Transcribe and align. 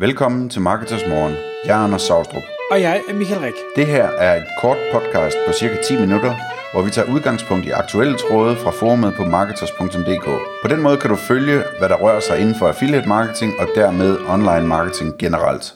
Velkommen 0.00 0.48
til 0.48 0.60
Marketers 0.60 1.06
Morgen. 1.08 1.34
Jeg 1.64 1.80
er 1.80 1.84
Anders 1.84 2.02
Saustrup. 2.02 2.42
Og 2.70 2.80
jeg 2.80 3.02
er 3.08 3.14
Michael 3.14 3.40
Rik. 3.40 3.54
Det 3.76 3.86
her 3.86 4.04
er 4.04 4.36
et 4.36 4.46
kort 4.60 4.76
podcast 4.92 5.36
på 5.46 5.52
cirka 5.52 5.76
10 5.82 6.00
minutter, 6.00 6.34
hvor 6.72 6.82
vi 6.82 6.90
tager 6.90 7.12
udgangspunkt 7.14 7.66
i 7.66 7.70
aktuelle 7.70 8.16
tråde 8.18 8.56
fra 8.56 8.70
forumet 8.70 9.14
på 9.14 9.24
marketers.dk. 9.24 10.24
På 10.62 10.68
den 10.68 10.82
måde 10.82 10.96
kan 10.96 11.10
du 11.10 11.16
følge, 11.16 11.62
hvad 11.78 11.88
der 11.88 11.96
rører 11.96 12.20
sig 12.20 12.40
inden 12.40 12.54
for 12.54 12.68
affiliate 12.68 13.08
marketing 13.08 13.52
og 13.58 13.68
dermed 13.74 14.18
online 14.28 14.66
marketing 14.66 15.18
generelt. 15.18 15.74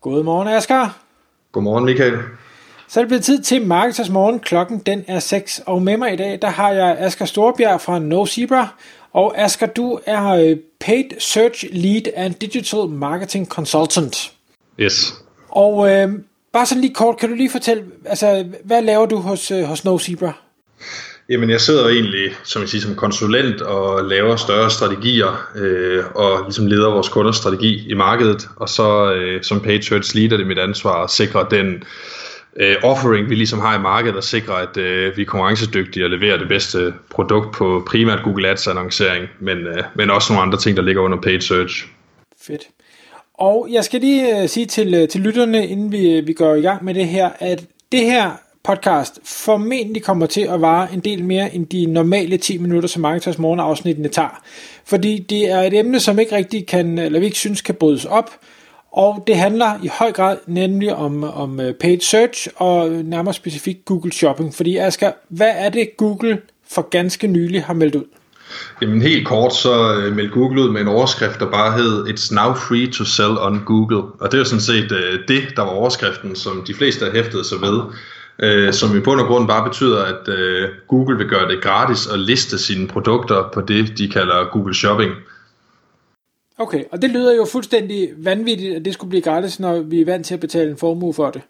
Godmorgen, 0.00 0.48
Asger. 0.48 0.98
Godmorgen, 1.52 1.84
Michael. 1.84 2.18
Så 2.88 3.00
er 3.00 3.04
det 3.04 3.08
blevet 3.08 3.24
tid 3.24 3.42
til 3.42 3.66
Marketers 3.66 4.10
Morgen. 4.10 4.40
Klokken 4.40 4.78
den 4.78 5.04
er 5.06 5.18
6, 5.18 5.62
og 5.66 5.82
med 5.82 5.96
mig 5.96 6.12
i 6.12 6.16
dag, 6.16 6.38
der 6.42 6.48
har 6.48 6.70
jeg 6.70 6.96
Asger 6.98 7.24
Storbjerg 7.24 7.80
fra 7.80 7.98
No 7.98 8.26
Zebra. 8.26 8.68
Og 9.12 9.38
Asger, 9.38 9.66
du 9.66 9.98
er 10.06 10.26
øh, 10.26 10.56
Paid 10.88 11.20
Search 11.20 11.64
Lead 11.72 12.02
and 12.16 12.34
Digital 12.34 12.88
Marketing 12.88 13.46
Consultant. 13.46 14.32
Yes. 14.80 15.14
Og 15.48 15.90
øh, 15.90 16.08
bare 16.52 16.66
sådan 16.66 16.80
lige 16.80 16.94
kort, 16.94 17.18
kan 17.18 17.28
du 17.28 17.34
lige 17.34 17.50
fortælle, 17.50 17.84
altså, 18.04 18.44
hvad 18.64 18.82
laver 18.82 19.06
du 19.06 19.16
hos, 19.16 19.50
øh, 19.50 19.64
hos 19.64 19.84
No 19.84 19.98
Zebra? 19.98 20.32
Jamen, 21.28 21.50
jeg 21.50 21.60
sidder 21.60 21.88
egentlig 21.88 22.30
som, 22.44 22.62
jeg 22.62 22.68
siger, 22.68 22.82
som 22.82 22.94
konsulent 22.94 23.60
og 23.60 24.04
laver 24.04 24.36
større 24.36 24.70
strategier 24.70 25.48
øh, 25.56 26.04
og 26.14 26.42
ligesom 26.44 26.66
leder 26.66 26.90
vores 26.90 27.08
kunders 27.08 27.36
strategi 27.36 27.90
i 27.90 27.94
markedet. 27.94 28.48
Og 28.56 28.68
så 28.68 29.12
øh, 29.12 29.42
som 29.42 29.60
Paid 29.60 29.82
Search 29.82 30.16
Lead 30.16 30.32
er 30.32 30.36
det 30.36 30.46
mit 30.46 30.58
ansvar 30.58 31.04
at 31.04 31.10
sikre 31.10 31.46
den 31.50 31.66
øh, 31.66 31.82
Øh, 32.60 32.76
offering, 32.82 33.30
vi 33.30 33.34
ligesom 33.34 33.58
har 33.58 33.78
i 33.78 33.82
markedet, 33.82 34.16
og 34.16 34.24
sikre, 34.24 34.62
at 34.62 34.76
øh, 34.76 35.16
vi 35.16 35.22
er 35.22 35.26
konkurrencedygtige 35.26 36.04
og 36.04 36.10
leverer 36.10 36.36
det 36.36 36.48
bedste 36.48 36.94
produkt 37.10 37.54
på 37.54 37.82
primært 37.86 38.20
Google 38.24 38.48
Ads 38.48 38.66
annoncering, 38.66 39.28
men, 39.40 39.58
øh, 39.58 39.84
men 39.94 40.10
også 40.10 40.32
nogle 40.32 40.46
andre 40.46 40.58
ting, 40.58 40.76
der 40.76 40.82
ligger 40.82 41.02
under 41.02 41.20
Paid 41.20 41.40
Search. 41.40 41.86
Fedt. 42.42 42.62
Og 43.34 43.68
jeg 43.70 43.84
skal 43.84 44.00
lige 44.00 44.42
øh, 44.42 44.48
sige 44.48 44.66
til, 44.66 44.94
øh, 44.94 45.08
til 45.08 45.20
lytterne, 45.20 45.66
inden 45.66 45.92
vi, 45.92 46.10
øh, 46.10 46.26
vi 46.26 46.32
går 46.32 46.54
i 46.54 46.60
gang 46.60 46.84
med 46.84 46.94
det 46.94 47.08
her, 47.08 47.30
at 47.38 47.64
det 47.92 48.00
her 48.00 48.30
podcast 48.64 49.20
formentlig 49.24 50.02
kommer 50.02 50.26
til 50.26 50.40
at 50.40 50.60
vare 50.60 50.88
en 50.92 51.00
del 51.00 51.24
mere 51.24 51.54
end 51.54 51.66
de 51.66 51.86
normale 51.86 52.36
10 52.36 52.58
minutter, 52.58 52.88
som 52.88 53.02
Marketers 53.02 53.38
morgenafsnittene 53.38 54.08
tager. 54.08 54.42
Fordi 54.84 55.18
det 55.18 55.50
er 55.50 55.60
et 55.60 55.78
emne, 55.78 56.00
som 56.00 56.18
ikke 56.18 56.36
rigtig 56.36 56.66
kan, 56.66 56.98
eller 56.98 57.18
vi 57.18 57.24
ikke 57.24 57.38
synes 57.38 57.60
kan 57.60 57.74
brydes 57.74 58.04
op, 58.04 58.30
og 58.98 59.24
det 59.26 59.36
handler 59.36 59.78
i 59.82 59.90
høj 59.98 60.12
grad 60.12 60.36
nemlig 60.46 60.94
om, 60.94 61.24
om 61.24 61.60
øh, 61.60 61.74
paid 61.74 62.00
search 62.00 62.48
og 62.56 62.90
nærmere 62.90 63.34
specifikt 63.34 63.84
Google 63.84 64.12
Shopping. 64.12 64.54
Fordi 64.54 64.76
Asger, 64.76 65.12
hvad 65.28 65.52
er 65.54 65.68
det 65.68 65.88
Google 65.96 66.38
for 66.70 66.88
ganske 66.90 67.26
nylig 67.26 67.64
har 67.64 67.74
meldt 67.74 67.94
ud? 67.94 68.04
Jamen 68.82 69.02
helt 69.02 69.26
kort, 69.26 69.54
så 69.54 69.94
øh, 69.94 70.16
meldte 70.16 70.34
Google 70.34 70.62
ud 70.62 70.70
med 70.70 70.80
en 70.80 70.88
overskrift, 70.88 71.40
der 71.40 71.50
bare 71.50 71.72
hed 71.72 72.06
It's 72.06 72.34
now 72.34 72.54
free 72.54 72.86
to 72.86 73.04
sell 73.04 73.38
on 73.38 73.62
Google. 73.66 74.02
Og 74.20 74.32
det 74.32 74.34
er 74.34 74.38
jo 74.38 74.44
sådan 74.44 74.60
set 74.60 74.92
øh, 74.92 75.18
det, 75.28 75.42
der 75.56 75.62
var 75.62 75.70
overskriften, 75.70 76.36
som 76.36 76.64
de 76.66 76.74
fleste 76.74 77.04
har 77.04 77.12
hæftet 77.12 77.46
sig 77.46 77.58
ved. 77.60 77.80
Øh, 78.42 78.72
som 78.72 78.96
i 78.96 79.00
bund 79.00 79.20
og 79.20 79.26
grund 79.26 79.48
bare 79.48 79.68
betyder, 79.68 80.04
at 80.04 80.28
øh, 80.28 80.68
Google 80.88 81.18
vil 81.18 81.28
gøre 81.28 81.48
det 81.48 81.62
gratis 81.62 82.06
at 82.06 82.18
liste 82.18 82.58
sine 82.58 82.88
produkter 82.88 83.50
på 83.54 83.60
det, 83.60 83.98
de 83.98 84.08
kalder 84.08 84.50
Google 84.52 84.74
Shopping. 84.74 85.12
Okay, 86.58 86.84
og 86.92 87.02
det 87.02 87.10
lyder 87.10 87.36
jo 87.36 87.46
fuldstændig 87.52 88.10
vanvittigt, 88.16 88.76
at 88.76 88.84
det 88.84 88.94
skulle 88.94 89.08
blive 89.08 89.22
gratis, 89.22 89.60
når 89.60 89.80
vi 89.80 90.00
er 90.00 90.04
vant 90.04 90.26
til 90.26 90.34
at 90.34 90.40
betale 90.40 90.70
en 90.70 90.76
formue 90.76 91.14
for 91.14 91.30
det. 91.30 91.42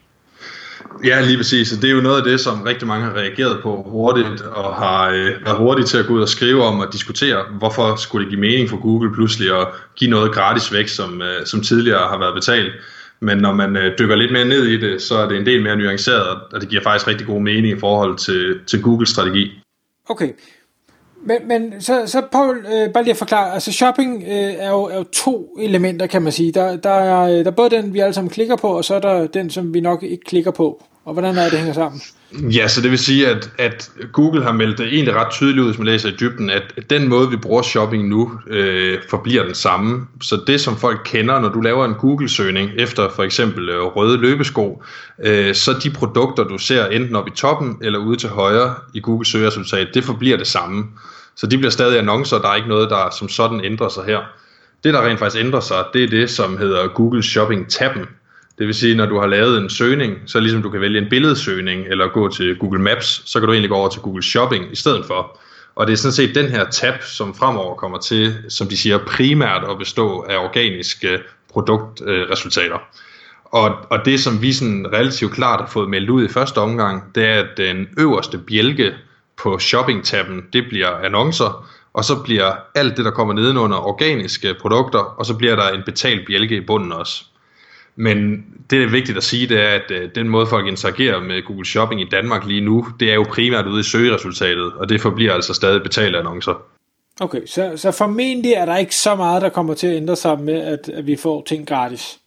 Ja, 1.05 1.21
lige 1.21 1.37
præcis. 1.37 1.71
Det 1.71 1.91
er 1.91 1.95
jo 1.95 2.01
noget 2.01 2.19
af 2.19 2.25
det, 2.25 2.41
som 2.41 2.63
rigtig 2.63 2.89
mange 2.89 3.05
har 3.05 3.15
reageret 3.15 3.63
på 3.63 3.83
hurtigt, 3.87 4.41
og 4.41 4.75
har 4.75 5.11
øh, 5.11 5.45
været 5.45 5.57
hurtige 5.57 5.87
til 5.87 5.99
at 5.99 6.07
gå 6.07 6.15
ud 6.15 6.23
og 6.23 6.29
skrive 6.29 6.63
om 6.63 6.81
og 6.81 6.93
diskutere, 6.93 7.45
hvorfor 7.59 7.97
skulle 7.97 8.25
det 8.25 8.31
give 8.31 8.41
mening 8.41 8.69
for 8.69 8.77
Google 8.77 9.15
pludselig 9.15 9.61
at 9.61 9.69
give 9.97 10.11
noget 10.11 10.33
gratis 10.33 10.73
væk, 10.73 10.89
som, 10.89 11.23
øh, 11.23 11.47
som 11.47 11.61
tidligere 11.61 12.09
har 12.09 12.19
været 12.19 12.35
betalt. 12.35 12.73
Men 13.21 13.39
når 13.39 13.53
man 13.53 13.77
øh, 13.77 13.99
dykker 13.99 14.17
lidt 14.17 14.33
mere 14.33 14.45
ned 14.45 14.65
i 14.65 14.77
det, 14.81 15.03
så 15.03 15.17
er 15.17 15.29
det 15.29 15.39
en 15.39 15.47
del 15.47 15.63
mere 15.63 15.77
nuanceret, 15.77 16.39
og 16.53 16.61
det 16.61 16.69
giver 16.69 16.83
faktisk 16.83 17.09
rigtig 17.09 17.27
god 17.27 17.41
mening 17.41 17.77
i 17.77 17.81
forhold 17.81 18.19
til, 18.19 18.61
til 18.67 18.83
Googles 18.83 19.09
strategi. 19.09 19.51
Okay, 20.09 20.29
men, 21.23 21.49
men 21.49 21.81
så, 21.81 22.07
så 22.07 22.23
Paul, 22.33 22.67
øh, 22.73 22.93
bare 22.93 23.03
lige 23.03 23.13
at 23.13 23.17
forklare, 23.17 23.55
altså 23.55 23.73
shopping 23.73 24.23
øh, 24.23 24.55
er, 24.59 24.71
jo, 24.71 24.83
er 24.83 24.97
jo 24.97 25.05
to 25.05 25.57
elementer, 25.61 26.07
kan 26.07 26.23
man 26.23 26.33
sige. 26.33 26.53
Der, 26.53 26.77
der, 26.77 26.91
er, 26.91 27.21
øh, 27.23 27.45
der 27.45 27.51
er 27.51 27.51
både 27.51 27.71
den, 27.71 27.95
vi 27.95 28.01
alle 28.01 28.15
sammen 28.15 28.31
klikker 28.31 28.57
på, 28.57 28.69
og 28.69 28.85
så 28.85 28.95
er 28.95 29.01
der 29.01 29.27
den, 29.27 29.51
som 29.51 29.75
vi 29.75 29.81
nok 29.81 30.03
ikke 30.03 30.25
klikker 30.25 30.51
på. 30.51 30.83
Og 31.05 31.13
hvordan 31.13 31.37
er 31.37 31.43
det, 31.43 31.51
det 31.51 31.59
hænger 31.59 31.75
sammen? 31.75 32.01
Ja, 32.33 32.69
så 32.69 32.81
det 32.81 32.91
vil 32.91 32.99
sige, 32.99 33.29
at, 33.29 33.51
at 33.59 33.91
Google 34.13 34.43
har 34.43 34.53
meldt 34.53 34.79
det 34.79 34.87
egentlig 34.87 35.15
ret 35.15 35.31
tydeligt 35.31 35.59
ud, 35.59 35.67
hvis 35.67 35.79
man 35.79 35.87
læser 35.87 36.09
i 36.09 36.17
dybden, 36.21 36.51
at 36.51 36.91
den 36.91 37.09
måde, 37.09 37.31
vi 37.31 37.37
bruger 37.37 37.63
shopping 37.63 38.09
nu, 38.09 38.33
øh, 38.47 38.99
forbliver 39.11 39.45
den 39.45 39.55
samme. 39.55 40.07
Så 40.23 40.41
det, 40.47 40.61
som 40.61 40.77
folk 40.77 41.01
kender, 41.05 41.41
når 41.41 41.49
du 41.49 41.61
laver 41.61 41.85
en 41.85 41.95
Google-søgning 41.95 42.71
efter 42.77 43.09
for 43.17 43.23
eksempel 43.23 43.69
øh, 43.69 43.83
røde 43.83 44.19
løbesko, 44.19 44.83
øh, 45.25 45.55
så 45.55 45.73
de 45.83 45.91
produkter, 45.91 46.45
du 46.45 46.59
ser 46.59 46.87
enten 46.87 47.17
op 47.17 47.29
i 47.29 47.31
toppen 47.31 47.79
eller 47.83 47.99
ude 47.99 48.17
til 48.17 48.29
højre 48.29 48.75
i 48.95 49.01
Google 49.01 49.27
søgeresultat, 49.27 49.89
det 49.95 50.05
forbliver 50.05 50.37
det 50.37 50.47
samme. 50.47 50.85
Så 51.37 51.47
de 51.47 51.59
bliver 51.59 51.71
stadig 51.71 51.99
annoncer, 51.99 52.39
der 52.39 52.49
er 52.49 52.55
ikke 52.55 52.69
noget, 52.69 52.91
der 52.91 53.11
som 53.19 53.29
sådan 53.29 53.65
ændrer 53.65 53.89
sig 53.89 54.05
her. 54.05 54.19
Det, 54.85 54.95
der 54.95 55.07
rent 55.07 55.19
faktisk 55.19 55.45
ændrer 55.45 55.61
sig, 55.61 55.85
det 55.93 56.05
er 56.05 56.09
det, 56.09 56.31
som 56.31 56.59
hedder 56.59 56.89
Google 56.89 57.23
Shopping-tabben. 57.23 58.07
Det 58.59 58.67
vil 58.67 58.75
sige, 58.75 58.95
når 58.95 59.07
du 59.07 59.21
har 59.21 59.27
lavet 59.27 59.59
en 59.59 59.71
søgning, 59.71 60.19
så 60.27 60.41
ligesom 60.41 60.63
du 60.63 60.71
kan 60.71 60.81
vælge 60.81 60.99
en 60.99 61.09
billedsøgning, 61.11 61.87
eller 61.87 62.09
gå 62.09 62.29
til 62.29 62.57
Google 62.59 62.83
Maps, 62.83 63.23
så 63.31 63.41
kan 63.41 63.47
du 63.47 63.53
egentlig 63.53 63.71
gå 63.71 63.77
over 63.77 63.89
til 63.89 64.01
Google 64.01 64.23
Shopping 64.23 64.73
i 64.73 64.77
stedet 64.77 65.05
for. 65.07 65.39
Og 65.75 65.87
det 65.87 65.93
er 65.93 65.97
sådan 65.97 66.13
set 66.13 66.35
den 66.35 66.49
her 66.49 66.65
tab, 66.71 67.03
som 67.03 67.35
fremover 67.35 67.75
kommer 67.75 67.99
til, 67.99 68.35
som 68.49 68.67
de 68.67 68.77
siger, 68.77 68.99
primært 68.99 69.65
at 69.71 69.79
bestå 69.79 70.21
af 70.21 70.37
organiske 70.37 71.19
produktresultater. 71.53 72.79
Og, 73.45 73.77
og 73.91 74.05
det, 74.05 74.21
som 74.21 74.43
vi 74.43 74.53
sådan 74.53 74.87
relativt 74.93 75.33
klart 75.33 75.61
har 75.61 75.69
fået 75.69 75.91
meldt 75.91 76.11
ud 76.11 76.25
i 76.25 76.29
første 76.29 76.59
omgang, 76.59 77.15
det 77.15 77.25
er, 77.25 77.35
at 77.35 77.49
den 77.57 77.87
øverste 77.99 78.39
bjælke 78.39 78.95
på 79.43 79.59
shopping-tabben, 79.59 80.45
det 80.53 80.65
bliver 80.69 80.89
annoncer, 80.89 81.69
og 81.93 82.05
så 82.05 82.23
bliver 82.23 82.53
alt 82.75 82.97
det, 82.97 83.05
der 83.05 83.11
kommer 83.11 83.35
nedenunder 83.35 83.77
organiske 83.77 84.55
produkter, 84.61 84.99
og 84.99 85.27
så 85.27 85.35
bliver 85.35 85.57
der 85.57 85.69
en 85.69 85.83
betalt 85.87 86.27
bjælke 86.27 86.57
i 86.57 86.61
bunden 86.61 86.93
også. 86.93 87.25
Men 87.99 88.45
det, 88.71 88.81
der 88.81 88.87
er 88.87 88.91
vigtigt 88.91 89.19
at 89.19 89.25
sige, 89.25 89.49
det 89.49 89.61
er, 89.61 89.69
at 89.69 89.91
øh, 89.91 90.11
den 90.15 90.29
måde, 90.29 90.47
folk 90.47 90.67
interagerer 90.67 91.21
med 91.21 91.43
Google 91.43 91.67
Shopping 91.67 92.01
i 92.01 92.09
Danmark 92.11 92.47
lige 92.47 92.61
nu, 92.61 92.87
det 93.01 93.11
er 93.11 93.15
jo 93.15 93.25
primært 93.31 93.67
ude 93.67 93.81
i 93.81 93.83
søgeresultatet, 93.83 94.73
og 94.73 94.89
det 94.89 95.01
forbliver 95.01 95.33
altså 95.33 95.55
stadig 95.55 95.83
betalte 95.83 96.19
annoncer. 96.19 96.63
Okay, 97.21 97.47
så, 97.47 97.73
så 97.77 97.91
formentlig 97.91 98.53
er 98.53 98.65
der 98.65 98.77
ikke 98.77 98.97
så 98.97 99.15
meget, 99.15 99.43
der 99.43 99.49
kommer 99.49 99.75
til 99.75 99.87
at 99.87 99.97
ændre 99.97 100.17
sig 100.17 100.41
med, 100.41 100.55
at, 100.55 100.89
at 100.89 101.07
vi 101.07 101.17
får 101.17 101.45
ting 101.49 101.69
gratis. 101.69 102.19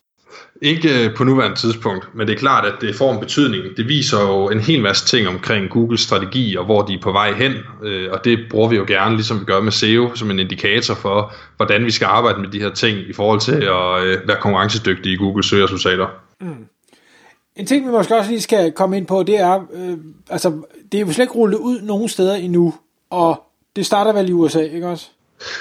Ikke 0.61 1.13
på 1.17 1.23
nuværende 1.23 1.57
tidspunkt, 1.57 2.09
men 2.15 2.27
det 2.27 2.33
er 2.33 2.37
klart, 2.37 2.65
at 2.65 2.73
det 2.81 2.95
får 2.95 3.13
en 3.13 3.19
betydning. 3.19 3.63
Det 3.77 3.87
viser 3.87 4.21
jo 4.21 4.49
en 4.49 4.59
hel 4.59 4.81
masse 4.81 5.05
ting 5.05 5.27
omkring 5.27 5.69
Googles 5.69 6.01
strategi 6.01 6.55
og 6.55 6.65
hvor 6.65 6.81
de 6.81 6.93
er 6.93 7.01
på 7.01 7.11
vej 7.11 7.33
hen, 7.33 7.53
øh, 7.83 8.11
og 8.11 8.25
det 8.25 8.39
bruger 8.49 8.69
vi 8.69 8.75
jo 8.75 8.85
gerne, 8.87 9.15
ligesom 9.15 9.39
vi 9.39 9.45
gør 9.45 9.61
med 9.61 9.71
SEO, 9.71 10.15
som 10.15 10.31
en 10.31 10.39
indikator 10.39 10.93
for, 10.93 11.33
hvordan 11.57 11.85
vi 11.85 11.91
skal 11.91 12.05
arbejde 12.05 12.41
med 12.41 12.49
de 12.49 12.59
her 12.59 12.69
ting 12.69 12.97
i 13.09 13.13
forhold 13.13 13.39
til 13.39 13.55
at 13.55 14.03
øh, 14.03 14.27
være 14.27 14.37
konkurrencedygtige 14.41 15.13
i 15.13 15.17
Googles 15.17 15.45
søgeresultater. 15.45 16.07
Mm. 16.41 16.65
En 17.55 17.65
ting, 17.65 17.85
vi 17.85 17.91
måske 17.91 18.15
også 18.15 18.29
lige 18.29 18.41
skal 18.41 18.71
komme 18.71 18.97
ind 18.97 19.07
på, 19.07 19.23
det 19.23 19.39
er, 19.39 19.67
øh, 19.73 19.97
altså, 20.29 20.61
det 20.91 20.97
er 20.97 21.01
jo 21.01 21.11
slet 21.11 21.23
ikke 21.23 21.33
rullet 21.33 21.57
ud 21.57 21.81
nogen 21.81 22.09
steder 22.09 22.35
endnu, 22.35 22.73
og 23.09 23.43
det 23.75 23.85
starter 23.85 24.13
vel 24.13 24.29
i 24.29 24.31
USA, 24.31 24.61
ikke 24.61 24.87
også? 24.87 25.09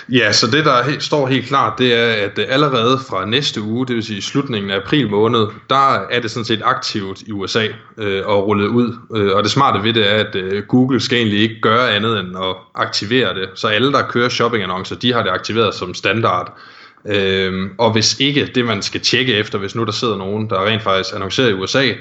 Ja, 0.09 0.33
så 0.33 0.47
det 0.47 0.65
der 0.65 0.83
står 0.99 1.27
helt 1.27 1.47
klart, 1.47 1.79
det 1.79 1.95
er, 1.95 2.13
at 2.13 2.39
øh, 2.39 2.47
allerede 2.49 2.99
fra 3.09 3.25
næste 3.27 3.63
uge, 3.63 3.87
det 3.87 3.97
vil 3.97 4.05
sige 4.05 4.23
slutningen 4.23 4.71
af 4.71 4.77
april 4.77 5.11
måned, 5.11 5.47
der 5.71 6.07
er 6.11 6.21
det 6.21 6.31
sådan 6.31 6.45
set 6.45 6.63
aktivt 6.65 7.23
i 7.23 7.33
USA 7.33 7.67
øh, 7.99 8.27
og 8.27 8.47
rullet 8.47 8.67
ud. 8.67 8.97
Øh, 9.17 9.37
og 9.37 9.43
det 9.43 9.51
smarte 9.51 9.83
ved 9.83 9.93
det 9.93 10.11
er, 10.11 10.15
at 10.15 10.35
øh, 10.35 10.63
Google 10.63 11.01
skal 11.01 11.19
egentlig 11.19 11.41
ikke 11.41 11.61
gøre 11.61 11.91
andet 11.91 12.21
end 12.21 12.37
at 12.37 12.57
aktivere 12.75 13.35
det. 13.35 13.49
Så 13.55 13.69
alle, 13.69 13.93
der 13.93 14.03
kører 14.03 14.29
shoppingannoncer, 14.29 14.97
de 14.97 15.13
har 15.13 15.23
det 15.23 15.31
aktiveret 15.31 15.75
som 15.75 15.95
standard. 15.95 16.59
Øh, 17.09 17.71
og 17.79 17.93
hvis 17.93 18.21
ikke 18.21 18.51
det, 18.55 18.65
man 18.65 18.83
skal 18.83 19.01
tjekke 19.01 19.35
efter, 19.35 19.59
hvis 19.59 19.75
nu 19.75 19.85
der 19.85 19.93
sidder 19.93 20.17
nogen, 20.17 20.51
der 20.51 20.67
rent 20.67 20.83
faktisk 20.83 21.15
annoncerer 21.15 21.49
i 21.49 21.53
USA, 21.53 21.93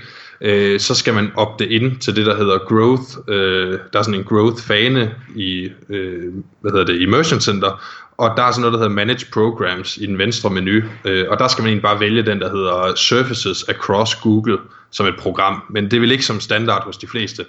øh, 0.42 0.80
så 0.80 0.96
skal 0.96 1.13
man 1.13 1.31
opte 1.36 1.68
ind 1.68 1.98
til 1.98 2.16
det, 2.16 2.25
der 2.25 2.36
hedder 2.36 2.57
growth. 2.57 3.04
Øh, 3.28 3.80
der 3.94 4.00
er 4.00 4.04
sådan 4.04 4.19
en 4.19 4.25
growth-fane 4.25 5.16
i, 5.36 5.69
øh, 5.90 6.34
hvad 6.62 6.72
hedder 6.72 6.86
det, 6.86 7.01
Immersion 7.01 7.42
Center, 7.42 7.84
og 8.18 8.34
der 8.38 8.44
er 8.44 8.51
sådan 8.51 8.62
noget, 8.62 8.74
der 8.74 8.80
hedder 8.80 8.96
Manage 8.96 9.25
Programs 9.34 9.98
i 9.98 10.06
den 10.06 10.18
venstre 10.18 10.50
menu, 10.50 10.81
øh, 11.06 11.25
og 11.30 11.40
der 11.40 11.48
skal 11.48 11.62
man 11.62 11.69
egentlig 11.69 11.84
bare 11.84 12.00
vælge 12.00 12.24
den, 12.24 12.40
der 12.40 12.50
hedder 12.50 12.96
Surfaces 12.96 13.66
Across 13.69 14.16
Google 14.16 14.57
som 14.92 15.06
et 15.06 15.16
program, 15.19 15.62
men 15.69 15.92
det 15.92 16.01
vil 16.01 16.12
ikke 16.12 16.25
som 16.25 16.40
standard 16.40 16.86
hos 16.86 16.98
de 16.98 17.07
fleste. 17.07 17.46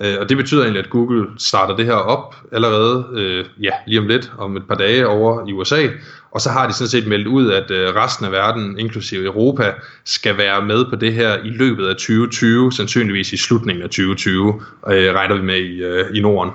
Øh, 0.00 0.16
og 0.20 0.28
det 0.28 0.36
betyder 0.36 0.62
egentlig, 0.62 0.84
at 0.84 0.90
Google 0.90 1.26
starter 1.38 1.76
det 1.76 1.86
her 1.86 1.94
op 1.94 2.34
allerede 2.52 3.06
øh, 3.12 3.44
ja, 3.62 3.70
lige 3.86 4.00
om 4.00 4.06
lidt, 4.06 4.32
om 4.38 4.56
et 4.56 4.62
par 4.68 4.74
dage 4.74 5.08
over 5.08 5.48
i 5.48 5.52
USA, 5.52 5.86
og 6.30 6.40
så 6.40 6.50
har 6.50 6.66
de 6.66 6.72
sådan 6.72 6.88
set 6.88 7.06
meldt 7.06 7.26
ud, 7.26 7.52
at 7.52 7.70
øh, 7.70 7.94
resten 7.94 8.26
af 8.26 8.32
verden, 8.32 8.78
inklusive 8.78 9.24
Europa, 9.24 9.72
skal 10.04 10.38
være 10.38 10.64
med 10.64 10.84
på 10.90 10.96
det 10.96 11.12
her 11.14 11.36
i 11.44 11.48
løbet 11.48 11.86
af 11.86 11.94
2020, 11.94 12.72
sandsynligvis 12.72 13.32
i 13.32 13.36
slutningen 13.36 13.82
af 13.82 13.88
2020, 13.88 14.62
øh, 14.88 15.14
regner 15.14 15.34
vi 15.34 15.42
med 15.42 15.56
i, 15.56 15.82
øh, 15.82 16.16
i 16.16 16.20
Norden. 16.20 16.52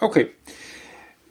Okay. 0.00 0.24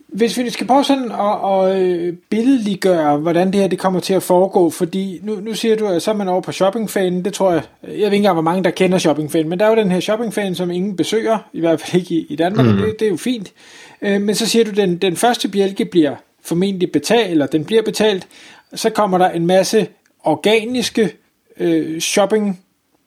Hvis 0.07 0.37
vi 0.37 0.49
skal 0.49 0.67
prøve 0.67 0.83
sådan 0.83 1.11
at, 1.11 1.51
at 1.51 1.81
øh, 1.81 2.13
billedliggøre, 2.29 3.17
hvordan 3.17 3.47
det 3.47 3.61
her 3.61 3.67
det 3.67 3.79
kommer 3.79 3.99
til 3.99 4.13
at 4.13 4.23
foregå, 4.23 4.69
fordi 4.69 5.19
nu, 5.23 5.35
nu 5.35 5.53
siger 5.53 5.75
du, 5.75 5.87
at 5.87 6.01
så 6.01 6.11
er 6.11 6.15
man 6.15 6.27
over 6.27 6.41
på 6.41 6.51
shoppingfanen, 6.51 7.25
det 7.25 7.33
tror 7.33 7.51
jeg, 7.51 7.61
jeg 7.83 7.91
ved 7.91 8.03
ikke 8.03 8.15
engang, 8.15 8.33
hvor 8.33 8.41
mange 8.41 8.63
der 8.63 8.69
kender 8.69 8.97
shoppingfanen, 8.97 9.49
men 9.49 9.59
der 9.59 9.65
er 9.65 9.69
jo 9.69 9.75
den 9.75 9.91
her 9.91 9.99
shoppingfan, 9.99 10.55
som 10.55 10.71
ingen 10.71 10.95
besøger, 10.95 11.37
i 11.53 11.59
hvert 11.59 11.81
fald 11.81 12.01
ikke 12.01 12.15
i, 12.15 12.25
i 12.29 12.35
Danmark, 12.35 12.65
mm. 12.65 12.77
det, 12.77 12.99
det 12.99 13.05
er 13.05 13.09
jo 13.09 13.17
fint. 13.17 13.53
Øh, 14.01 14.21
men 14.21 14.35
så 14.35 14.47
siger 14.47 14.65
du, 14.65 14.71
at 14.71 14.77
den, 14.77 14.97
den 14.97 15.15
første 15.15 15.47
bjælke 15.47 15.85
bliver 15.85 16.15
formentlig 16.43 16.91
betalt, 16.91 17.31
eller 17.31 17.47
den 17.47 17.65
bliver 17.65 17.81
betalt, 17.81 18.27
så 18.73 18.89
kommer 18.89 19.17
der 19.17 19.29
en 19.29 19.47
masse 19.47 19.87
organiske 20.23 21.15
øh, 21.59 21.99
shopping 21.99 22.59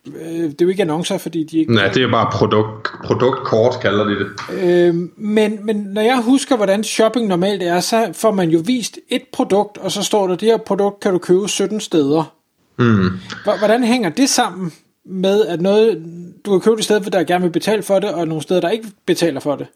øh, 0.06 0.42
det 0.50 0.60
er 0.60 0.64
jo 0.64 0.68
ikke 0.68 0.82
annoncer, 0.82 1.18
fordi 1.18 1.44
de 1.44 1.58
ikke... 1.58 1.74
Nej, 1.74 1.88
det 1.88 2.02
er 2.02 2.10
bare 2.10 2.30
produkt, 2.32 2.88
produktkort, 3.04 3.80
kalder 3.82 4.04
de 4.04 4.16
det. 4.18 4.28
Øh, 4.62 4.94
men, 5.16 5.66
men 5.66 5.76
når 5.76 6.02
jeg 6.02 6.22
husker, 6.22 6.56
hvordan 6.56 6.84
shopping 6.84 7.26
normalt 7.26 7.62
er, 7.62 7.80
så 7.80 8.10
får 8.12 8.30
man 8.30 8.50
jo 8.50 8.62
vist 8.64 8.98
et 9.08 9.22
produkt, 9.32 9.78
og 9.78 9.92
så 9.92 10.02
står 10.02 10.26
der, 10.26 10.36
det 10.36 10.48
her 10.48 10.56
produkt 10.56 11.00
kan 11.00 11.12
du 11.12 11.18
købe 11.18 11.48
17 11.48 11.80
steder. 11.80 12.34
Mm. 12.78 13.10
Hvordan 13.58 13.84
hænger 13.84 14.10
det 14.10 14.28
sammen 14.28 14.72
med, 15.06 15.46
at 15.46 15.60
noget, 15.60 16.02
du 16.46 16.50
kan 16.50 16.60
købe 16.60 16.76
det 16.76 16.84
sted, 16.84 17.00
der 17.00 17.24
gerne 17.24 17.44
vil 17.44 17.50
betale 17.50 17.82
for 17.82 17.98
det, 17.98 18.14
og 18.14 18.28
nogle 18.28 18.42
steder, 18.42 18.60
der 18.60 18.70
ikke 18.70 18.88
betaler 19.06 19.40
for 19.40 19.56
det? 19.56 19.66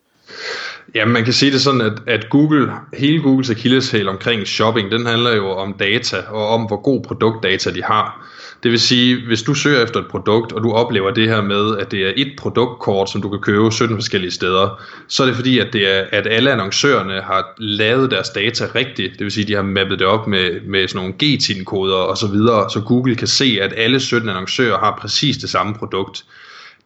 Ja, 0.95 1.05
man 1.05 1.25
kan 1.25 1.33
sige 1.33 1.53
det 1.53 1.61
sådan, 1.61 1.81
at, 1.81 1.93
at 2.07 2.31
Google, 2.31 2.73
hele 2.95 3.23
Googles 3.23 3.51
akilleshæl 3.51 4.09
omkring 4.09 4.47
shopping, 4.47 4.91
den 4.93 5.07
handler 5.07 5.35
jo 5.35 5.51
om 5.51 5.73
data, 5.73 6.17
og 6.29 6.49
om 6.49 6.63
hvor 6.63 6.83
god 6.83 7.03
produktdata 7.03 7.71
de 7.71 7.83
har. 7.83 8.27
Det 8.63 8.71
vil 8.71 8.81
sige, 8.81 9.27
hvis 9.27 9.43
du 9.43 9.55
søger 9.55 9.83
efter 9.83 10.01
et 10.01 10.07
produkt, 10.07 10.53
og 10.53 10.63
du 10.63 10.73
oplever 10.73 11.11
det 11.11 11.29
her 11.29 11.43
med, 11.43 11.77
at 11.79 11.91
det 11.91 12.07
er 12.07 12.13
et 12.17 12.33
produktkort, 12.39 13.11
som 13.11 13.23
du 13.23 13.29
kan 13.29 13.41
købe 13.41 13.73
17 13.73 13.97
forskellige 13.97 14.31
steder, 14.31 14.83
så 15.09 15.23
er 15.23 15.27
det 15.27 15.37
fordi, 15.37 15.59
at, 15.59 15.73
det 15.73 15.97
er, 15.97 16.05
at 16.13 16.27
alle 16.27 16.53
annoncørerne 16.53 17.21
har 17.21 17.55
lavet 17.59 18.11
deres 18.11 18.29
data 18.29 18.69
rigtigt. 18.75 19.13
Det 19.13 19.25
vil 19.25 19.31
sige, 19.31 19.43
at 19.43 19.49
de 19.49 19.55
har 19.55 19.63
mappet 19.63 19.99
det 19.99 20.07
op 20.07 20.27
med, 20.27 20.61
med 20.61 20.89
sådan 20.89 20.99
nogle 20.99 21.15
GTIN-koder 21.15 21.97
og 21.97 22.17
så 22.17 22.27
videre, 22.27 22.71
så 22.71 22.81
Google 22.81 23.17
kan 23.17 23.29
se, 23.29 23.59
at 23.63 23.75
alle 23.77 24.01
17 24.01 24.29
annoncører 24.29 24.79
har 24.79 24.99
præcis 25.01 25.37
det 25.37 25.51
samme 25.51 25.75
produkt. 25.75 26.25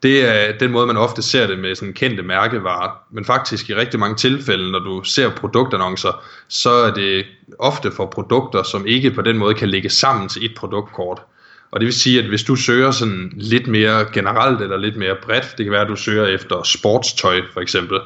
Det 0.02 0.29
er 0.29 0.58
den 0.58 0.70
måde, 0.70 0.87
man 0.87 0.97
ofte 0.97 1.23
ser 1.23 1.47
det 1.47 1.58
med 1.58 1.75
sådan 1.75 1.94
kendte 1.94 2.23
mærkevarer. 2.23 2.91
Men 3.11 3.25
faktisk 3.25 3.70
i 3.70 3.75
rigtig 3.75 4.00
mange 4.00 4.17
tilfælde, 4.17 4.73
når 4.73 4.79
du 4.79 5.02
ser 5.05 5.31
produktannoncer, 5.31 6.25
så 6.49 6.70
er 6.70 6.94
det 6.94 7.26
ofte 7.58 7.91
for 7.93 8.06
produkter, 8.06 8.62
som 8.62 8.87
ikke 8.87 9.11
på 9.11 9.23
den 9.23 9.38
måde 9.38 9.55
kan 9.55 9.69
lægge 9.69 9.91
sammen 9.91 10.29
til 10.29 10.44
et 10.44 10.55
produktkort. 10.56 11.23
Og 11.70 11.81
det 11.81 11.87
vil 11.87 11.94
sige, 11.94 12.19
at 12.19 12.29
hvis 12.29 12.43
du 12.43 12.56
søger 12.56 12.91
sådan 12.91 13.32
lidt 13.37 13.67
mere 13.67 14.06
generelt 14.12 14.61
eller 14.61 14.76
lidt 14.76 14.97
mere 14.97 15.17
bredt, 15.23 15.55
det 15.58 15.64
kan 15.67 15.73
være, 15.73 15.82
at 15.82 15.88
du 15.88 15.97
søger 15.97 16.26
efter 16.26 16.62
sportstøj 16.62 17.41
for 17.53 17.61
eksempel, 17.61 17.99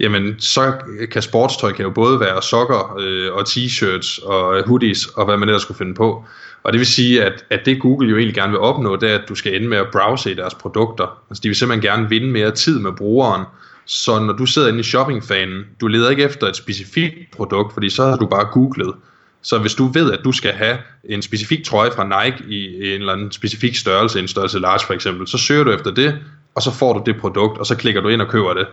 jamen 0.00 0.34
så 0.38 0.72
kan 1.12 1.22
sportstøj 1.22 1.72
kan 1.72 1.84
jo 1.84 1.90
både 1.90 2.20
være 2.20 2.42
sokker 2.42 2.96
øh, 3.00 3.32
og 3.32 3.40
t-shirts 3.48 4.26
og 4.26 4.62
hoodies 4.66 5.06
og 5.06 5.24
hvad 5.24 5.36
man 5.36 5.48
ellers 5.48 5.62
skulle 5.62 5.78
finde 5.78 5.94
på. 5.94 6.24
Og 6.62 6.72
det 6.72 6.78
vil 6.78 6.86
sige, 6.86 7.24
at, 7.24 7.44
at 7.50 7.60
det 7.66 7.80
Google 7.80 8.10
jo 8.10 8.16
egentlig 8.16 8.34
gerne 8.34 8.52
vil 8.52 8.60
opnå, 8.60 8.96
det 8.96 9.10
er, 9.10 9.14
at 9.14 9.28
du 9.28 9.34
skal 9.34 9.54
ende 9.56 9.68
med 9.68 9.78
at 9.78 9.86
browse 9.92 10.30
i 10.30 10.34
deres 10.34 10.54
produkter. 10.54 11.18
Altså 11.30 11.40
de 11.42 11.48
vil 11.48 11.56
simpelthen 11.56 11.90
gerne 11.90 12.08
vinde 12.08 12.26
mere 12.26 12.50
tid 12.50 12.78
med 12.78 12.92
brugeren. 12.92 13.44
Så 13.84 14.18
når 14.18 14.32
du 14.32 14.46
sidder 14.46 14.68
inde 14.68 14.80
i 14.80 14.82
shoppingfanen, 14.82 15.64
du 15.80 15.86
leder 15.86 16.10
ikke 16.10 16.22
efter 16.22 16.46
et 16.46 16.56
specifikt 16.56 17.14
produkt, 17.36 17.74
fordi 17.74 17.90
så 17.90 18.04
har 18.04 18.16
du 18.16 18.26
bare 18.26 18.44
googlet. 18.52 18.94
Så 19.42 19.58
hvis 19.58 19.74
du 19.74 19.86
ved, 19.86 20.12
at 20.12 20.20
du 20.24 20.32
skal 20.32 20.52
have 20.52 20.78
en 21.04 21.22
specifik 21.22 21.64
trøje 21.64 21.90
fra 21.90 22.24
Nike 22.24 22.44
i 22.48 22.94
en 22.94 23.00
eller 23.00 23.12
anden 23.12 23.32
specifik 23.32 23.76
størrelse, 23.76 24.18
en 24.18 24.28
størrelse 24.28 24.58
large 24.58 24.86
for 24.86 24.94
eksempel, 24.94 25.28
så 25.28 25.38
søger 25.38 25.64
du 25.64 25.70
efter 25.70 25.90
det, 25.90 26.18
og 26.54 26.62
så 26.62 26.70
får 26.70 26.92
du 26.92 27.02
det 27.06 27.20
produkt, 27.20 27.58
og 27.58 27.66
så 27.66 27.76
klikker 27.76 28.00
du 28.00 28.08
ind 28.08 28.22
og 28.22 28.28
køber 28.28 28.54
det. 28.54 28.66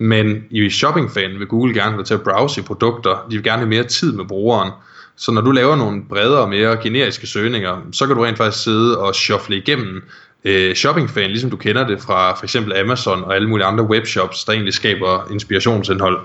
Men 0.00 0.44
i 0.50 0.70
shoppingfanen 0.70 1.38
vil 1.38 1.46
Google 1.46 1.74
gerne 1.74 1.90
have 1.90 1.98
dig 1.98 2.06
til 2.06 2.14
at 2.14 2.22
browse 2.22 2.60
i 2.60 2.64
produkter. 2.64 3.26
De 3.30 3.36
vil 3.36 3.44
gerne 3.44 3.58
have 3.58 3.68
mere 3.68 3.84
tid 3.84 4.12
med 4.12 4.24
brugeren. 4.24 4.70
Så 5.16 5.32
når 5.32 5.40
du 5.40 5.50
laver 5.50 5.76
nogle 5.76 6.02
bredere 6.08 6.40
og 6.40 6.48
mere 6.48 6.76
generiske 6.82 7.26
søgninger, 7.26 7.80
så 7.92 8.06
kan 8.06 8.16
du 8.16 8.22
rent 8.22 8.36
faktisk 8.36 8.64
sidde 8.64 8.98
og 8.98 9.14
shuffle 9.14 9.56
igennem 9.56 10.02
øh, 10.44 10.74
shoppingfanen, 10.74 11.30
ligesom 11.30 11.50
du 11.50 11.56
kender 11.56 11.86
det 11.86 12.00
fra 12.00 12.34
for 12.34 12.44
eksempel 12.44 12.76
Amazon 12.76 13.24
og 13.24 13.34
alle 13.34 13.48
mulige 13.48 13.66
andre 13.66 13.84
webshops, 13.84 14.44
der 14.44 14.52
egentlig 14.52 14.74
skaber 14.74 15.30
inspirationsindhold. 15.30 16.18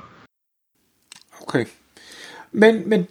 Okay. 1.42 1.66
Men, 2.52 2.90
men 2.90 3.08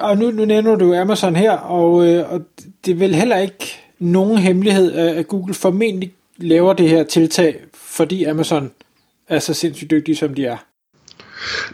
og 0.00 0.18
nu, 0.18 0.30
nu 0.30 0.44
nævner 0.44 0.76
du 0.76 0.94
Amazon 0.94 1.36
her, 1.36 1.52
og, 1.52 2.06
øh, 2.06 2.32
og 2.32 2.40
det 2.84 2.92
er 2.92 2.96
vel 2.96 3.14
heller 3.14 3.38
ikke 3.38 3.80
nogen 3.98 4.38
hemmelighed, 4.38 4.92
at 4.92 5.28
Google 5.28 5.54
formentlig 5.54 6.12
laver 6.36 6.72
det 6.72 6.88
her 6.88 7.04
tiltag, 7.04 7.60
fordi 7.74 8.24
Amazon 8.24 8.70
er 9.32 9.38
så 9.38 9.54
sindssygt 9.54 9.90
dygtige, 9.90 10.16
som 10.16 10.34
de 10.34 10.44
er. 10.44 10.56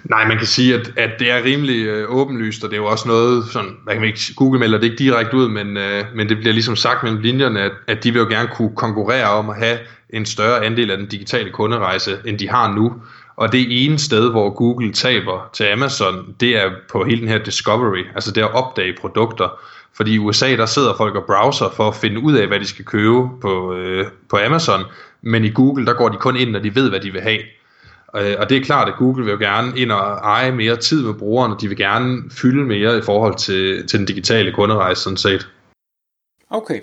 Nej, 0.04 0.28
man 0.28 0.38
kan 0.38 0.46
sige, 0.46 0.74
at, 0.74 0.92
at 0.96 1.10
det 1.18 1.30
er 1.30 1.44
rimelig 1.44 1.86
øh, 1.86 2.10
åbenlyst, 2.10 2.64
og 2.64 2.70
det 2.70 2.76
er 2.76 2.80
jo 2.80 2.86
også 2.86 3.08
noget, 3.08 3.44
sådan, 3.52 3.70
man 3.86 3.96
kan 3.96 4.04
ikke, 4.04 4.20
Google 4.36 4.58
melder 4.58 4.78
det 4.78 4.84
ikke 4.84 5.04
direkte 5.04 5.36
ud, 5.36 5.48
men, 5.48 5.76
øh, 5.76 6.04
men 6.14 6.28
det 6.28 6.38
bliver 6.38 6.52
ligesom 6.52 6.76
sagt 6.76 7.02
mellem 7.02 7.20
linjerne, 7.20 7.60
at, 7.60 7.72
at 7.86 8.04
de 8.04 8.12
vil 8.12 8.18
jo 8.18 8.28
gerne 8.28 8.48
kunne 8.52 8.76
konkurrere 8.76 9.30
om 9.30 9.50
at 9.50 9.56
have 9.56 9.78
en 10.10 10.26
større 10.26 10.64
andel 10.64 10.90
af 10.90 10.96
den 10.96 11.06
digitale 11.06 11.50
kunderejse, 11.50 12.18
end 12.24 12.38
de 12.38 12.48
har 12.48 12.74
nu. 12.74 12.92
Og 13.36 13.52
det 13.52 13.84
ene 13.84 13.98
sted, 13.98 14.30
hvor 14.30 14.50
Google 14.50 14.92
taber 14.92 15.50
til 15.52 15.64
Amazon, 15.64 16.34
det 16.40 16.56
er 16.56 16.70
på 16.92 17.04
hele 17.04 17.20
den 17.20 17.28
her 17.28 17.38
discovery, 17.38 18.04
altså 18.14 18.32
det 18.32 18.40
at 18.40 18.54
opdage 18.54 18.94
produkter. 19.00 19.60
Fordi 19.96 20.14
i 20.14 20.18
USA, 20.18 20.56
der 20.56 20.66
sidder 20.66 20.94
folk 20.96 21.14
og 21.14 21.24
browser 21.26 21.70
for 21.76 21.88
at 21.88 21.94
finde 21.94 22.20
ud 22.20 22.34
af, 22.34 22.46
hvad 22.46 22.60
de 22.60 22.66
skal 22.66 22.84
købe 22.84 23.28
på, 23.40 23.74
øh, 23.74 24.06
på 24.30 24.38
Amazon, 24.46 24.80
men 25.22 25.44
i 25.44 25.50
Google, 25.50 25.86
der 25.86 25.94
går 25.94 26.08
de 26.08 26.16
kun 26.16 26.36
ind, 26.36 26.50
når 26.50 26.58
de 26.58 26.74
ved, 26.74 26.88
hvad 26.88 27.00
de 27.00 27.12
vil 27.12 27.20
have. 27.20 27.40
Øh, 28.16 28.36
og 28.38 28.50
det 28.50 28.56
er 28.56 28.64
klart, 28.64 28.88
at 28.88 28.94
Google 28.98 29.24
vil 29.24 29.32
jo 29.32 29.38
gerne 29.38 29.72
ind 29.76 29.92
og 29.92 30.00
eje 30.16 30.52
mere 30.52 30.76
tid 30.76 31.02
med 31.02 31.14
brugerne, 31.14 31.54
og 31.54 31.60
de 31.60 31.68
vil 31.68 31.76
gerne 31.76 32.22
fylde 32.30 32.64
mere 32.64 32.98
i 32.98 33.02
forhold 33.02 33.36
til, 33.36 33.86
til 33.86 33.98
den 33.98 34.06
digitale 34.06 34.52
kunderejse 34.52 35.02
sådan 35.02 35.16
set. 35.16 35.48
Okay. 36.50 36.80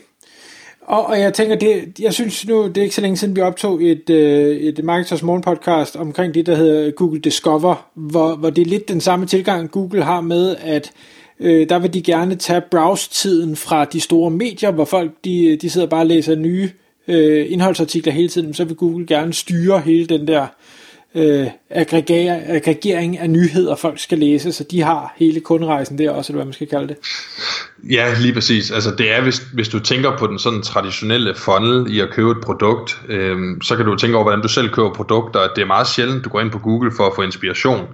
Og, 0.82 1.06
og 1.06 1.20
jeg 1.20 1.34
tænker, 1.34 1.56
det, 1.56 2.00
jeg 2.00 2.14
synes 2.14 2.48
nu, 2.48 2.68
det 2.68 2.78
er 2.78 2.82
ikke 2.82 2.96
så 2.96 3.02
længe 3.02 3.18
siden, 3.18 3.36
vi 3.36 3.42
optog 3.42 3.84
et, 3.84 4.10
øh, 4.10 4.58
et 4.58 4.84
Marketers 4.84 5.24
Morgen 5.24 5.42
podcast 5.42 5.96
omkring 5.96 6.34
det, 6.34 6.46
der 6.46 6.56
hedder 6.56 6.92
Google 6.92 7.20
Discover, 7.20 7.90
hvor, 7.94 8.36
hvor 8.36 8.50
det 8.50 8.62
er 8.62 8.66
lidt 8.66 8.90
den 8.90 9.02
samme 9.02 9.26
tilgang, 9.26 9.72
Google 9.72 10.04
har 10.04 10.22
med, 10.22 10.56
at 10.60 10.92
øh, 11.40 11.70
der 11.70 11.80
vil 11.80 11.94
de 11.94 12.02
gerne 12.02 12.36
tage 12.36 12.62
browse-tiden 12.72 13.56
fra 13.56 13.86
de 13.86 14.00
store 14.00 14.32
medier, 14.32 14.72
hvor 14.72 14.86
folk 14.86 15.12
de, 15.26 15.58
de 15.62 15.70
sidder 15.70 15.88
bare 15.88 16.02
og 16.02 16.08
læser 16.08 16.36
nye 16.36 16.64
øh, 16.64 16.85
øh, 17.08 17.46
indholdsartikler 17.50 18.14
hele 18.14 18.30
tiden, 18.30 18.54
så 18.54 18.66
vil 18.66 18.76
Google 18.76 19.08
gerne 19.08 19.34
styre 19.34 19.80
hele 19.80 20.06
den 20.06 20.28
der 20.28 20.48
øh, 21.16 21.48
aggregering 21.70 23.20
af 23.20 23.30
nyheder, 23.30 23.76
folk 23.76 24.00
skal 24.00 24.18
læse, 24.18 24.52
så 24.52 24.64
de 24.64 24.82
har 24.82 25.14
hele 25.18 25.40
kunderejsen 25.40 25.98
der 25.98 26.12
også, 26.12 26.32
eller 26.34 26.38
hvad 26.38 26.46
man 26.46 26.54
skal 26.54 26.68
kalde 26.68 26.88
det. 26.88 26.98
Ja, 27.92 28.14
lige 28.22 28.34
præcis. 28.34 28.72
Altså 28.72 28.92
det 28.98 29.12
er, 29.12 29.22
hvis, 29.22 29.38
hvis 29.54 29.70
du 29.70 29.80
tænker 29.80 30.18
på 30.18 30.28
den 30.28 30.40
sådan 30.40 30.62
traditionelle 30.62 31.36
funnel 31.36 31.96
i 31.96 32.00
at 32.00 32.10
købe 32.10 32.32
et 32.32 32.38
produkt, 32.44 33.02
øh, 33.10 33.38
så 33.64 33.76
kan 33.76 33.86
du 33.86 33.96
tænke 33.96 34.16
over, 34.16 34.24
hvordan 34.24 34.42
du 34.42 34.48
selv 34.48 34.70
køber 34.70 34.94
produkter. 34.94 35.40
Det 35.56 35.62
er 35.62 35.66
meget 35.66 35.88
sjældent, 35.88 36.26
du 36.26 36.30
går 36.30 36.42
ind 36.42 36.52
på 36.52 36.60
Google 36.60 36.92
for 36.98 37.08
at 37.08 37.12
få 37.16 37.22
inspiration 37.22 37.88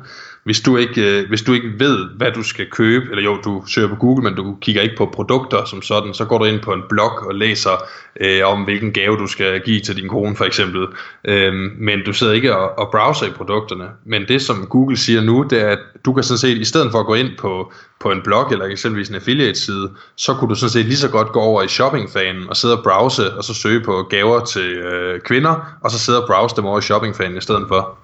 hvis 0.44 0.62
du 0.62 0.78
ikke, 0.78 1.20
øh, 1.20 1.28
hvis 1.30 1.42
du 1.42 1.54
ikke 1.54 1.72
ved, 1.78 2.06
hvad 2.18 2.32
du 2.32 2.44
skal 2.44 2.70
købe, 2.70 3.06
eller 3.10 3.24
jo, 3.24 3.38
du 3.46 3.64
søger 3.68 3.88
på 3.88 3.96
Google, 3.96 4.24
men 4.24 4.36
du 4.36 4.58
kigger 4.62 4.82
ikke 4.82 4.96
på 4.98 5.06
produkter 5.14 5.66
som 5.66 5.82
sådan, 5.82 6.14
så 6.14 6.26
går 6.26 6.38
du 6.38 6.46
ind 6.46 6.60
på 6.60 6.74
en 6.74 6.84
blog 6.90 7.12
og 7.28 7.36
læser 7.36 7.84
øh, 8.22 8.42
om, 8.46 8.64
hvilken 8.64 8.92
gave 8.92 9.18
du 9.18 9.28
skal 9.28 9.62
give 9.62 9.80
til 9.80 9.96
din 9.96 10.10
kone 10.10 10.36
for 10.36 10.46
eksempel. 10.46 10.88
Øh, 11.26 11.54
men 11.78 12.00
du 12.06 12.14
sidder 12.14 12.34
ikke 12.34 12.56
og, 12.58 12.80
og 12.80 12.92
browser 12.92 13.26
i 13.26 13.30
produkterne. 13.30 13.86
Men 14.06 14.28
det, 14.28 14.42
som 14.42 14.66
Google 14.66 14.98
siger 14.98 15.22
nu, 15.22 15.46
det 15.50 15.62
er, 15.62 15.70
at 15.70 15.80
du 16.06 16.14
kan 16.14 16.24
sådan 16.24 16.38
set, 16.38 16.58
i 16.58 16.66
stedet 16.66 16.92
for 16.92 17.00
at 17.00 17.06
gå 17.06 17.14
ind 17.14 17.30
på, 17.40 17.74
på 18.00 18.12
en 18.12 18.22
blog 18.24 18.52
eller 18.52 18.66
eksempelvis 18.66 19.10
en 19.10 19.16
affiliate-side, 19.16 19.92
så 20.16 20.34
kunne 20.34 20.50
du 20.50 20.56
sådan 20.56 20.70
set 20.70 20.86
lige 20.86 20.98
så 20.98 21.10
godt 21.10 21.32
gå 21.32 21.40
over 21.40 21.64
i 21.64 21.68
shoppingfanen 21.68 22.50
og 22.50 22.58
sidde 22.58 22.78
og 22.78 22.84
browse, 22.84 23.34
og 23.34 23.44
så 23.44 23.54
søge 23.54 23.82
på 23.82 24.08
gaver 24.10 24.46
til 24.46 24.72
øh, 24.72 25.20
kvinder, 25.20 25.78
og 25.82 25.92
så 25.92 26.00
sidde 26.00 26.22
og 26.22 26.28
browse 26.28 26.56
dem 26.56 26.66
over 26.66 26.80
i 26.80 26.82
shoppingfanen 26.82 27.38
i 27.38 27.42
stedet 27.42 27.66
for. 27.68 28.01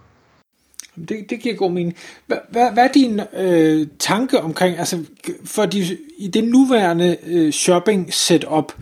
Det, 1.10 1.30
det 1.30 1.40
giver 1.40 1.56
god 1.56 1.72
mening. 1.72 1.96
Hvad, 2.28 2.38
hvad, 2.50 2.72
hvad 2.72 2.84
er 2.84 2.92
din 2.92 3.22
øh, 3.38 3.88
tanke 4.00 4.42
omkring, 4.42 4.78
altså 4.78 5.04
for 5.46 5.66
de, 5.66 5.98
i 6.18 6.28
det 6.28 6.44
nuværende 6.44 7.18
øh, 7.28 7.52
shopping 7.52 8.14
setup, 8.14 8.74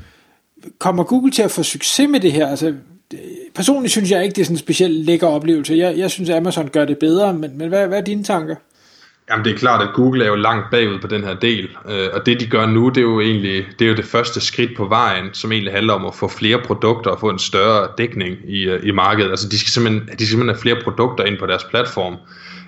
kommer 0.79 1.03
Google 1.03 1.31
til 1.31 1.41
at 1.41 1.51
få 1.51 1.63
succes 1.63 2.09
med 2.09 2.19
det 2.19 2.31
her? 2.31 2.47
Altså, 2.47 2.67
øh, 3.13 3.19
personligt 3.55 3.91
synes 3.91 4.11
jeg 4.11 4.23
ikke, 4.23 4.35
det 4.35 4.41
er 4.41 4.45
sådan 4.45 4.55
en 4.55 4.59
specielt 4.59 5.05
lækker 5.05 5.27
oplevelse. 5.27 5.75
Jeg, 5.75 5.97
jeg 5.97 6.11
synes, 6.11 6.29
Amazon 6.29 6.69
gør 6.69 6.85
det 6.85 6.97
bedre, 6.97 7.33
men, 7.33 7.57
men 7.57 7.69
hvad, 7.69 7.87
hvad 7.87 7.97
er 7.97 8.03
dine 8.03 8.23
tanker? 8.23 8.55
Jamen 9.29 9.45
det 9.45 9.53
er 9.53 9.57
klart, 9.57 9.81
at 9.81 9.93
Google 9.93 10.23
er 10.23 10.27
jo 10.27 10.35
langt 10.35 10.71
bagud 10.71 10.99
på 10.99 11.07
den 11.07 11.23
her 11.23 11.33
del, 11.33 11.69
øh, 11.89 12.09
og 12.13 12.25
det 12.25 12.39
de 12.39 12.47
gør 12.47 12.65
nu, 12.65 12.89
det 12.89 12.97
er 12.97 13.01
jo 13.01 13.19
egentlig 13.19 13.67
det, 13.79 13.85
er 13.85 13.89
jo 13.89 13.95
det 13.95 14.05
første 14.05 14.41
skridt 14.41 14.77
på 14.77 14.85
vejen, 14.85 15.33
som 15.33 15.51
egentlig 15.51 15.73
handler 15.73 15.93
om 15.93 16.05
at 16.05 16.15
få 16.15 16.27
flere 16.27 16.61
produkter 16.65 17.11
og 17.11 17.19
få 17.19 17.29
en 17.29 17.39
større 17.39 17.87
dækning 17.97 18.37
i, 18.47 18.63
øh, 18.63 18.87
i 18.87 18.91
markedet. 18.91 19.29
Altså 19.29 19.49
de 19.49 19.59
skal, 19.59 19.69
simpelthen, 19.69 20.07
de 20.07 20.13
skal 20.13 20.27
simpelthen 20.27 20.55
have 20.55 20.61
flere 20.61 20.83
produkter 20.83 21.23
ind 21.23 21.37
på 21.37 21.45
deres 21.45 21.63
platform, 21.63 22.17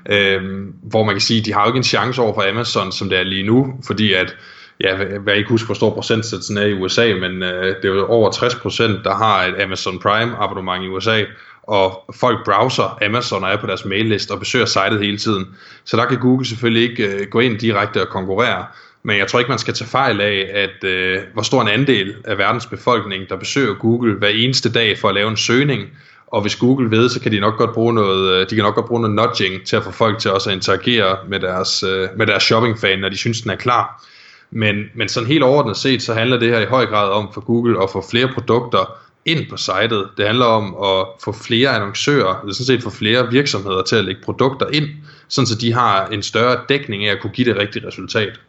øh, 0.09 0.41
hvor 0.83 1.03
man 1.03 1.15
kan 1.15 1.21
sige, 1.21 1.41
de 1.41 1.53
har 1.53 1.61
jo 1.61 1.67
ikke 1.67 1.77
en 1.77 1.83
chance 1.83 2.21
over 2.21 2.33
for 2.33 2.49
Amazon, 2.49 2.91
som 2.91 3.09
det 3.09 3.19
er 3.19 3.23
lige 3.23 3.43
nu, 3.43 3.73
fordi 3.87 4.13
at 4.13 4.35
ja, 4.81 4.95
hvad 4.95 5.33
jeg 5.33 5.37
ikke 5.37 5.49
husker, 5.49 5.65
hvor 5.65 5.75
stor 5.75 5.93
procentsatsen 5.93 6.57
er 6.57 6.65
i 6.65 6.73
USA, 6.73 7.13
men 7.13 7.43
øh, 7.43 7.75
det 7.75 7.85
er 7.85 7.93
jo 7.93 8.07
over 8.07 8.31
60%, 8.31 9.03
der 9.03 9.15
har 9.15 9.45
et 9.45 9.61
Amazon 9.61 9.99
Prime 9.99 10.35
abonnement 10.37 10.83
i 10.83 10.87
USA, 10.87 11.23
og 11.67 12.03
folk 12.15 12.45
browser 12.45 12.97
Amazon 13.05 13.43
og 13.43 13.51
er 13.51 13.57
på 13.57 13.67
deres 13.67 13.85
mailliste 13.85 14.31
og 14.31 14.39
besøger 14.39 14.65
sitet 14.65 14.99
hele 15.01 15.17
tiden. 15.17 15.45
Så 15.85 15.97
der 15.97 16.05
kan 16.05 16.19
Google 16.19 16.45
selvfølgelig 16.45 16.89
ikke 16.89 17.03
øh, 17.03 17.27
gå 17.27 17.39
ind 17.39 17.59
direkte 17.59 18.01
og 18.01 18.07
konkurrere. 18.07 18.65
Men 19.03 19.17
jeg 19.17 19.27
tror 19.27 19.39
ikke, 19.39 19.49
man 19.49 19.59
skal 19.59 19.73
tage 19.73 19.89
fejl 19.89 20.21
af, 20.21 20.49
at 20.53 20.83
øh, 20.83 21.19
hvor 21.33 21.41
stor 21.41 21.61
en 21.61 21.67
andel 21.67 22.15
af 22.25 22.37
verdens 22.37 22.65
befolkning, 22.65 23.29
der 23.29 23.35
besøger 23.35 23.73
Google 23.73 24.13
hver 24.13 24.27
eneste 24.27 24.71
dag 24.71 24.97
for 24.97 25.09
at 25.09 25.15
lave 25.15 25.29
en 25.29 25.37
søgning. 25.37 25.81
Og 26.27 26.41
hvis 26.41 26.55
Google 26.55 26.91
ved, 26.91 27.09
så 27.09 27.19
kan 27.19 27.31
de 27.31 27.39
nok 27.39 27.57
godt 27.57 27.73
bruge 27.73 27.93
noget, 27.93 28.33
øh, 28.33 28.49
de 28.49 28.55
kan 28.55 28.63
nok 28.63 28.75
godt 28.75 28.85
bruge 28.85 29.01
noget 29.01 29.15
nudging 29.15 29.65
til 29.65 29.75
at 29.75 29.83
få 29.83 29.91
folk 29.91 30.19
til 30.19 30.31
også 30.31 30.49
at 30.49 30.55
interagere 30.55 31.17
med 31.27 31.39
deres, 31.39 31.83
øh, 31.83 32.09
med 32.17 32.27
deres 32.27 32.43
shoppingfan, 32.43 32.99
når 32.99 33.09
de 33.09 33.17
synes, 33.17 33.41
den 33.41 33.51
er 33.51 33.55
klar. 33.55 34.05
Men, 34.51 34.75
men 34.95 35.09
sådan 35.09 35.27
helt 35.27 35.43
overordnet 35.43 35.77
set, 35.77 36.01
så 36.01 36.13
handler 36.13 36.39
det 36.39 36.49
her 36.49 36.59
i 36.59 36.65
høj 36.65 36.85
grad 36.85 37.09
om 37.09 37.29
for 37.33 37.41
Google 37.41 37.83
at 37.83 37.89
få 37.89 38.05
flere 38.09 38.27
produkter 38.33 38.97
ind 39.27 39.49
på 39.49 39.57
sitet. 39.57 40.07
Det 40.17 40.25
handler 40.25 40.45
om 40.45 40.65
at 40.83 41.05
få 41.23 41.31
flere 41.31 41.69
annoncører, 41.69 42.39
eller 42.41 42.53
sådan 42.53 42.65
set 42.65 42.83
få 42.83 42.89
flere 42.89 43.31
virksomheder 43.31 43.83
til 43.83 43.95
at 43.95 44.05
lægge 44.05 44.21
produkter 44.21 44.67
ind, 44.73 44.87
sådan 45.27 45.47
så 45.47 45.55
de 45.55 45.73
har 45.73 46.07
en 46.07 46.23
større 46.23 46.59
dækning 46.69 47.05
af 47.05 47.11
at 47.11 47.21
kunne 47.21 47.33
give 47.33 47.53
det 47.53 47.61
rigtige 47.61 47.87
resultat. 47.87 48.39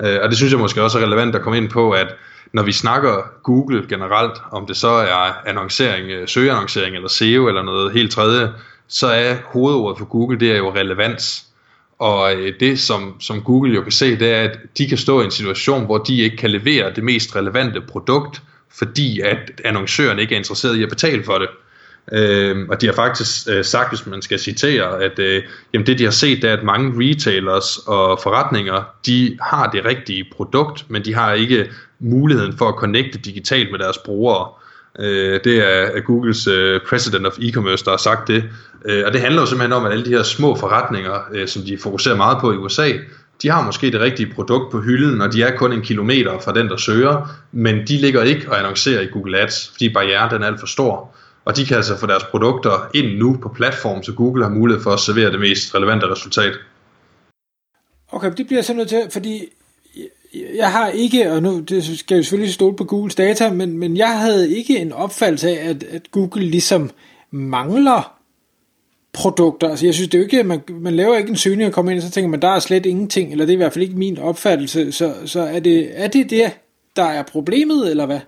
Øh, 0.00 0.18
og 0.22 0.28
det 0.28 0.36
synes 0.36 0.52
jeg 0.52 0.60
måske 0.60 0.82
også 0.82 0.98
er 0.98 1.02
relevant 1.02 1.34
at 1.34 1.42
komme 1.42 1.56
ind 1.56 1.68
på, 1.68 1.90
at 1.90 2.14
når 2.52 2.62
vi 2.62 2.72
snakker 2.72 3.22
Google 3.42 3.86
generelt, 3.88 4.42
om 4.52 4.66
det 4.66 4.76
så 4.76 4.88
er 4.88 5.48
annoncering, 5.48 6.10
øh, 6.10 6.28
søgeannoncering 6.28 6.94
eller 6.96 7.08
SEO 7.08 7.48
eller 7.48 7.62
noget 7.62 7.92
helt 7.92 8.12
tredje, 8.12 8.52
så 8.88 9.06
er 9.06 9.36
hovedordet 9.44 9.98
for 9.98 10.04
Google, 10.04 10.40
det 10.40 10.52
er 10.52 10.56
jo 10.56 10.74
relevans. 10.74 11.46
Og 11.98 12.34
øh, 12.34 12.52
det 12.60 12.80
som, 12.80 13.20
som 13.20 13.42
Google 13.42 13.74
jo 13.74 13.82
kan 13.82 13.92
se, 13.92 14.18
det 14.18 14.34
er, 14.34 14.42
at 14.42 14.58
de 14.78 14.88
kan 14.88 14.98
stå 14.98 15.20
i 15.20 15.24
en 15.24 15.30
situation, 15.30 15.84
hvor 15.84 15.98
de 15.98 16.20
ikke 16.20 16.36
kan 16.36 16.50
levere 16.50 16.92
det 16.94 17.04
mest 17.04 17.36
relevante 17.36 17.80
produkt, 17.80 18.42
fordi 18.78 19.20
at 19.20 19.60
annoncøren 19.64 20.18
ikke 20.18 20.34
er 20.34 20.38
interesseret 20.38 20.76
i 20.76 20.82
at 20.82 20.88
betale 20.88 21.24
for 21.24 21.38
det. 21.38 21.48
Øh, 22.12 22.68
og 22.68 22.80
de 22.80 22.86
har 22.86 22.92
faktisk 22.92 23.48
øh, 23.50 23.64
sagt, 23.64 23.90
hvis 23.90 24.06
man 24.06 24.22
skal 24.22 24.38
citere, 24.38 25.02
at 25.02 25.18
øh, 25.18 25.42
jamen 25.72 25.86
det 25.86 25.98
de 25.98 26.04
har 26.04 26.10
set, 26.10 26.42
det 26.42 26.50
er, 26.50 26.56
at 26.56 26.64
mange 26.64 26.92
retailers 26.96 27.78
og 27.86 28.20
forretninger, 28.22 28.82
de 29.06 29.38
har 29.42 29.70
det 29.70 29.84
rigtige 29.84 30.26
produkt, 30.36 30.84
men 30.88 31.04
de 31.04 31.14
har 31.14 31.32
ikke 31.32 31.70
muligheden 31.98 32.58
for 32.58 32.68
at 32.68 32.74
connecte 32.74 33.18
digitalt 33.18 33.70
med 33.70 33.78
deres 33.78 33.98
brugere. 33.98 34.48
Øh, 34.98 35.40
det 35.44 35.56
er 35.58 36.00
Googles 36.00 36.46
øh, 36.46 36.80
President 36.88 37.26
of 37.26 37.38
E-Commerce, 37.38 37.84
der 37.84 37.90
har 37.90 37.96
sagt 37.96 38.28
det. 38.28 38.44
Øh, 38.84 39.02
og 39.06 39.12
det 39.12 39.20
handler 39.20 39.42
jo 39.42 39.46
simpelthen 39.46 39.72
om, 39.72 39.86
at 39.86 39.92
alle 39.92 40.04
de 40.04 40.10
her 40.10 40.22
små 40.22 40.56
forretninger, 40.56 41.20
øh, 41.32 41.48
som 41.48 41.62
de 41.62 41.78
fokuserer 41.78 42.16
meget 42.16 42.38
på 42.40 42.52
i 42.52 42.56
USA, 42.56 42.92
de 43.42 43.50
har 43.50 43.64
måske 43.64 43.92
det 43.92 44.00
rigtige 44.00 44.34
produkt 44.34 44.72
på 44.72 44.80
hylden, 44.80 45.20
og 45.20 45.32
de 45.32 45.42
er 45.42 45.56
kun 45.56 45.72
en 45.72 45.82
kilometer 45.82 46.38
fra 46.38 46.52
den, 46.52 46.68
der 46.68 46.76
søger, 46.76 47.28
men 47.52 47.86
de 47.88 47.96
ligger 47.96 48.22
ikke 48.22 48.50
og 48.50 48.58
annoncerer 48.58 49.00
i 49.00 49.06
Google 49.06 49.38
Ads, 49.38 49.68
fordi 49.72 49.92
barrieren 49.92 50.30
den 50.30 50.42
er 50.42 50.46
alt 50.46 50.60
for 50.60 50.66
stor. 50.66 51.14
Og 51.44 51.56
de 51.56 51.66
kan 51.66 51.76
altså 51.76 51.98
få 51.98 52.06
deres 52.06 52.24
produkter 52.24 52.90
ind 52.94 53.18
nu 53.18 53.38
på 53.42 53.48
platformen, 53.48 54.02
så 54.02 54.12
Google 54.12 54.44
har 54.44 54.50
mulighed 54.50 54.82
for 54.82 54.90
at 54.90 55.00
servere 55.00 55.32
det 55.32 55.40
mest 55.40 55.74
relevante 55.74 56.10
resultat. 56.10 56.52
Okay, 58.12 58.32
det 58.36 58.46
bliver 58.46 58.58
jeg 58.58 58.64
så 58.64 58.74
nødt 58.74 58.88
til, 58.88 59.02
fordi 59.12 59.44
jeg 60.54 60.72
har 60.72 60.88
ikke, 60.88 61.32
og 61.32 61.42
nu 61.42 61.60
det 61.60 61.98
skal 61.98 62.14
jeg 62.14 62.24
selvfølgelig 62.24 62.54
stole 62.54 62.76
på 62.76 62.84
Googles 62.84 63.14
data, 63.14 63.50
men, 63.50 63.78
men 63.78 63.96
jeg 63.96 64.20
havde 64.20 64.56
ikke 64.56 64.78
en 64.78 64.92
opfattelse 64.92 65.48
af, 65.48 65.68
at, 65.70 65.82
at 65.82 66.10
Google 66.10 66.44
ligesom 66.44 66.90
mangler 67.30 68.15
produkter. 69.16 69.68
Altså 69.68 69.86
jeg 69.86 69.94
synes 69.94 70.08
det 70.08 70.14
er 70.14 70.18
jo 70.18 70.24
ikke, 70.24 70.42
man, 70.42 70.62
man 70.80 70.96
laver 70.96 71.16
ikke 71.16 71.30
en 71.30 71.36
søgning 71.36 71.66
og 71.66 71.72
kommer 71.72 71.92
ind, 71.92 71.98
og 71.98 72.02
så 72.02 72.10
tænker 72.10 72.30
man, 72.30 72.42
der 72.42 72.48
er 72.48 72.58
slet 72.58 72.86
ingenting, 72.86 73.32
eller 73.32 73.44
det 73.44 73.52
er 73.52 73.56
i 73.56 73.56
hvert 73.56 73.72
fald 73.72 73.82
ikke 73.82 73.98
min 73.98 74.18
opfattelse. 74.18 74.92
Så, 74.92 75.14
så 75.26 75.40
er, 75.40 75.60
det, 75.60 75.88
er 75.92 76.08
det 76.08 76.30
det, 76.30 76.42
der 76.96 77.04
er 77.04 77.22
problemet, 77.22 77.90
eller 77.90 78.06
hvad? 78.06 78.20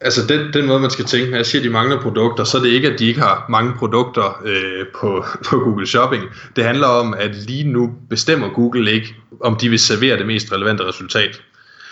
Altså 0.00 0.26
den, 0.26 0.52
den 0.52 0.66
måde 0.66 0.80
man 0.80 0.90
skal 0.90 1.04
tænke, 1.04 1.30
når 1.30 1.36
jeg 1.36 1.46
siger 1.46 1.62
at 1.62 1.64
de 1.64 1.70
mangler 1.70 2.00
produkter, 2.00 2.44
så 2.44 2.58
er 2.58 2.62
det 2.62 2.68
ikke 2.68 2.88
at 2.88 2.98
de 2.98 3.06
ikke 3.06 3.20
har 3.20 3.46
mange 3.48 3.72
produkter 3.78 4.42
øh, 4.44 4.86
på, 4.94 5.24
på 5.50 5.58
Google 5.58 5.86
Shopping. 5.86 6.22
Det 6.56 6.64
handler 6.64 6.86
om 6.86 7.14
at 7.18 7.34
lige 7.34 7.64
nu 7.64 7.90
bestemmer 8.10 8.48
Google 8.48 8.92
ikke 8.92 9.14
om 9.40 9.56
de 9.56 9.68
vil 9.68 9.78
servere 9.78 10.18
det 10.18 10.26
mest 10.26 10.52
relevante 10.52 10.84
resultat. 10.84 11.42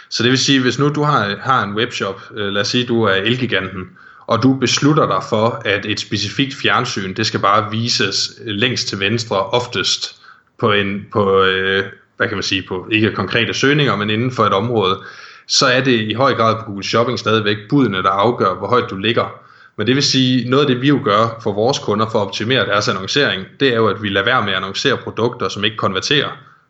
Så 0.09 0.23
det 0.23 0.31
vil 0.31 0.39
sige, 0.39 0.61
hvis 0.61 0.79
nu 0.79 0.89
du 0.89 1.03
har, 1.03 1.37
har 1.41 1.65
en 1.65 1.75
webshop, 1.75 2.23
øh, 2.37 2.53
lad 2.53 2.61
os 2.61 2.69
sige 2.69 2.87
du 2.87 3.03
er 3.03 3.13
Elgiganten, 3.15 3.83
og 4.31 4.43
du 4.43 4.55
beslutter 4.55 5.07
dig 5.07 5.23
for, 5.29 5.63
at 5.65 5.87
et 5.87 6.01
specifikt 6.01 6.55
fjernsyn, 6.55 7.15
det 7.15 7.27
skal 7.27 7.41
bare 7.41 7.71
vises 7.71 8.33
længst 8.47 8.89
til 8.89 9.01
venstre, 9.01 9.37
oftest 9.37 10.17
på 10.59 10.73
en, 10.73 11.07
på, 11.13 11.43
øh, 11.43 11.85
hvad 12.17 12.29
kan 12.29 12.37
man 12.37 12.43
sige, 12.43 12.63
på 12.69 12.89
ikke 12.93 13.13
konkrete 13.13 13.55
søgninger, 13.55 13.97
men 13.97 14.11
inden 14.11 14.33
for 14.33 14.45
et 14.45 14.53
område, 14.53 14.99
så 15.47 15.67
er 15.67 15.81
det 15.81 16.01
i 16.01 16.15
høj 16.15 16.35
grad 16.35 16.55
på 16.55 16.65
Google 16.65 16.85
Shopping 16.85 17.19
stadigvæk 17.19 17.57
budene, 17.71 18.03
der 18.03 18.11
afgør, 18.11 18.55
hvor 18.55 18.69
højt 18.69 18.91
du 18.91 18.97
ligger. 18.97 19.33
Men 19.77 19.87
det 19.87 19.95
vil 19.95 20.03
sige, 20.03 20.51
noget 20.51 20.65
af 20.65 20.69
det 20.69 20.83
vi 20.83 20.89
jo 20.89 21.01
gør 21.05 21.41
for 21.43 21.53
vores 21.53 21.79
kunder 21.79 22.07
for 22.13 22.19
at 22.19 22.27
optimere 22.27 22.67
deres 22.67 22.89
annoncering, 22.89 23.45
det 23.61 23.69
er 23.69 23.77
jo, 23.77 23.89
at 23.89 24.03
vi 24.03 24.09
lader 24.09 24.25
være 24.25 24.43
med 24.43 24.53
at 24.53 24.57
annoncere 24.57 24.97
produkter, 24.97 25.49
som 25.49 25.65
ikke 25.65 25.77
konverterer. 25.77 26.29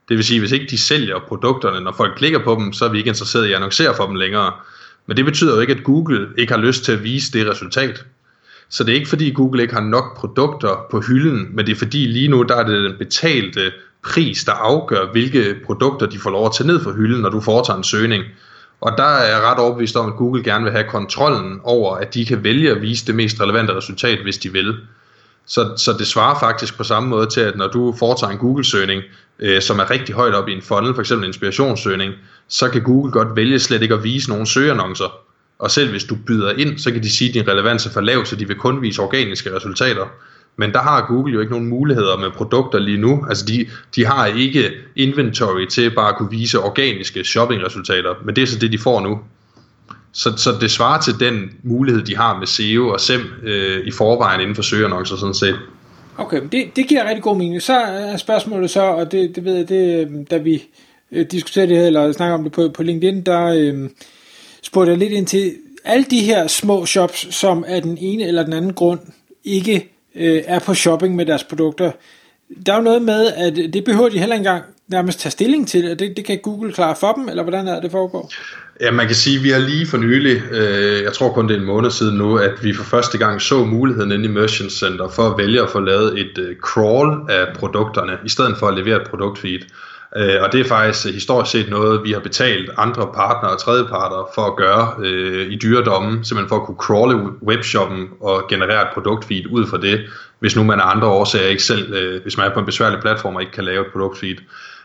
Det 0.09 0.17
vil 0.17 0.25
sige, 0.25 0.41
hvis 0.41 0.53
ikke 0.53 0.67
de 0.71 0.79
sælger 0.79 1.19
produkterne, 1.29 1.81
når 1.81 1.93
folk 1.93 2.17
klikker 2.17 2.39
på 2.39 2.55
dem, 2.55 2.73
så 2.73 2.85
er 2.85 2.89
vi 2.89 2.99
ikke 2.99 3.09
interesseret 3.09 3.47
i 3.47 3.51
at 3.51 3.57
annoncere 3.57 3.95
for 3.97 4.07
dem 4.07 4.15
længere. 4.15 4.53
Men 5.07 5.17
det 5.17 5.25
betyder 5.25 5.55
jo 5.55 5.61
ikke, 5.61 5.73
at 5.73 5.85
Google 5.85 6.29
ikke 6.39 6.53
har 6.53 6.61
lyst 6.61 6.85
til 6.85 6.93
at 6.93 7.05
vise 7.05 7.33
det 7.33 7.51
resultat. 7.51 8.05
Så 8.69 8.85
det 8.85 8.93
er 8.93 8.97
ikke 8.97 9.09
fordi 9.09 9.31
Google 9.33 9.63
ikke 9.63 9.75
har 9.75 9.81
nok 9.81 10.17
produkter 10.17 10.87
på 10.91 11.01
hylden, 11.01 11.49
men 11.57 11.67
det 11.67 11.73
er 11.73 11.77
fordi 11.77 12.07
lige 12.07 12.29
nu 12.29 12.43
der 12.43 12.57
er 12.57 12.67
det 12.67 12.91
den 12.91 12.99
betalte 12.99 13.73
pris, 14.03 14.45
der 14.45 14.53
afgør, 14.53 15.13
hvilke 15.13 15.57
produkter 15.67 16.07
de 16.07 16.19
får 16.19 16.31
lov 16.31 16.47
at 16.47 16.53
tage 16.53 16.67
ned 16.67 16.81
fra 16.81 16.93
hylden, 16.93 17.23
når 17.23 17.29
du 17.29 17.41
foretager 17.41 17.77
en 17.77 17.85
søgning. 17.85 18.25
Og 18.81 18.93
der 18.99 19.05
er 19.05 19.29
jeg 19.29 19.43
ret 19.43 19.59
overbevist 19.59 19.97
om, 19.97 20.07
at 20.07 20.17
Google 20.17 20.45
gerne 20.45 20.65
vil 20.65 20.73
have 20.73 20.85
kontrollen 20.89 21.61
over, 21.65 21.97
at 21.97 22.15
de 22.15 22.27
kan 22.27 22.45
vælge 22.45 22.71
at 22.71 22.83
vise 22.83 23.07
det 23.07 23.15
mest 23.15 23.41
relevante 23.41 23.77
resultat, 23.77 24.23
hvis 24.23 24.39
de 24.39 24.53
vil. 24.53 24.77
Så, 25.51 25.73
så 25.77 25.93
det 25.99 26.07
svarer 26.07 26.41
faktisk 26.41 26.77
på 26.77 26.85
samme 26.85 27.09
måde 27.09 27.27
til, 27.27 27.41
at 27.41 27.57
når 27.57 27.69
du 27.69 27.95
foretager 27.99 28.33
en 28.33 28.39
Google-søgning, 28.39 29.03
øh, 29.39 29.63
som 29.63 29.79
er 29.79 29.91
rigtig 29.91 30.15
højt 30.15 30.35
op 30.35 30.49
i 30.49 30.53
en 30.53 30.63
funnel, 30.63 30.95
f.eks. 30.95 31.11
en 31.11 31.25
inspirationssøgning, 31.25 32.15
så 32.49 32.69
kan 32.69 32.83
Google 32.83 33.13
godt 33.13 33.37
vælge 33.37 33.59
slet 33.59 33.83
ikke 33.83 33.95
at 33.95 34.05
vise 34.05 34.31
nogen 34.31 34.47
søgeannoncer. 34.47 35.21
Og 35.59 35.71
selv 35.71 35.91
hvis 35.91 36.05
du 36.05 36.17
byder 36.27 36.51
ind, 36.51 36.79
så 36.79 36.93
kan 36.93 37.03
de 37.03 37.13
sige, 37.13 37.29
at 37.29 37.35
din 37.35 37.49
relevans 37.49 37.87
er 37.87 37.91
for 37.91 38.01
lav, 38.01 38.25
så 38.25 38.37
de 38.37 38.49
vil 38.49 38.57
kun 38.57 38.83
vise 38.83 39.03
organiske 39.03 39.57
resultater. 39.57 40.07
Men 40.57 40.73
der 40.73 40.79
har 40.83 41.07
Google 41.07 41.33
jo 41.33 41.41
ikke 41.41 41.53
nogen 41.53 41.69
muligheder 41.69 42.17
med 42.17 42.31
produkter 42.31 42.79
lige 42.79 42.99
nu. 42.99 43.27
Altså 43.29 43.47
de, 43.47 43.67
de 43.95 44.07
har 44.07 44.27
ikke 44.27 44.71
inventory 44.97 45.67
til 45.67 45.95
bare 45.95 46.09
at 46.09 46.17
kunne 46.17 46.31
vise 46.31 46.59
organiske 46.59 47.25
shoppingresultater, 47.25 48.15
men 48.25 48.37
det 48.37 48.43
er 48.43 48.47
så 48.47 48.59
det, 48.59 48.73
de 48.73 48.79
får 48.79 49.01
nu. 49.01 49.21
Så, 50.13 50.33
så 50.37 50.51
det 50.61 50.71
svarer 50.71 51.01
til 51.01 51.21
den 51.21 51.51
mulighed, 51.63 52.03
de 52.03 52.17
har 52.17 52.39
med 52.39 52.47
SEO 52.47 52.89
og 52.89 53.01
SEM 53.01 53.21
øh, 53.43 53.87
i 53.87 53.91
forvejen 53.91 54.41
inden 54.41 54.55
for 54.55 54.63
søgeannoncer 54.63 55.17
sådan 55.17 55.35
set. 55.35 55.57
Okay, 56.17 56.41
det, 56.53 56.77
det 56.77 56.89
giver 56.89 57.05
rigtig 57.05 57.23
god 57.23 57.37
mening. 57.37 57.63
Så 57.63 57.73
er 57.73 58.17
spørgsmålet 58.17 58.71
så, 58.71 58.81
og 58.83 59.13
det, 59.13 59.37
det 59.37 59.45
ved 59.45 59.57
jeg, 59.57 59.69
det, 59.69 60.09
øh, 60.09 60.27
da 60.31 60.37
vi 60.37 60.63
øh, 61.13 61.27
diskuterede 61.27 61.69
det 61.69 61.77
her, 61.77 61.87
eller 61.87 62.13
snakker 62.13 62.35
om 62.35 62.43
det 62.43 62.53
på, 62.53 62.69
på 62.75 62.83
LinkedIn, 62.83 63.23
der 63.23 63.47
øh, 63.47 63.91
spurgte 64.63 64.91
jeg 64.91 64.99
lidt 64.99 65.13
ind 65.13 65.27
til 65.27 65.53
alle 65.85 66.05
de 66.11 66.21
her 66.21 66.47
små 66.47 66.87
shops, 66.87 67.35
som 67.35 67.65
af 67.67 67.83
den 67.83 67.99
ene 68.01 68.25
eller 68.25 68.43
den 68.43 68.53
anden 68.53 68.73
grund 68.73 69.01
ikke 69.45 69.89
øh, 70.15 70.43
er 70.47 70.59
på 70.59 70.75
shopping 70.75 71.17
med 71.17 71.27
deres 71.27 71.45
produkter. 71.45 71.91
Der 72.67 72.73
er 72.73 72.77
jo 72.77 72.83
noget 72.83 73.03
med, 73.03 73.33
at 73.33 73.57
det 73.57 73.85
behøver 73.85 74.09
de 74.09 74.19
heller 74.19 74.37
engang 74.37 74.65
nærmest 74.89 75.21
tage 75.21 75.31
stilling 75.31 75.69
til, 75.69 75.91
og 75.91 75.99
det, 75.99 76.17
det 76.17 76.25
kan 76.25 76.39
Google 76.39 76.73
klare 76.73 76.97
for 76.97 77.13
dem, 77.13 77.29
eller 77.29 77.43
hvordan 77.43 77.69
er 77.69 77.81
det 77.81 77.91
foregår? 77.91 78.33
Ja, 78.81 78.91
man 78.91 79.07
kan 79.07 79.17
sige, 79.17 79.37
at 79.37 79.45
vi 79.45 79.51
har 79.51 79.59
lige 79.59 79.87
for 79.87 79.97
nylig, 79.97 80.43
øh, 80.53 81.03
jeg 81.03 81.13
tror 81.13 81.33
kun 81.33 81.49
det 81.49 81.55
er 81.55 81.61
en 81.61 81.67
måned 81.67 81.91
siden 81.91 82.19
nu, 82.19 82.37
at 82.37 82.65
vi 82.65 82.75
for 82.75 82.85
første 82.85 83.19
gang 83.19 83.43
så 83.43 83.65
muligheden 83.65 84.13
inde 84.13 84.25
i 84.25 84.29
Merchant 84.29 84.73
Center 84.73 85.09
for 85.09 85.23
at 85.31 85.39
vælge 85.39 85.63
at 85.63 85.71
få 85.71 85.81
lavet 85.81 86.21
et 86.21 86.39
øh, 86.39 86.57
crawl 86.57 87.31
af 87.31 87.47
produkterne, 87.55 88.19
i 88.25 88.29
stedet 88.29 88.57
for 88.59 88.69
at 88.69 88.75
levere 88.75 88.97
et 88.97 89.09
produktfeed. 89.11 89.61
Øh, 90.17 90.43
og 90.43 90.53
det 90.53 90.61
er 90.61 90.65
faktisk 90.65 91.07
øh, 91.07 91.15
historisk 91.15 91.53
set 91.53 91.71
noget, 91.71 92.05
vi 92.05 92.13
har 92.13 92.21
betalt 92.21 92.71
andre 92.77 93.09
partnere 93.15 93.53
og 93.53 93.61
tredjeparter 93.61 94.31
for 94.35 94.43
at 94.43 94.57
gøre 94.57 94.95
øh, 95.05 95.53
i 95.53 95.57
dyredommen, 95.57 96.25
simpelthen 96.25 96.49
for 96.49 96.57
at 96.57 96.67
kunne 96.67 96.81
crawle 96.81 97.17
webshoppen 97.43 98.09
og 98.21 98.47
generere 98.49 98.83
et 98.83 98.89
produktfeed 98.95 99.47
ud 99.51 99.67
fra 99.67 99.79
det, 99.79 100.01
hvis 100.39 100.57
nu 100.57 100.63
man 100.63 100.81
af 100.81 100.95
andre 100.95 101.09
årsager 101.09 101.49
ikke 101.49 101.63
selv, 101.63 101.95
øh, 101.95 102.23
hvis 102.23 102.37
man 102.37 102.47
er 102.47 102.55
på 102.55 102.61
en 102.61 102.67
besværlig 102.67 103.01
platform 103.01 103.35
og 103.35 103.43
ikke 103.43 103.53
kan 103.53 103.65
lave 103.65 103.81
et 103.81 103.93
produktfeed. 103.93 104.37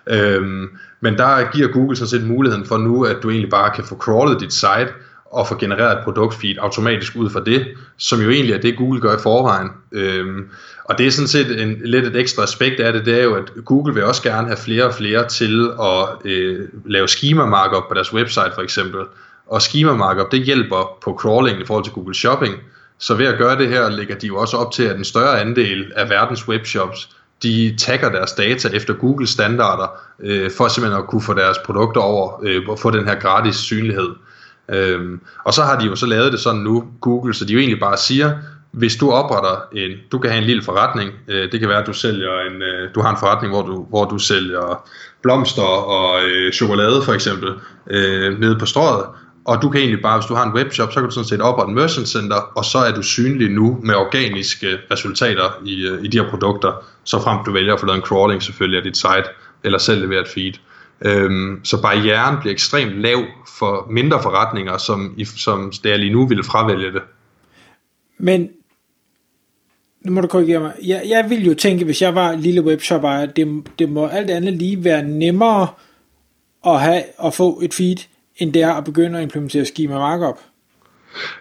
Øhm, 0.10 0.70
men 1.02 1.18
der 1.18 1.52
giver 1.52 1.68
Google 1.68 1.96
så 1.96 2.08
set 2.08 2.28
muligheden 2.28 2.66
for 2.66 2.78
nu, 2.78 3.04
at 3.04 3.18
du 3.24 3.30
egentlig 3.30 3.50
bare 3.50 3.72
kan 3.76 3.84
få 3.84 3.98
crawlet 3.98 4.40
dit 4.40 4.54
site 4.54 4.88
og 5.26 5.48
få 5.48 5.56
genereret 5.56 5.98
et 5.98 6.04
produktfeed 6.04 6.56
automatisk 6.60 7.16
ud 7.16 7.30
fra 7.30 7.44
det, 7.44 7.68
som 7.98 8.22
jo 8.22 8.30
egentlig 8.30 8.54
er 8.54 8.62
det, 8.62 8.78
Google 8.78 9.02
gør 9.02 9.16
i 9.16 9.22
forvejen. 9.24 9.70
Øhm, 9.92 10.50
og 10.84 10.98
det 10.98 11.08
er 11.08 11.12
sådan 11.12 11.28
set 11.28 11.62
en, 11.62 11.82
lidt 11.86 12.06
et 12.06 12.16
ekstra 12.16 12.44
aspekt 12.44 12.80
af 12.80 12.94
det, 12.94 13.06
det 13.06 13.20
er 13.20 13.24
jo, 13.24 13.36
at 13.36 13.52
Google 13.66 13.94
vil 13.94 14.04
også 14.04 14.24
gerne 14.24 14.48
have 14.48 14.58
flere 14.58 14.84
og 14.84 14.94
flere 14.94 15.28
til 15.28 15.70
at 15.82 16.32
øh, 16.32 16.68
lave 16.86 17.08
schema 17.08 17.46
markup 17.46 17.84
på 17.88 17.94
deres 17.94 18.14
website 18.14 18.52
for 18.56 18.62
eksempel. 18.62 19.02
Og 19.48 19.62
schema 19.62 19.94
markup, 19.94 20.32
det 20.32 20.44
hjælper 20.44 20.98
på 21.04 21.18
crawling 21.20 21.62
i 21.62 21.66
forhold 21.66 21.84
til 21.84 21.94
Google 21.94 22.16
Shopping. 22.16 22.56
Så 23.00 23.16
ved 23.16 23.26
at 23.26 23.38
gøre 23.38 23.58
det 23.58 23.70
her, 23.70 23.90
lægger 23.90 24.16
de 24.16 24.28
jo 24.28 24.36
også 24.36 24.58
op 24.58 24.72
til, 24.72 24.84
at 24.84 24.98
en 24.98 25.04
større 25.04 25.42
andel 25.42 25.92
af 25.96 26.10
verdens 26.10 26.48
webshops, 26.48 27.10
de 27.46 27.76
tagger 27.78 28.10
deres 28.10 28.32
data 28.32 28.68
efter 28.74 28.94
Google 28.94 29.28
standarder, 29.28 29.88
øh, 30.20 30.52
for 30.58 30.68
simpelthen 30.68 31.02
at 31.04 31.08
kunne 31.08 31.22
få 31.22 31.34
deres 31.34 31.58
produkter 31.66 32.02
over, 32.02 32.42
øh, 32.44 32.70
og 32.70 32.80
få 32.80 32.92
den 32.92 33.08
her 33.08 33.16
gratis 33.16 33.56
synlighed. 33.56 34.10
Øhm, 34.70 35.22
og 35.44 35.54
så 35.54 35.64
har 35.64 35.80
de 35.80 35.86
jo 35.86 35.96
så 35.96 36.06
lavet 36.06 36.32
det 36.32 36.40
sådan 36.40 36.62
nu, 36.62 36.84
Google, 37.02 37.34
så 37.34 37.46
de 37.46 37.54
jo 37.54 37.60
egentlig 37.60 37.80
bare 37.80 37.98
siger, 37.98 38.32
hvis 38.72 38.96
du 38.96 39.12
opretter 39.12 39.56
en, 39.74 39.92
du 40.12 40.20
kan 40.20 40.32
have 40.32 40.42
en 40.42 40.48
lille 40.48 40.64
forretning, 40.64 41.12
øh, 41.28 41.52
det 41.52 41.60
kan 41.60 41.70
være, 41.70 41.82
at 41.82 41.88
du 41.88 41.94
sælger 41.94 42.40
en, 42.40 42.62
øh, 42.62 42.90
du 42.96 43.02
har 43.02 43.10
en 43.10 43.18
forretning, 43.20 43.54
hvor 43.54 43.62
du, 43.62 43.86
hvor 43.90 44.06
du 44.06 44.18
sælger 44.18 44.90
blomster 45.22 45.62
og 45.98 46.24
øh, 46.24 46.54
chokolade 46.54 47.02
for 47.04 47.14
eksempel, 47.14 47.50
øh, 47.90 48.40
nede 48.40 48.60
på 48.60 48.66
strøget, 48.66 49.06
og 49.46 49.62
du 49.62 49.70
kan 49.70 49.82
egentlig 49.82 50.02
bare, 50.02 50.20
hvis 50.20 50.28
du 50.28 50.34
har 50.34 50.46
en 50.46 50.54
webshop, 50.54 50.92
så 50.92 51.00
kan 51.00 51.10
du 51.10 51.12
sådan 51.12 51.28
set 51.28 51.42
oprette 51.42 51.70
en 51.70 51.76
merchant 51.76 52.08
center, 52.08 52.36
og 52.36 52.66
så 52.66 52.78
er 52.78 52.92
du 52.92 53.02
synlig 53.02 53.50
nu 53.50 53.80
med 53.84 53.96
organiske 53.96 54.78
resultater 54.92 55.62
i, 55.66 55.88
øh, 55.88 56.04
i 56.04 56.08
de 56.08 56.22
her 56.22 56.30
produkter, 56.30 56.86
så 57.04 57.20
frem 57.20 57.46
du 57.46 57.52
vælger 57.52 57.74
at 57.74 57.80
få 57.80 57.86
lavet 57.86 57.98
en 57.98 58.04
crawling 58.04 58.44
selvfølgelig 58.44 58.78
af 58.78 58.84
dit 58.84 58.98
site, 58.98 59.26
eller 59.64 59.78
selv 59.78 60.02
levere 60.02 60.22
et 60.22 60.28
feed. 60.28 60.54
Øhm, 61.02 61.60
så 61.64 61.82
barrieren 61.82 62.38
bliver 62.40 62.54
ekstremt 62.54 63.02
lav 63.02 63.24
for 63.60 63.88
mindre 63.90 64.22
forretninger, 64.22 64.78
som, 64.78 65.18
som 65.38 65.72
det 65.84 65.94
er 65.94 65.98
lige 65.98 66.14
nu 66.14 66.28
ville 66.28 66.44
fravælge 66.44 66.94
det. 66.94 67.02
Men 68.18 68.50
nu 70.02 70.12
må 70.12 70.22
du 70.22 70.28
korrigere 70.28 70.60
mig. 70.60 70.74
Jeg, 70.84 71.02
jeg 71.08 71.30
vil 71.30 71.46
jo 71.46 71.54
tænke, 71.54 71.86
hvis 71.86 72.02
jeg 72.02 72.16
var 72.16 72.30
en 72.30 72.40
lille 72.40 72.62
webshop 72.62 73.04
ejer, 73.04 73.26
det, 73.26 73.64
det 73.80 73.90
må 73.90 74.08
alt 74.08 74.30
andet 74.30 74.54
lige 74.54 74.84
være 74.84 75.04
nemmere 75.04 75.68
at, 76.66 76.82
have, 76.82 77.04
at 77.24 77.34
få 77.34 77.60
et 77.64 77.74
feed, 77.74 77.98
end 78.38 78.54
det 78.54 78.62
er 78.62 78.74
at 78.74 78.84
begynde 78.84 79.18
at 79.18 79.24
implementere 79.24 79.66
schema 79.66 79.98
markup. 79.98 80.40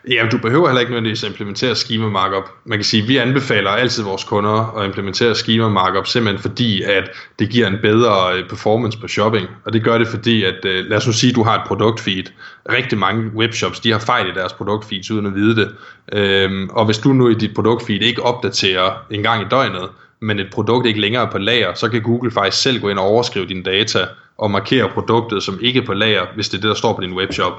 Ja, 0.08 0.26
du 0.32 0.38
behøver 0.38 0.68
heller 0.68 0.80
ikke 0.80 0.92
nødvendigvis 0.92 1.24
at 1.24 1.30
implementere 1.30 1.74
schema 1.74 2.08
markup. 2.08 2.50
Man 2.64 2.78
kan 2.78 2.84
sige, 2.84 3.02
at 3.02 3.08
vi 3.08 3.16
anbefaler 3.16 3.70
altid 3.70 4.02
vores 4.02 4.24
kunder 4.24 4.78
at 4.78 4.86
implementere 4.86 5.34
schema 5.34 5.68
markup, 5.68 6.06
simpelthen 6.06 6.42
fordi, 6.42 6.82
at 6.82 7.10
det 7.38 7.50
giver 7.50 7.66
en 7.66 7.76
bedre 7.82 8.38
øh, 8.38 8.48
performance 8.48 8.98
på 8.98 9.08
shopping. 9.08 9.48
Og 9.64 9.72
det 9.72 9.84
gør 9.84 9.98
det 9.98 10.08
fordi, 10.08 10.44
at 10.44 10.64
øh, 10.64 10.84
lad 10.84 10.96
os 10.96 11.06
nu 11.06 11.12
sige, 11.12 11.30
at 11.30 11.36
du 11.36 11.42
har 11.42 11.54
et 11.54 11.66
produktfeed. 11.66 12.24
Rigtig 12.68 12.98
mange 12.98 13.30
webshops, 13.36 13.80
de 13.80 13.92
har 13.92 13.98
fejl 13.98 14.28
i 14.28 14.34
deres 14.34 14.52
produktfeeds 14.52 15.10
uden 15.10 15.26
at 15.26 15.34
vide 15.34 15.56
det. 15.56 15.74
Øhm, 16.12 16.68
og 16.70 16.84
hvis 16.84 16.98
du 16.98 17.12
nu 17.12 17.28
i 17.28 17.34
dit 17.34 17.54
produktfeed 17.54 18.00
ikke 18.02 18.22
opdaterer 18.22 19.06
en 19.10 19.22
gang 19.22 19.42
i 19.42 19.46
døgnet, 19.50 19.88
men 20.20 20.38
et 20.38 20.50
produkt 20.52 20.86
ikke 20.86 21.00
længere 21.00 21.26
er 21.26 21.30
på 21.30 21.38
lager, 21.38 21.74
så 21.74 21.88
kan 21.88 22.02
Google 22.02 22.30
faktisk 22.30 22.62
selv 22.62 22.80
gå 22.80 22.88
ind 22.88 22.98
og 22.98 23.04
overskrive 23.04 23.46
dine 23.46 23.62
data 23.62 24.06
og 24.38 24.50
markere 24.50 24.88
produktet 24.88 25.42
som 25.42 25.58
ikke 25.62 25.82
på 25.82 25.92
lager, 25.94 26.26
hvis 26.34 26.48
det 26.48 26.58
er 26.58 26.60
det, 26.60 26.68
der 26.68 26.74
står 26.74 26.92
på 26.92 27.00
din 27.00 27.14
webshop. 27.14 27.52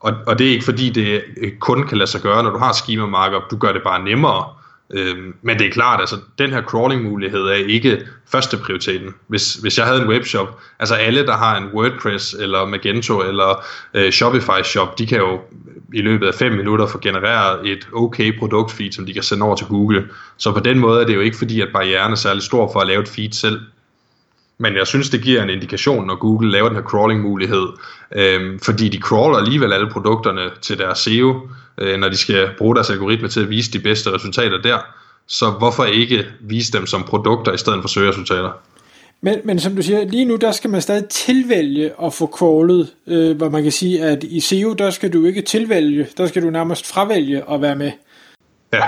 Og, 0.00 0.12
og 0.26 0.38
det 0.38 0.46
er 0.46 0.50
ikke 0.50 0.64
fordi, 0.64 0.90
det 0.90 1.22
kun 1.58 1.86
kan 1.86 1.98
lade 1.98 2.10
sig 2.10 2.20
gøre, 2.20 2.42
når 2.42 2.50
du 2.50 2.58
har 2.58 2.72
schema 2.72 3.06
markup. 3.06 3.50
Du 3.50 3.56
gør 3.56 3.72
det 3.72 3.82
bare 3.82 4.04
nemmere. 4.04 4.44
Øhm, 4.92 5.34
men 5.42 5.58
det 5.58 5.66
er 5.66 5.70
klart, 5.70 6.00
altså 6.00 6.16
den 6.38 6.50
her 6.50 6.62
crawling 6.62 7.02
mulighed 7.02 7.40
er 7.40 7.54
ikke 7.54 8.06
første 8.32 8.56
prioriteten. 8.56 9.14
Hvis, 9.26 9.54
hvis 9.54 9.78
jeg 9.78 9.86
havde 9.86 10.02
en 10.02 10.08
webshop, 10.08 10.60
altså 10.78 10.94
alle 10.94 11.26
der 11.26 11.36
har 11.36 11.56
en 11.56 11.68
WordPress 11.74 12.34
eller 12.34 12.64
Magento 12.64 13.20
eller 13.20 13.64
øh, 13.94 14.12
Shopify 14.12 14.62
shop, 14.64 14.98
de 14.98 15.06
kan 15.06 15.18
jo 15.18 15.40
i 15.94 16.00
løbet 16.00 16.26
af 16.26 16.34
5 16.34 16.52
minutter 16.52 16.86
få 16.86 16.98
genereret 16.98 17.70
et 17.70 17.88
okay 17.92 18.38
produktfeed, 18.38 18.92
som 18.92 19.06
de 19.06 19.12
kan 19.12 19.22
sende 19.22 19.46
over 19.46 19.56
til 19.56 19.66
Google. 19.66 20.08
Så 20.36 20.52
på 20.52 20.60
den 20.60 20.78
måde 20.78 21.02
er 21.02 21.06
det 21.06 21.14
jo 21.14 21.20
ikke 21.20 21.36
fordi, 21.36 21.60
at 21.60 21.68
barrieren 21.72 22.12
er 22.12 22.16
særlig 22.16 22.42
stor 22.42 22.72
for 22.72 22.80
at 22.80 22.86
lave 22.86 23.02
et 23.02 23.08
feed 23.08 23.32
selv. 23.32 23.60
Men 24.60 24.76
jeg 24.76 24.86
synes, 24.86 25.10
det 25.10 25.22
giver 25.22 25.42
en 25.42 25.50
indikation, 25.50 26.06
når 26.06 26.16
Google 26.16 26.50
laver 26.50 26.68
den 26.68 26.76
her 26.76 26.82
crawling-mulighed, 26.82 27.66
øh, 28.12 28.58
fordi 28.62 28.88
de 28.88 28.98
crawler 28.98 29.38
alligevel 29.38 29.72
alle 29.72 29.90
produkterne 29.90 30.40
til 30.62 30.78
deres 30.78 30.98
SEO, 30.98 31.48
øh, 31.78 31.98
når 32.00 32.08
de 32.08 32.16
skal 32.16 32.48
bruge 32.58 32.74
deres 32.74 32.90
algoritme 32.90 33.28
til 33.28 33.40
at 33.40 33.50
vise 33.50 33.72
de 33.72 33.78
bedste 33.78 34.12
resultater 34.12 34.62
der. 34.62 34.78
Så 35.26 35.50
hvorfor 35.50 35.84
ikke 35.84 36.26
vise 36.40 36.72
dem 36.72 36.86
som 36.86 37.02
produkter 37.02 37.52
i 37.52 37.58
stedet 37.58 37.80
for 37.82 37.88
søgeresultater? 37.88 38.50
Men, 39.20 39.38
men 39.44 39.60
som 39.60 39.76
du 39.76 39.82
siger, 39.82 40.04
lige 40.04 40.24
nu 40.24 40.36
der 40.36 40.52
skal 40.52 40.70
man 40.70 40.82
stadig 40.82 41.08
tilvælge 41.08 41.92
at 42.02 42.14
få 42.14 42.26
crawlet, 42.26 42.88
øh, 43.06 43.36
hvor 43.36 43.48
man 43.48 43.62
kan 43.62 43.72
sige, 43.72 44.04
at 44.04 44.24
i 44.24 44.40
SEO 44.40 44.72
der 44.72 44.90
skal 44.90 45.12
du 45.12 45.24
ikke 45.24 45.42
tilvælge, 45.42 46.06
der 46.16 46.26
skal 46.26 46.42
du 46.42 46.50
nærmest 46.50 46.86
fravælge 46.86 47.50
at 47.50 47.62
være 47.62 47.76
med. 47.76 47.92
Ja, 48.72 48.84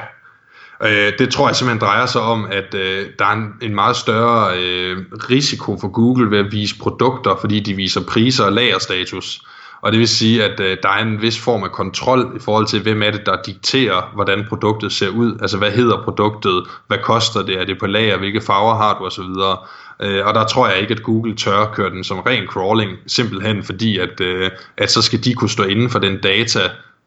Øh, 0.85 1.13
det 1.19 1.33
tror 1.33 1.49
jeg 1.49 1.57
simpelthen 1.57 1.89
drejer 1.89 2.07
sig 2.07 2.21
om, 2.21 2.47
at 2.51 2.75
øh, 2.75 3.07
der 3.19 3.25
er 3.25 3.33
en, 3.33 3.53
en 3.63 3.75
meget 3.75 3.97
større 3.97 4.59
øh, 4.59 4.97
risiko 5.31 5.79
for 5.81 5.89
Google 5.89 6.31
ved 6.31 6.39
at 6.39 6.53
vise 6.53 6.79
produkter, 6.79 7.37
fordi 7.41 7.61
de 7.61 7.75
viser 7.75 8.01
priser 8.09 8.45
og 8.45 8.53
lagerstatus. 8.53 9.43
Og 9.83 9.93
det 9.93 9.99
vil 9.99 10.09
sige, 10.09 10.45
at 10.45 10.61
øh, 10.61 10.77
der 10.83 10.89
er 10.89 11.03
en 11.03 11.23
vis 11.23 11.41
form 11.41 11.63
af 11.63 11.73
kontrol 11.73 12.33
i 12.37 12.39
forhold 12.41 12.67
til, 12.67 12.83
hvem 12.83 13.03
er 13.03 13.11
det, 13.11 13.27
der 13.27 13.43
dikterer, 13.47 14.11
hvordan 14.15 14.45
produktet 14.49 14.93
ser 14.93 15.09
ud. 15.09 15.39
Altså, 15.41 15.59
hvad 15.59 15.71
hedder 15.71 16.03
produktet? 16.05 16.65
Hvad 16.87 16.99
koster 17.03 17.43
det? 17.43 17.61
Er 17.61 17.65
det 17.65 17.79
på 17.79 17.87
lager? 17.87 18.19
Hvilke 18.19 18.41
farver 18.41 18.75
har 18.75 18.99
du? 18.99 19.05
Og 19.05 19.13
så 19.13 19.23
videre. 19.23 19.59
Øh, 20.03 20.27
og 20.27 20.35
der 20.35 20.47
tror 20.47 20.69
jeg 20.69 20.81
ikke, 20.81 20.95
at 20.95 21.03
Google 21.03 21.37
tør 21.37 21.73
køre 21.75 21.91
den 21.91 22.05
som 22.05 22.19
ren 22.19 22.47
crawling, 22.47 22.99
simpelthen 23.07 23.63
fordi, 23.63 23.99
at, 23.99 24.21
øh, 24.21 24.51
at 24.77 24.91
så 24.91 25.03
skal 25.03 25.25
de 25.25 25.35
kunne 25.35 25.51
stå 25.51 25.63
inden 25.63 25.91
for 25.91 25.99
den 25.99 26.21
data, 26.21 26.61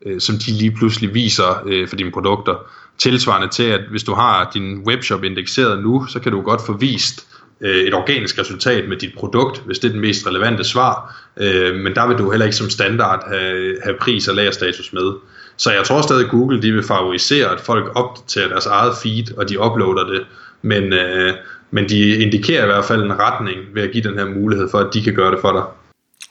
øh, 0.06 0.22
som 0.22 0.36
de 0.36 0.52
lige 0.52 0.72
pludselig 0.72 1.14
viser 1.14 1.64
øh, 1.66 1.88
for 1.88 1.96
dine 1.96 2.12
produkter. 2.12 2.56
Tilsvarende 2.98 3.48
til, 3.48 3.64
at 3.64 3.82
hvis 3.90 4.04
du 4.04 4.14
har 4.14 4.52
din 4.54 4.84
webshop 4.88 5.24
indekseret 5.24 5.84
nu, 5.84 6.06
så 6.06 6.20
kan 6.20 6.32
du 6.32 6.42
godt 6.42 6.62
få 6.66 6.74
vist 6.78 7.28
øh, 7.62 7.76
et 7.76 7.94
organisk 7.94 8.40
resultat 8.40 8.90
med 8.90 8.98
dit 8.98 9.14
produkt, 9.18 9.62
hvis 9.66 9.80
det 9.80 9.88
er 9.88 9.92
den 9.92 10.02
mest 10.02 10.28
relevante 10.28 10.64
svar. 10.64 11.22
Øh, 11.38 11.76
men 11.76 11.96
der 11.96 12.08
vil 12.08 12.18
du 12.18 12.30
heller 12.30 12.46
ikke 12.46 12.58
som 12.58 12.70
standard 12.70 13.30
have, 13.30 13.78
have 13.84 13.96
pris 14.02 14.28
og 14.28 14.36
lagerstatus 14.36 14.94
med. 14.94 15.14
Så 15.58 15.72
jeg 15.72 15.84
tror 15.84 16.02
stadig, 16.02 16.26
at 16.26 16.32
Google 16.32 16.62
de 16.62 16.72
vil 16.72 16.84
favorisere, 16.84 17.52
at 17.52 17.62
folk 17.62 17.92
opdaterer 17.96 18.48
deres 18.48 18.66
eget 18.66 18.94
feed, 19.04 19.38
og 19.38 19.50
de 19.50 19.60
uploader 19.60 20.08
det. 20.08 20.26
Men, 20.62 20.94
øh, 20.94 21.34
men 21.72 21.90
de 21.90 22.16
indikerer 22.16 22.64
i 22.64 22.66
hvert 22.66 22.86
fald 22.86 23.04
en 23.04 23.20
retning 23.20 23.60
ved 23.74 23.84
at 23.84 23.92
give 23.92 24.04
den 24.04 24.18
her 24.18 24.26
mulighed 24.26 24.70
for, 24.72 24.80
at 24.80 24.94
de 24.94 25.04
kan 25.04 25.14
gøre 25.14 25.32
det 25.32 25.40
for 25.42 25.52
dig. 25.52 25.64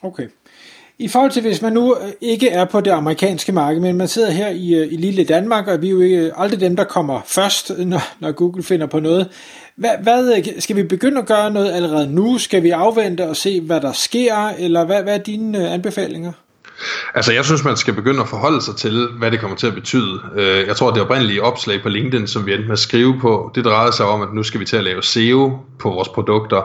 Okay. 0.03 0.29
I 0.99 1.09
forhold 1.09 1.31
til, 1.31 1.43
hvis 1.43 1.63
man 1.63 1.73
nu 1.73 1.97
øh, 1.97 2.13
ikke 2.21 2.49
er 2.49 2.65
på 2.65 2.81
det 2.81 2.91
amerikanske 2.91 3.53
marked, 3.53 3.81
men 3.81 3.97
man 3.97 4.09
sidder 4.09 4.31
her 4.31 4.49
i, 4.49 4.75
øh, 4.75 4.93
i 4.93 4.97
lille 4.97 5.25
Danmark, 5.25 5.69
og 5.69 5.83
vi 5.83 5.87
er 5.87 5.91
jo 5.91 6.01
ikke 6.01 6.17
øh, 6.17 6.33
aldrig 6.37 6.61
dem, 6.61 6.77
der 6.77 6.85
kommer 6.85 7.21
først, 7.27 7.73
når, 7.79 8.03
når 8.21 8.33
Google 8.33 8.63
finder 8.63 8.87
på 8.87 9.01
noget. 9.01 9.29
Hvad, 9.77 9.91
hvad, 10.03 10.43
skal 10.61 10.77
vi 10.77 10.83
begynde 10.83 11.19
at 11.19 11.27
gøre 11.27 11.51
noget 11.51 11.73
allerede 11.73 12.15
nu? 12.15 12.39
Skal 12.39 12.63
vi 12.63 12.71
afvente 12.71 13.29
og 13.29 13.37
se, 13.37 13.61
hvad 13.61 13.81
der 13.81 13.93
sker? 13.93 14.49
Eller 14.59 14.85
hvad, 14.85 15.03
hvad 15.03 15.15
er 15.15 15.23
dine 15.23 15.69
anbefalinger? 15.69 16.33
Altså, 17.15 17.33
jeg 17.33 17.45
synes, 17.45 17.65
man 17.65 17.77
skal 17.77 17.95
begynde 17.95 18.21
at 18.21 18.29
forholde 18.29 18.63
sig 18.63 18.77
til, 18.77 19.09
hvad 19.19 19.31
det 19.31 19.41
kommer 19.41 19.57
til 19.57 19.67
at 19.67 19.75
betyde. 19.75 20.21
Jeg 20.67 20.77
tror, 20.77 20.91
det 20.91 21.03
oprindelige 21.03 21.43
opslag 21.43 21.83
på 21.83 21.89
LinkedIn, 21.89 22.27
som 22.27 22.47
vi 22.47 22.53
endte 22.53 22.67
med 22.67 22.73
at 22.73 22.79
skrive 22.79 23.21
på, 23.21 23.51
det 23.55 23.65
drejede 23.65 23.93
sig 23.93 24.07
om, 24.07 24.23
at 24.23 24.29
nu 24.35 24.43
skal 24.43 24.61
vi 24.61 24.65
til 24.65 24.77
at 24.77 24.85
lave 24.85 25.03
SEO 25.03 25.59
på 25.79 25.91
vores 25.91 26.09
produkter. 26.09 26.57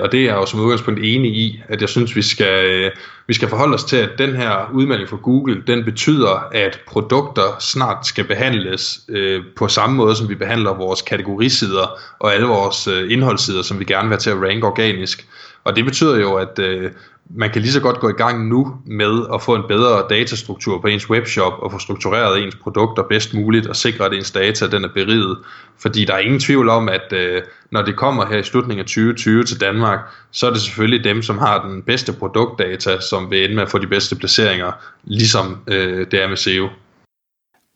Og 0.00 0.12
det 0.12 0.20
er 0.20 0.24
jeg 0.24 0.34
jo 0.34 0.46
som 0.46 0.60
udgangspunkt 0.60 1.00
enig 1.02 1.36
i, 1.36 1.62
at 1.68 1.80
jeg 1.80 1.88
synes, 1.88 2.16
vi 2.16 2.22
skal, 2.22 2.90
vi 3.26 3.34
skal 3.34 3.48
forholde 3.48 3.74
os 3.74 3.84
til, 3.84 3.96
at 3.96 4.10
den 4.18 4.36
her 4.36 4.70
udmelding 4.72 5.08
fra 5.08 5.16
Google, 5.16 5.62
den 5.66 5.84
betyder, 5.84 6.48
at 6.52 6.80
produkter 6.86 7.56
snart 7.60 8.06
skal 8.06 8.24
behandles 8.24 9.00
øh, 9.08 9.42
på 9.56 9.68
samme 9.68 9.96
måde, 9.96 10.16
som 10.16 10.28
vi 10.28 10.34
behandler 10.34 10.74
vores 10.74 11.02
kategorisider 11.02 11.98
og 12.18 12.34
alle 12.34 12.46
vores 12.46 12.88
øh, 12.88 13.12
indholdssider, 13.12 13.62
som 13.62 13.80
vi 13.80 13.84
gerne 13.84 14.08
vil 14.08 14.12
have 14.12 14.20
til 14.20 14.30
at 14.30 14.42
ranke 14.42 14.66
organisk. 14.66 15.26
Og 15.64 15.76
det 15.76 15.84
betyder 15.84 16.20
jo, 16.20 16.34
at 16.34 16.58
øh, 16.58 16.90
man 17.30 17.50
kan 17.50 17.62
lige 17.62 17.72
så 17.72 17.80
godt 17.80 18.00
gå 18.00 18.08
i 18.08 18.12
gang 18.12 18.48
nu 18.48 18.76
med 18.84 19.26
at 19.34 19.42
få 19.42 19.54
en 19.54 19.62
bedre 19.68 20.04
datastruktur 20.10 20.80
på 20.80 20.86
ens 20.86 21.10
webshop 21.10 21.52
og 21.58 21.72
få 21.72 21.78
struktureret 21.78 22.42
ens 22.42 22.54
produkter 22.54 23.02
bedst 23.02 23.34
muligt 23.34 23.66
og 23.66 23.76
sikre, 23.76 24.04
at 24.04 24.12
ens 24.12 24.30
data 24.30 24.66
den 24.66 24.84
er 24.84 24.88
beriget. 24.88 25.38
Fordi 25.78 26.04
der 26.04 26.14
er 26.14 26.18
ingen 26.18 26.40
tvivl 26.40 26.68
om, 26.68 26.88
at 26.88 27.12
øh, 27.12 27.42
når 27.70 27.82
det 27.82 27.96
kommer 27.96 28.26
her 28.26 28.38
i 28.38 28.42
slutningen 28.42 28.80
af 28.80 28.86
2020 28.86 29.44
til 29.44 29.60
Danmark, 29.60 29.98
så 30.30 30.46
er 30.46 30.50
det 30.50 30.60
selvfølgelig 30.60 31.04
dem, 31.04 31.22
som 31.22 31.38
har 31.38 31.68
den 31.68 31.82
bedste 31.82 32.12
produktdata, 32.12 33.00
som 33.16 33.30
vil 33.30 33.44
ende 33.44 33.54
med 33.54 33.62
at 33.62 33.70
få 33.70 33.78
de 33.78 33.86
bedste 33.86 34.16
placeringer, 34.16 34.72
ligesom 35.04 35.58
øh, 35.66 36.06
det 36.10 36.22
er 36.22 36.28
med 36.28 36.36
SEO. 36.36 36.68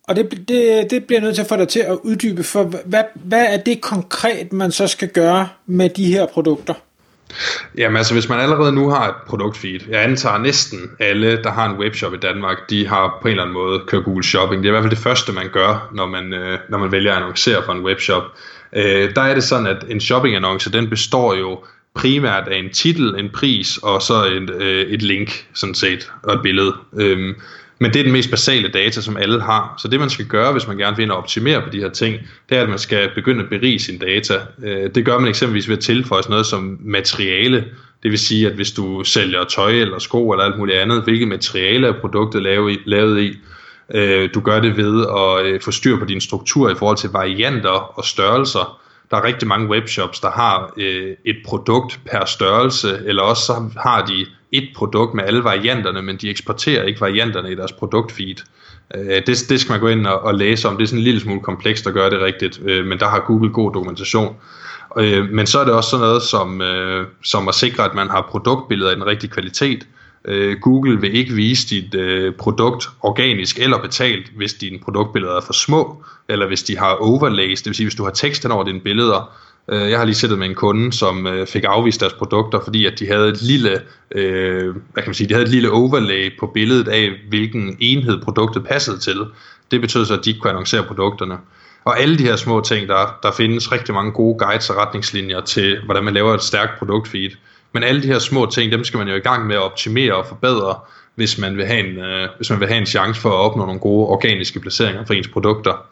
Og 0.09 0.17
det, 0.17 0.49
det, 0.49 0.91
det 0.91 1.05
bliver 1.05 1.21
nødt 1.21 1.35
til 1.35 1.43
at 1.43 1.49
få 1.49 1.57
dig 1.57 1.69
til 1.69 1.81
at 1.81 1.99
uddybe, 2.03 2.43
for 2.43 2.65
hvad, 2.85 3.05
hvad 3.15 3.47
er 3.49 3.57
det 3.57 3.81
konkret, 3.81 4.53
man 4.53 4.73
så 4.73 4.87
skal 4.87 5.09
gøre 5.09 5.49
med 5.67 5.89
de 5.91 6.05
her 6.05 6.27
produkter? 6.27 6.75
Jamen 7.79 7.97
altså, 7.97 8.15
hvis 8.15 8.29
man 8.29 8.41
allerede 8.41 8.73
nu 8.73 8.89
har 8.89 9.09
et 9.09 9.15
produktfeed, 9.27 9.81
jeg 9.89 10.03
antager 10.05 10.39
næsten 10.39 10.79
alle, 11.01 11.43
der 11.43 11.51
har 11.51 11.71
en 11.71 11.79
webshop 11.79 12.15
i 12.15 12.17
Danmark, 12.17 12.71
de 12.71 12.87
har 12.89 13.19
på 13.23 13.29
en 13.29 13.33
eller 13.33 13.43
anden 13.43 13.55
måde 13.55 13.81
kørt 13.87 14.05
Google 14.05 14.25
Shopping. 14.25 14.63
Det 14.63 14.69
er 14.69 14.71
i 14.71 14.75
hvert 14.75 14.83
fald 14.83 14.97
det 14.97 15.05
første, 15.09 15.33
man 15.33 15.49
gør, 15.53 15.91
når 15.95 16.07
man, 16.07 16.33
øh, 16.33 16.59
når 16.69 16.79
man 16.79 16.93
vælger 16.93 17.13
at 17.13 17.17
annoncere 17.17 17.63
for 17.65 17.73
en 17.73 17.85
webshop. 17.85 18.23
Øh, 18.73 19.15
der 19.15 19.23
er 19.23 19.35
det 19.35 19.43
sådan, 19.43 19.67
at 19.67 19.85
en 19.89 20.01
shoppingannonce, 20.01 20.73
den 20.73 20.91
består 20.91 21.35
jo 21.35 21.65
primært 21.95 22.49
af 22.49 22.59
en 22.59 22.71
titel, 22.71 23.15
en 23.19 23.31
pris 23.35 23.79
og 23.83 24.03
så 24.03 24.25
et, 24.25 24.51
øh, 24.51 24.87
et 24.87 25.03
link, 25.03 25.47
sådan 25.55 25.75
set, 25.75 26.13
og 26.23 26.35
et 26.35 26.43
billede. 26.43 26.75
Øhm, 26.99 27.35
men 27.83 27.93
det 27.93 28.01
er 28.01 28.03
den 28.03 28.13
mest 28.13 28.31
basale 28.31 28.69
data, 28.69 29.01
som 29.01 29.17
alle 29.17 29.43
har. 29.43 29.75
Så 29.79 29.89
det 29.89 30.01
man 30.01 30.11
skal 30.11 30.27
gøre, 30.27 30.53
hvis 30.53 30.67
man 30.67 30.77
gerne 30.77 30.97
vil 30.97 31.13
optimere 31.13 31.63
på 31.63 31.69
de 31.73 31.79
her 31.79 31.91
ting, 31.91 32.17
det 32.49 32.59
er, 32.59 32.63
at 32.63 32.69
man 32.69 32.79
skal 32.79 33.11
begynde 33.15 33.43
at 33.43 33.49
berige 33.51 33.79
sin 33.79 33.99
data. 33.99 34.35
Øh, 34.65 34.91
det 34.95 35.05
gør 35.05 35.19
man 35.19 35.29
eksempelvis 35.29 35.69
ved 35.69 35.77
at 35.77 35.83
tilføje 35.83 36.23
sådan 36.23 36.33
noget 36.33 36.47
som 36.47 36.79
materiale. 36.81 37.65
Det 38.03 38.11
vil 38.11 38.19
sige, 38.19 38.47
at 38.47 38.53
hvis 38.53 38.73
du 38.73 39.05
sælger 39.05 39.45
tøj 39.45 39.73
eller 39.73 39.99
sko 39.99 40.31
eller 40.31 40.45
alt 40.45 40.59
muligt 40.59 40.79
andet, 40.79 41.03
hvilket 41.03 41.29
materiale 41.29 41.87
er 41.87 42.01
produktet 42.01 42.43
lavet 42.87 43.23
i, 43.23 43.39
øh, 43.95 44.31
du 44.35 44.41
gør 44.41 44.61
det 44.61 44.77
ved 44.77 45.07
at 45.07 45.47
øh, 45.47 45.61
få 45.61 45.71
styr 45.71 45.99
på 45.99 46.05
din 46.05 46.21
struktur 46.21 46.71
i 46.71 46.75
forhold 46.75 46.97
til 46.97 47.11
varianter 47.11 47.99
og 47.99 48.05
størrelser. 48.05 48.80
Der 49.11 49.17
er 49.17 49.25
rigtig 49.25 49.49
mange 49.49 49.69
webshops, 49.69 50.21
der 50.21 50.31
har 50.31 50.73
øh, 50.77 51.17
et 51.25 51.37
produkt 51.45 52.01
per 52.11 52.25
størrelse, 52.25 53.03
eller 53.07 53.23
også 53.23 53.43
så 53.43 53.71
har 53.77 54.07
de 54.07 54.27
et 54.53 54.69
produkt 54.77 55.15
med 55.15 55.25
alle 55.25 55.45
varianterne, 55.45 56.03
men 56.03 56.17
de 56.17 56.31
eksporterer 56.31 56.85
ikke 56.85 57.01
varianterne 57.01 57.53
i 57.53 57.55
deres 57.55 57.73
produktfeed. 57.73 58.37
Øh, 58.95 59.23
det, 59.27 59.27
det 59.49 59.61
skal 59.61 59.73
man 59.73 59.81
gå 59.81 59.89
ind 59.89 60.07
og, 60.07 60.21
og 60.21 60.35
læse 60.35 60.69
om. 60.69 60.77
Det 60.77 60.83
er 60.83 60.87
sådan 60.87 60.99
en 60.99 61.05
lille 61.05 61.21
smule 61.21 61.41
komplekst 61.41 61.87
at 61.87 61.95
gøre 61.95 62.11
det 62.11 62.21
rigtigt, 62.21 62.61
øh, 62.65 62.87
men 62.87 62.99
der 62.99 63.09
har 63.09 63.21
Google 63.21 63.51
god 63.51 63.73
dokumentation. 63.73 64.37
Øh, 64.99 65.29
men 65.31 65.47
så 65.47 65.59
er 65.59 65.65
det 65.65 65.75
også 65.75 65.91
sådan 65.91 66.07
noget 66.07 66.23
som, 66.23 66.63
øh, 66.63 67.07
som 67.23 67.49
at 67.49 67.55
sikre, 67.55 67.85
at 67.85 67.95
man 67.95 68.09
har 68.09 68.29
produktbilleder 68.31 68.91
i 68.91 68.95
den 68.95 69.07
rigtige 69.07 69.31
kvalitet. 69.31 69.83
Øh, 69.83 70.00
Øh, 70.25 70.57
Google 70.61 71.01
vil 71.01 71.17
ikke 71.17 71.35
vise 71.35 71.69
dit 71.69 71.95
øh, 71.95 72.35
produkt 72.35 72.89
organisk 73.01 73.59
eller 73.59 73.83
betalt, 73.83 74.33
hvis 74.37 74.55
dine 74.55 74.79
produktbilleder 74.79 75.37
er 75.37 75.41
for 75.41 75.53
små, 75.53 76.05
eller 76.29 76.47
hvis 76.47 76.63
de 76.63 76.79
har 76.79 76.95
overlays, 76.95 77.63
det 77.63 77.67
vil 77.67 77.75
sige, 77.75 77.87
hvis 77.87 77.95
du 77.95 78.05
har 78.05 78.11
tekst 78.11 78.47
over 78.47 78.65
dine 78.65 78.81
billeder. 78.81 79.33
Øh, 79.69 79.91
jeg 79.91 79.99
har 79.99 80.05
lige 80.05 80.15
siddet 80.15 80.39
med 80.39 80.47
en 80.47 80.55
kunde, 80.55 80.93
som 80.93 81.27
øh, 81.27 81.47
fik 81.47 81.65
afvist 81.67 82.01
deres 82.01 82.13
produkter, 82.13 82.61
fordi 82.65 82.87
at 82.87 82.99
de 82.99 83.07
havde 83.07 83.29
et 83.29 83.43
lille, 83.43 83.81
øh, 84.11 84.75
hvad 84.93 85.03
kan 85.03 85.09
man 85.09 85.15
sige, 85.15 85.29
de 85.29 85.35
havde 85.35 85.45
et 85.45 85.51
lille 85.51 85.71
overlay 85.71 86.39
på 86.41 86.47
billedet 86.47 86.89
af, 86.89 87.11
hvilken 87.29 87.77
enhed 87.81 88.21
produktet 88.23 88.65
passede 88.65 88.99
til. 88.99 89.19
Det 89.71 89.81
betød 89.81 90.05
så, 90.05 90.15
at 90.15 90.25
de 90.25 90.31
ikke 90.31 90.41
kunne 90.41 90.51
annoncere 90.51 90.83
produkterne. 90.83 91.39
Og 91.85 92.01
alle 92.01 92.19
de 92.19 92.23
her 92.25 92.37
små 92.37 92.61
ting, 92.61 92.89
der, 92.89 93.19
der 93.23 93.33
findes 93.33 93.73
rigtig 93.73 93.95
mange 93.95 94.13
gode 94.13 94.39
guides 94.39 94.71
og 94.71 94.77
retningslinjer 94.77 95.41
til, 95.41 95.79
hvordan 95.85 96.05
man 96.05 96.15
laver 96.15 96.35
et 96.35 96.43
stærkt 96.43 96.79
produktfeed. 96.79 97.31
Men 97.73 97.83
alle 97.83 98.03
de 98.03 98.07
her 98.07 98.19
små 98.19 98.47
ting, 98.47 98.73
dem 98.73 98.85
skal 98.85 98.99
man 98.99 99.09
jo 99.09 99.15
i 99.15 99.21
gang 99.21 99.47
med 99.47 99.57
at 99.57 99.63
optimere 99.63 100.15
og 100.15 100.27
forbedre, 100.27 100.75
hvis 101.15 101.39
man 101.39 101.57
vil 101.57 101.67
have 101.67 101.89
en, 101.89 101.99
øh, 101.99 102.29
hvis 102.37 102.51
man 102.51 102.61
vil 102.61 102.69
have 102.69 102.79
en 102.79 102.87
chance 102.87 103.21
for 103.21 103.29
at 103.29 103.37
opnå 103.37 103.65
nogle 103.65 103.81
gode 103.81 104.07
organiske 104.07 104.61
placeringer 104.61 105.05
for 105.05 105.15
ens 105.15 105.29
produkter. 105.29 105.87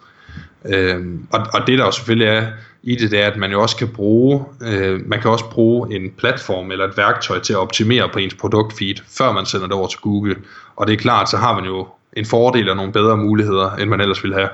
Øh, 0.64 1.04
og, 1.32 1.46
og 1.54 1.66
det 1.66 1.78
der 1.78 1.84
jo 1.84 1.90
selvfølgelig 1.90 2.28
er 2.28 2.46
i 2.82 2.96
det, 2.96 3.10
det 3.10 3.20
er, 3.20 3.26
at 3.26 3.36
man 3.36 3.52
jo 3.52 3.62
også 3.62 3.76
kan 3.76 3.88
bruge, 3.88 4.44
øh, 4.62 5.08
man 5.08 5.20
kan 5.20 5.30
også 5.30 5.50
bruge 5.50 5.96
en 5.96 6.10
platform 6.10 6.70
eller 6.70 6.84
et 6.84 6.96
værktøj 6.96 7.38
til 7.38 7.52
at 7.52 7.58
optimere 7.58 8.08
på 8.12 8.18
ens 8.18 8.34
produktfeed, 8.34 8.94
før 9.18 9.32
man 9.32 9.46
sender 9.46 9.66
det 9.66 9.76
over 9.76 9.86
til 9.86 9.98
Google. 10.00 10.36
Og 10.76 10.86
det 10.86 10.92
er 10.92 10.96
klart, 10.96 11.30
så 11.30 11.36
har 11.36 11.54
man 11.54 11.64
jo 11.64 11.86
en 12.12 12.26
fordel 12.26 12.68
og 12.68 12.76
nogle 12.76 12.92
bedre 12.92 13.16
muligheder, 13.16 13.76
end 13.76 13.90
man 13.90 14.00
ellers 14.00 14.22
ville 14.22 14.36
have. 14.36 14.48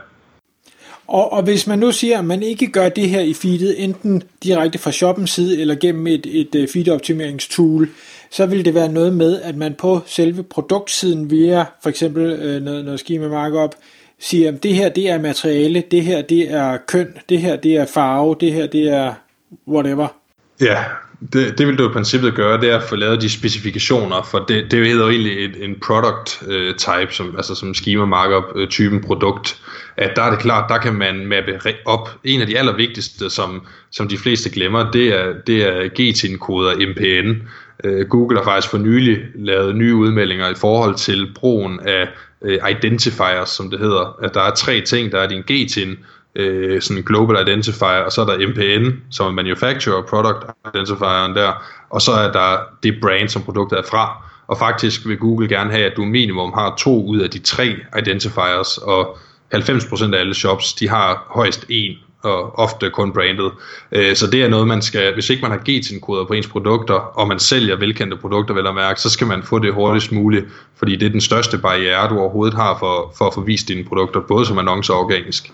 Og, 1.07 1.33
og 1.33 1.43
hvis 1.43 1.67
man 1.67 1.79
nu 1.79 1.93
siger, 1.93 2.19
at 2.19 2.25
man 2.25 2.43
ikke 2.43 2.67
gør 2.67 2.89
det 2.89 3.09
her 3.09 3.21
i 3.21 3.35
feedet, 3.35 3.85
enten 3.85 4.23
direkte 4.43 4.79
fra 4.79 4.93
shoppens 4.93 5.31
side 5.31 5.61
eller 5.61 5.75
gennem 5.75 6.07
et, 6.07 6.27
et 6.27 6.55
øh, 6.55 6.69
feed-optimeringstool, 6.69 7.89
så 8.31 8.47
vil 8.47 8.65
det 8.65 8.75
være 8.75 8.93
noget 8.93 9.13
med, 9.13 9.41
at 9.43 9.57
man 9.57 9.75
på 9.75 10.01
selve 10.07 10.43
produktsiden 10.43 11.31
via 11.31 11.65
for 11.83 11.89
eksempel 11.89 12.23
øh, 12.23 12.63
noget, 12.63 12.85
noget 12.85 13.01
schema 13.01 13.29
markup, 13.29 13.75
siger, 14.19 14.53
at 14.53 14.63
det 14.63 14.75
her 14.75 14.89
det 14.89 15.11
er 15.11 15.21
materiale, 15.21 15.83
det 15.91 16.03
her 16.03 16.23
det 16.23 16.51
er 16.51 16.77
køn, 16.87 17.19
det 17.29 17.41
her 17.41 17.57
det 17.57 17.77
er 17.77 17.87
farve, 17.87 18.37
det 18.41 18.53
her 18.53 18.67
det 18.67 18.89
er 18.89 19.15
whatever. 19.69 20.07
Ja, 20.61 20.85
det, 21.33 21.59
det 21.59 21.67
vil 21.67 21.79
du 21.79 21.91
i 21.91 21.93
princippet 21.93 22.35
gøre, 22.35 22.61
det 22.61 22.71
er 22.71 22.77
at 22.77 22.83
få 22.83 22.97
lavet 22.97 23.23
de 23.23 23.29
specifikationer, 23.29 24.23
for 24.23 24.39
det, 24.39 24.71
det 24.71 24.87
hedder 24.87 25.05
jo 25.05 25.11
egentlig 25.11 25.45
et, 25.45 25.65
en 25.65 25.77
product 25.83 26.43
uh, 26.47 26.77
type, 26.77 27.15
som, 27.15 27.35
altså 27.37 27.55
som 27.55 27.75
schema 27.75 28.05
markup 28.05 28.45
uh, 28.55 28.69
typen 28.69 29.01
produkt, 29.01 29.61
at 29.97 30.17
der 30.17 30.23
er 30.23 30.31
det 30.31 30.39
klart, 30.39 30.69
der 30.69 30.79
kan 30.79 30.95
man 30.95 31.27
mappe 31.27 31.77
op. 31.85 32.11
En 32.25 32.41
af 32.41 32.47
de 32.47 32.59
allervigtigste, 32.59 33.31
som, 33.31 33.67
som 33.91 34.09
de 34.09 34.19
fleste 34.19 34.51
glemmer, 34.51 34.91
det 34.91 35.09
er, 35.09 35.33
det 35.47 35.65
er 35.65 35.89
GTIN-koder 35.89 36.89
MPN. 36.89 37.31
Uh, 37.85 37.93
øh, 37.93 38.07
Google 38.09 38.39
har 38.39 38.45
faktisk 38.45 38.71
for 38.71 38.79
nylig 38.79 39.19
lavet 39.35 39.77
nye 39.77 39.95
udmeldinger 39.95 40.51
i 40.51 40.55
forhold 40.55 40.95
til 40.95 41.33
brugen 41.35 41.81
af 41.81 42.09
uh, 42.41 42.71
identifiers, 42.71 43.49
som 43.49 43.71
det 43.71 43.79
hedder. 43.79 44.19
At 44.23 44.35
der 44.35 44.41
er 44.41 44.55
tre 44.55 44.81
ting, 44.81 45.13
der 45.13 45.19
er 45.19 45.29
din 45.29 45.43
GTIN, 45.43 45.97
øh, 46.37 46.83
sådan 46.83 47.03
Global 47.03 47.49
Identifier, 47.49 47.89
og 48.05 48.13
så 48.13 48.21
er 48.21 48.27
der 48.27 48.49
MPN, 48.49 48.97
som 49.11 49.27
er 49.27 49.31
Manufacturer 49.31 50.03
Product 50.03 50.45
Identifieren 50.75 51.35
der, 51.35 51.53
og 51.91 52.03
så 52.03 52.13
er 52.13 52.33
der 52.33 52.59
det 52.83 52.99
brand, 53.01 53.29
som 53.29 53.43
produktet 53.43 53.79
er 53.79 53.83
fra. 53.91 54.25
Og 54.47 54.59
faktisk 54.59 55.07
vil 55.07 55.19
Google 55.19 55.49
gerne 55.49 55.71
have, 55.71 55.85
at 55.85 55.97
du 55.97 56.05
minimum 56.05 56.53
har 56.53 56.75
to 56.79 57.07
ud 57.07 57.19
af 57.19 57.31
de 57.31 57.39
tre 57.39 57.77
identifiers, 57.99 58.79
og 58.79 59.19
90% 59.55 60.15
af 60.15 60.19
alle 60.19 60.35
shops, 60.35 60.73
de 60.73 60.89
har 60.89 61.27
højst 61.31 61.67
en 61.69 61.97
og 62.25 62.59
ofte 62.59 62.91
kun 62.91 63.13
branded. 63.13 63.51
Øh, 63.93 64.17
så 64.17 64.27
det 64.27 64.43
er 64.43 64.49
noget, 64.49 64.69
man 64.69 64.83
skal, 64.83 65.15
hvis 65.15 65.31
ikke 65.31 65.43
man 65.43 65.51
har 65.51 65.59
GTIN-koder 65.59 66.25
på 66.25 66.33
ens 66.33 66.47
produkter, 66.47 66.95
og 66.95 67.29
man 67.29 67.39
sælger 67.39 67.77
velkendte 67.77 68.17
produkter, 68.17 68.55
vel 68.55 68.67
at 68.67 68.75
mærke, 68.75 69.01
så 69.01 69.11
skal 69.11 69.27
man 69.27 69.43
få 69.43 69.59
det 69.59 69.75
hurtigst 69.75 70.13
muligt, 70.13 70.45
fordi 70.77 70.97
det 70.97 71.07
er 71.07 71.11
den 71.11 71.21
største 71.21 71.59
barriere, 71.59 72.09
du 72.09 72.19
overhovedet 72.19 72.55
har 72.55 72.77
for, 72.79 73.13
for 73.19 73.25
at 73.25 73.35
få 73.35 73.41
vist 73.41 73.69
dine 73.69 73.85
produkter, 73.85 74.21
både 74.21 74.47
som 74.47 74.59
annonce 74.59 74.93
og 74.93 74.99
organisk. 74.99 75.53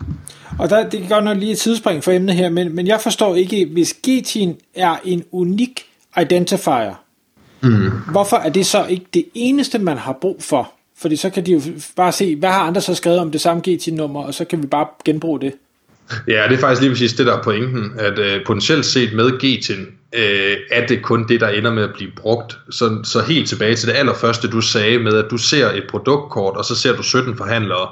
Og 0.58 0.70
der, 0.70 0.88
det 0.88 1.00
kan 1.00 1.08
godt 1.08 1.24
nok 1.24 1.36
lige 1.36 1.52
et 1.52 1.58
tidsspring 1.58 2.04
for 2.04 2.12
emnet 2.12 2.34
her, 2.34 2.48
men, 2.48 2.74
men 2.76 2.86
jeg 2.86 3.00
forstår 3.00 3.34
ikke, 3.34 3.68
hvis 3.72 3.94
GTIN 3.94 4.56
er 4.74 4.96
en 5.04 5.24
unik 5.32 5.86
identifier, 6.20 6.94
mm. 7.60 7.90
hvorfor 8.10 8.36
er 8.36 8.48
det 8.48 8.66
så 8.66 8.86
ikke 8.86 9.06
det 9.14 9.24
eneste, 9.34 9.78
man 9.78 9.98
har 9.98 10.12
brug 10.12 10.42
for? 10.42 10.72
Fordi 10.96 11.16
så 11.16 11.30
kan 11.30 11.46
de 11.46 11.52
jo 11.52 11.60
bare 11.96 12.12
se, 12.12 12.36
hvad 12.36 12.50
har 12.50 12.60
andre 12.60 12.80
så 12.80 12.94
skrevet 12.94 13.18
om 13.18 13.30
det 13.30 13.40
samme 13.40 13.62
GTIN-nummer, 13.62 14.22
og 14.22 14.34
så 14.34 14.44
kan 14.44 14.62
vi 14.62 14.66
bare 14.66 14.86
genbruge 15.04 15.40
det. 15.40 15.52
Ja, 16.28 16.46
det 16.48 16.56
er 16.56 16.60
faktisk 16.60 16.80
lige 16.80 16.90
præcis 16.90 17.12
det, 17.12 17.26
der 17.26 17.38
er 17.38 17.42
pointen, 17.42 17.92
at 17.98 18.18
øh, 18.18 18.40
potentielt 18.46 18.86
set 18.86 19.12
med 19.12 19.38
GTIN 19.38 19.86
øh, 20.14 20.56
er 20.70 20.86
det 20.86 21.02
kun 21.02 21.28
det, 21.28 21.40
der 21.40 21.48
ender 21.48 21.72
med 21.72 21.82
at 21.82 21.94
blive 21.94 22.10
brugt. 22.16 22.58
Så, 22.70 23.00
så 23.04 23.20
helt 23.20 23.48
tilbage 23.48 23.76
til 23.76 23.88
det 23.88 23.94
allerførste, 23.94 24.48
du 24.48 24.60
sagde 24.60 24.98
med, 24.98 25.14
at 25.14 25.30
du 25.30 25.36
ser 25.36 25.70
et 25.70 25.84
produktkort, 25.90 26.56
og 26.56 26.64
så 26.64 26.74
ser 26.74 26.96
du 26.96 27.02
17 27.02 27.36
forhandlere. 27.36 27.88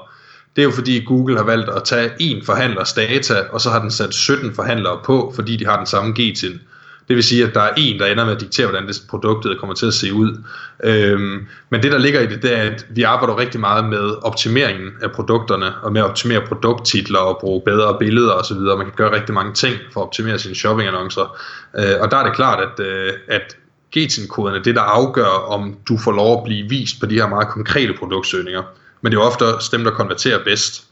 Det 0.56 0.62
er 0.62 0.66
jo 0.66 0.70
fordi 0.70 1.04
Google 1.04 1.36
har 1.36 1.44
valgt 1.44 1.68
at 1.68 1.84
tage 1.84 2.10
en 2.18 2.44
forhandlers 2.44 2.92
data, 2.92 3.34
og 3.52 3.60
så 3.60 3.70
har 3.70 3.80
den 3.80 3.90
sat 3.90 4.14
17 4.14 4.54
forhandlere 4.54 5.00
på, 5.04 5.32
fordi 5.34 5.56
de 5.56 5.66
har 5.66 5.76
den 5.76 5.86
samme 5.86 6.12
GTIN. 6.12 6.60
Det 7.08 7.16
vil 7.16 7.24
sige, 7.24 7.44
at 7.44 7.54
der 7.54 7.60
er 7.60 7.74
en, 7.76 7.98
der 7.98 8.06
ender 8.06 8.24
med 8.24 8.32
at 8.32 8.40
diktere, 8.40 8.66
hvordan 8.66 8.88
det 8.88 9.02
produktet 9.10 9.58
kommer 9.58 9.74
til 9.74 9.86
at 9.86 9.94
se 9.94 10.12
ud. 10.12 10.42
Øhm, 10.84 11.46
men 11.70 11.82
det, 11.82 11.92
der 11.92 11.98
ligger 11.98 12.20
i 12.20 12.26
det, 12.26 12.42
det 12.42 12.58
er, 12.58 12.62
at 12.62 12.86
vi 12.90 13.02
arbejder 13.02 13.38
rigtig 13.38 13.60
meget 13.60 13.84
med 13.84 14.14
optimeringen 14.22 14.90
af 15.02 15.12
produkterne, 15.12 15.74
og 15.82 15.92
med 15.92 16.00
at 16.00 16.04
optimere 16.04 16.40
produkttitler 16.48 17.18
og 17.18 17.38
bruge 17.40 17.62
bedre 17.64 17.96
billeder 17.98 18.32
osv. 18.32 18.56
Man 18.56 18.86
kan 18.86 18.94
gøre 18.96 19.14
rigtig 19.14 19.34
mange 19.34 19.54
ting 19.54 19.76
for 19.92 20.00
at 20.00 20.06
optimere 20.06 20.38
sine 20.38 20.54
shoppingannoncer. 20.54 21.36
Øh, 21.78 22.00
og 22.00 22.10
der 22.10 22.16
er 22.16 22.24
det 22.24 22.34
klart, 22.34 22.60
at, 22.60 22.86
øh, 22.86 23.12
at 23.28 23.56
GTIN-koderne 23.96 24.58
er 24.58 24.62
det, 24.62 24.74
der 24.74 24.80
afgør, 24.80 25.48
om 25.48 25.76
du 25.88 25.98
får 25.98 26.12
lov 26.12 26.38
at 26.38 26.44
blive 26.44 26.68
vist 26.68 27.00
på 27.00 27.06
de 27.06 27.14
her 27.14 27.28
meget 27.28 27.48
konkrete 27.48 27.94
produktsøgninger. 27.98 28.62
Men 29.02 29.12
det 29.12 29.18
er 29.18 29.22
jo 29.22 29.26
ofte 29.26 29.76
dem, 29.76 29.84
der 29.84 29.90
konverterer 29.90 30.44
bedst 30.44 30.87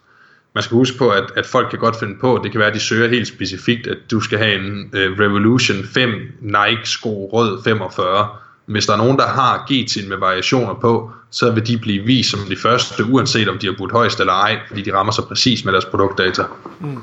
man 0.56 0.62
skal 0.62 0.74
huske 0.74 0.98
på, 0.98 1.08
at, 1.10 1.24
at 1.36 1.46
folk 1.46 1.70
kan 1.70 1.78
godt 1.78 1.98
finde 1.98 2.16
på, 2.20 2.40
det 2.42 2.52
kan 2.52 2.58
være, 2.58 2.68
at 2.68 2.74
de 2.74 2.80
søger 2.80 3.08
helt 3.08 3.28
specifikt, 3.28 3.86
at 3.86 3.96
du 4.10 4.20
skal 4.20 4.38
have 4.38 4.54
en 4.54 4.90
uh, 4.92 5.20
Revolution 5.20 5.76
5 5.94 6.10
Nike 6.40 6.88
sko 6.88 7.30
rød 7.32 7.62
45. 7.64 8.28
Hvis 8.66 8.86
der 8.86 8.92
er 8.92 8.96
nogen, 8.96 9.16
der 9.16 9.26
har 9.26 9.66
GTIN 9.70 10.08
med 10.08 10.16
variationer 10.16 10.74
på, 10.74 11.10
så 11.30 11.50
vil 11.50 11.66
de 11.66 11.78
blive 11.78 12.04
vist 12.04 12.30
som 12.30 12.40
de 12.48 12.56
første, 12.56 13.04
uanset 13.04 13.48
om 13.48 13.58
de 13.58 13.66
har 13.66 13.74
budt 13.78 13.92
højst 13.92 14.20
eller 14.20 14.32
ej, 14.32 14.58
fordi 14.68 14.82
de 14.82 14.92
rammer 14.92 15.12
så 15.12 15.22
præcis 15.22 15.64
med 15.64 15.72
deres 15.72 15.84
produktdata. 15.84 16.42
Mm. 16.80 16.98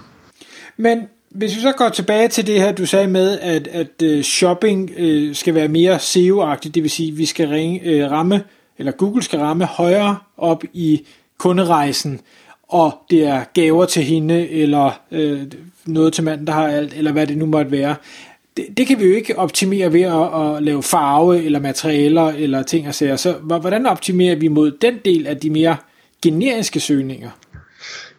Men 0.78 1.08
hvis 1.30 1.56
vi 1.56 1.62
så 1.62 1.72
går 1.72 1.89
tilbage 1.89 2.28
til 2.28 2.48
det 2.48 2.60
her, 2.60 2.72
du 2.72 2.86
sagde 2.86 3.08
med, 3.08 3.39
at, 3.39 3.68
at 3.68 4.18
uh, 4.18 4.22
shopping 4.22 4.92
uh, 5.00 5.36
skal 5.36 5.56
være 5.56 5.68
mere 5.68 5.96
SEO-agtigt, 6.00 6.76
det 6.76 6.84
vil 6.84 6.92
sige, 6.92 7.12
at 7.12 7.18
vi 7.18 7.26
skal 7.26 7.48
ringe, 7.48 8.06
uh, 8.06 8.12
ramme, 8.12 8.44
eller 8.78 8.92
Google 8.92 9.24
skal 9.24 9.39
ramme 9.39 9.66
højere 9.66 10.18
op 10.38 10.63
i 10.74 11.06
kunderejsen 11.38 12.22
og 12.73 13.05
det 13.09 13.27
er 13.27 13.43
gaver 13.53 13.86
til 13.86 14.03
hende, 14.03 14.49
eller 14.49 14.99
øh, 15.12 15.41
noget 15.86 16.13
til 16.13 16.23
manden, 16.23 16.47
der 16.47 16.53
har 16.53 16.67
alt, 16.67 16.93
eller 16.93 17.12
hvad 17.12 17.27
det 17.27 17.38
nu 17.38 17.45
måtte 17.45 17.71
være. 17.71 17.95
Det, 18.57 18.65
det 18.77 18.88
kan 18.88 18.99
vi 18.99 19.05
jo 19.05 19.15
ikke 19.15 19.39
optimere 19.39 19.93
ved 19.93 20.01
at, 20.01 20.55
at 20.57 20.63
lave 20.63 20.83
farve, 20.83 21.43
eller 21.43 21.59
materialer, 21.59 22.27
eller 22.27 22.63
ting 22.63 22.88
og 22.88 22.95
sager. 22.95 23.15
Så 23.15 23.33
hvordan 23.33 23.86
optimerer 23.86 24.36
vi 24.36 24.47
mod 24.47 24.71
den 24.71 24.93
del 25.05 25.27
af 25.27 25.38
de 25.38 25.49
mere 25.49 25.75
generiske 26.21 26.79
søgninger? 26.79 27.29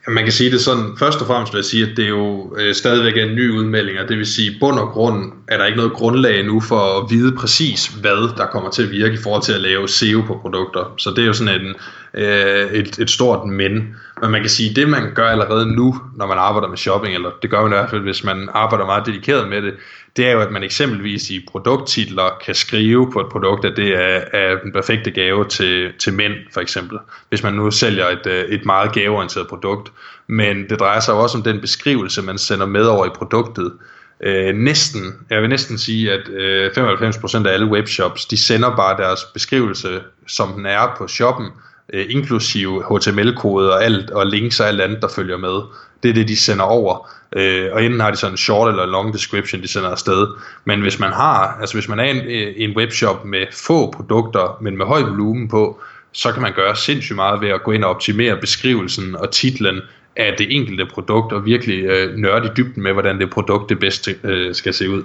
Man 0.08 0.24
kan 0.24 0.32
sige 0.32 0.50
det 0.50 0.60
sådan, 0.60 0.84
først 0.98 1.20
og 1.20 1.26
fremmest 1.26 1.52
vil 1.52 1.58
jeg 1.58 1.64
sige, 1.64 1.82
at 1.90 1.96
det 1.96 2.04
er 2.04 2.08
jo 2.08 2.56
øh, 2.58 2.74
stadigvæk 2.74 3.16
en 3.16 3.34
ny 3.34 3.50
udmelding, 3.50 3.98
og 3.98 4.08
det 4.08 4.18
vil 4.18 4.26
sige, 4.26 4.56
bund 4.60 4.78
og 4.78 4.88
grund 4.88 5.32
er 5.48 5.58
der 5.58 5.64
ikke 5.66 5.76
noget 5.76 5.92
grundlag 5.92 6.44
nu 6.44 6.60
for 6.60 7.00
at 7.00 7.10
vide 7.10 7.36
præcis, 7.36 7.86
hvad 7.86 8.36
der 8.36 8.46
kommer 8.46 8.70
til 8.70 8.82
at 8.82 8.90
virke 8.90 9.14
i 9.14 9.22
forhold 9.22 9.42
til 9.42 9.52
at 9.52 9.60
lave 9.60 9.88
SEO 9.88 10.20
på 10.26 10.38
produkter. 10.42 10.94
Så 10.98 11.10
det 11.10 11.18
er 11.18 11.26
jo 11.26 11.32
sådan 11.32 11.60
en, 11.60 11.74
øh, 12.14 12.72
et, 12.72 12.98
et 12.98 13.10
stort 13.10 13.48
men. 13.48 13.96
Men 14.24 14.30
man 14.30 14.40
kan 14.40 14.50
sige, 14.50 14.74
det 14.74 14.88
man 14.88 15.14
gør 15.14 15.28
allerede 15.28 15.66
nu, 15.66 16.00
når 16.16 16.26
man 16.26 16.38
arbejder 16.38 16.68
med 16.68 16.76
shopping, 16.76 17.14
eller 17.14 17.30
det 17.42 17.50
gør 17.50 17.62
man 17.62 17.72
i 17.72 17.74
hvert 17.74 17.90
fald, 17.90 18.00
hvis 18.00 18.24
man 18.24 18.48
arbejder 18.52 18.86
meget 18.86 19.06
dedikeret 19.06 19.48
med 19.48 19.62
det, 19.62 19.74
det 20.16 20.26
er 20.26 20.32
jo, 20.32 20.40
at 20.40 20.50
man 20.50 20.62
eksempelvis 20.62 21.30
i 21.30 21.46
produkttitler 21.50 22.38
kan 22.44 22.54
skrive 22.54 23.12
på 23.12 23.20
et 23.20 23.26
produkt, 23.32 23.64
at 23.64 23.76
det 23.76 23.94
er, 23.94 24.20
er 24.32 24.58
den 24.62 24.72
perfekte 24.72 25.10
gave 25.10 25.44
til, 25.48 25.92
til 25.98 26.14
mænd, 26.14 26.32
for 26.52 26.60
eksempel. 26.60 26.98
Hvis 27.28 27.42
man 27.42 27.54
nu 27.54 27.70
sælger 27.70 28.08
et, 28.08 28.26
øh, 28.26 28.44
et 28.44 28.64
meget 28.64 28.92
gaveorienteret 28.92 29.48
produkt. 29.48 29.92
Men 30.26 30.68
det 30.70 30.80
drejer 30.80 31.00
sig 31.00 31.12
jo 31.12 31.18
også 31.18 31.38
om 31.38 31.44
den 31.44 31.60
beskrivelse, 31.60 32.22
man 32.22 32.38
sender 32.38 32.66
med 32.66 32.84
over 32.84 33.06
i 33.06 33.10
produktet. 33.14 33.72
Øh, 34.20 34.54
næsten, 34.54 35.02
jeg 35.30 35.42
vil 35.42 35.50
næsten 35.50 35.78
sige, 35.78 36.12
at 36.12 36.28
øh, 36.28 36.70
95% 36.70 37.46
af 37.46 37.52
alle 37.52 37.66
webshops, 37.66 38.26
de 38.26 38.36
sender 38.36 38.76
bare 38.76 38.96
deres 38.96 39.20
beskrivelse, 39.34 40.00
som 40.26 40.52
den 40.52 40.66
er 40.66 40.94
på 40.98 41.08
shoppen, 41.08 41.46
øh, 41.92 42.06
inklusive 42.08 42.82
HTML-kode 42.82 43.72
og 43.72 43.84
alt, 43.84 44.10
og 44.10 44.26
links 44.26 44.60
og 44.60 44.68
alt 44.68 44.80
andet, 44.80 45.02
der 45.02 45.08
følger 45.08 45.36
med. 45.36 45.62
Det 46.02 46.10
er 46.10 46.14
det, 46.14 46.28
de 46.28 46.36
sender 46.36 46.64
over. 46.64 47.08
Øh, 47.36 47.68
og 47.72 47.84
enten 47.84 48.00
har 48.00 48.10
de 48.10 48.16
sådan 48.16 48.34
en 48.34 48.36
short 48.36 48.70
eller 48.70 48.86
long 48.86 49.14
description, 49.14 49.62
de 49.62 49.68
sender 49.68 49.88
afsted. 49.88 50.26
Men 50.64 50.80
hvis 50.80 50.98
man 50.98 51.12
har, 51.12 51.58
altså 51.60 51.74
hvis 51.74 51.88
man 51.88 51.98
er 51.98 52.04
en, 52.04 52.16
øh, 52.16 52.54
en 52.56 52.76
webshop 52.76 53.24
med 53.24 53.46
få 53.52 53.90
produkter, 53.90 54.58
men 54.60 54.76
med 54.76 54.86
høj 54.86 55.00
volumen 55.00 55.48
på, 55.48 55.80
så 56.12 56.32
kan 56.32 56.42
man 56.42 56.52
gøre 56.52 56.76
sindssygt 56.76 57.16
meget 57.16 57.40
ved 57.40 57.48
at 57.48 57.62
gå 57.62 57.72
ind 57.72 57.84
og 57.84 57.90
optimere 57.90 58.36
beskrivelsen 58.36 59.16
og 59.16 59.30
titlen 59.30 59.80
af 60.16 60.34
det 60.38 60.56
enkelte 60.56 60.86
produkt, 60.86 61.32
og 61.32 61.44
virkelig 61.44 61.84
øh, 61.84 62.16
nørde 62.16 62.46
i 62.46 62.50
dybden 62.56 62.82
med, 62.82 62.92
hvordan 62.92 63.20
det 63.20 63.30
produkt 63.30 63.68
det 63.68 63.78
bedst 63.78 64.08
øh, 64.24 64.54
skal 64.54 64.74
se 64.74 64.90
ud. 64.90 65.04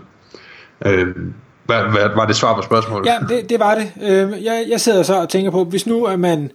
Øh, 0.85 1.07
hvad, 1.69 1.91
hvad, 1.91 2.15
var 2.15 2.25
det 2.25 2.35
svar 2.35 2.55
på 2.55 2.61
spørgsmålet? 2.61 3.07
Ja, 3.07 3.17
det, 3.35 3.49
det 3.49 3.59
var 3.59 3.75
det. 3.75 3.91
Øh, 4.01 4.43
jeg, 4.43 4.65
jeg 4.69 4.81
sidder 4.81 5.03
så 5.03 5.15
og 5.15 5.29
tænker 5.29 5.51
på, 5.51 5.63
hvis 5.63 5.87
nu 5.87 6.05
at 6.05 6.19
man 6.19 6.51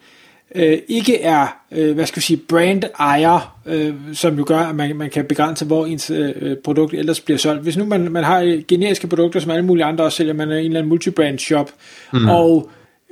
øh, 0.54 0.78
ikke 0.88 1.22
er, 1.22 1.46
øh, 1.72 1.94
hvad 1.94 2.06
skal 2.06 2.16
vi 2.16 2.22
sige, 2.22 2.40
brand-ejer, 2.48 3.56
øh, 3.66 3.94
som 4.12 4.38
jo 4.38 4.44
gør, 4.46 4.58
at 4.58 4.74
man, 4.74 4.96
man 4.96 5.10
kan 5.10 5.24
begrænse, 5.24 5.64
hvor 5.64 5.86
ens 5.86 6.10
øh, 6.10 6.56
produkt 6.64 6.94
ellers 6.94 7.20
bliver 7.20 7.38
solgt. 7.38 7.62
Hvis 7.62 7.76
nu 7.76 7.84
man, 7.84 8.12
man 8.12 8.24
har 8.24 8.62
generiske 8.68 9.06
produkter, 9.06 9.40
som 9.40 9.50
alle 9.50 9.64
mulige 9.64 9.84
andre 9.84 10.04
også 10.04 10.16
sælger, 10.16 10.32
man 10.32 10.50
er 10.50 10.56
en 10.56 10.64
eller 10.64 10.78
anden 10.78 10.88
multibrand 10.88 11.38
shop, 11.38 11.70
mm. 12.12 12.28
og 12.28 12.70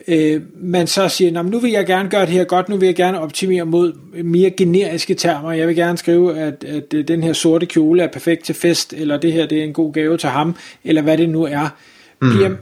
øh, 0.08 0.40
man 0.56 0.86
så 0.86 1.08
siger, 1.08 1.42
nu 1.42 1.58
vil 1.58 1.70
jeg 1.70 1.86
gerne 1.86 2.08
gøre 2.10 2.26
det 2.26 2.32
her 2.32 2.44
godt, 2.44 2.68
nu 2.68 2.76
vil 2.76 2.86
jeg 2.86 2.96
gerne 2.96 3.20
optimere 3.20 3.64
mod 3.64 3.92
mere 4.22 4.50
generiske 4.50 5.14
termer, 5.14 5.52
jeg 5.52 5.68
vil 5.68 5.76
gerne 5.76 5.98
skrive, 5.98 6.38
at, 6.38 6.64
at 6.64 7.08
den 7.08 7.22
her 7.22 7.32
sorte 7.32 7.66
kjole 7.66 8.02
er 8.02 8.08
perfekt 8.08 8.44
til 8.44 8.54
fest, 8.54 8.92
eller 8.92 9.16
det 9.16 9.32
her 9.32 9.46
det 9.46 9.58
er 9.58 9.64
en 9.64 9.72
god 9.72 9.92
gave 9.92 10.16
til 10.16 10.28
ham, 10.28 10.56
eller 10.84 11.02
hvad 11.02 11.18
det 11.18 11.28
nu 11.28 11.42
er. 11.42 11.68
Mm. 12.22 12.30
Bliver, 12.30 12.50
øh, 12.50 12.56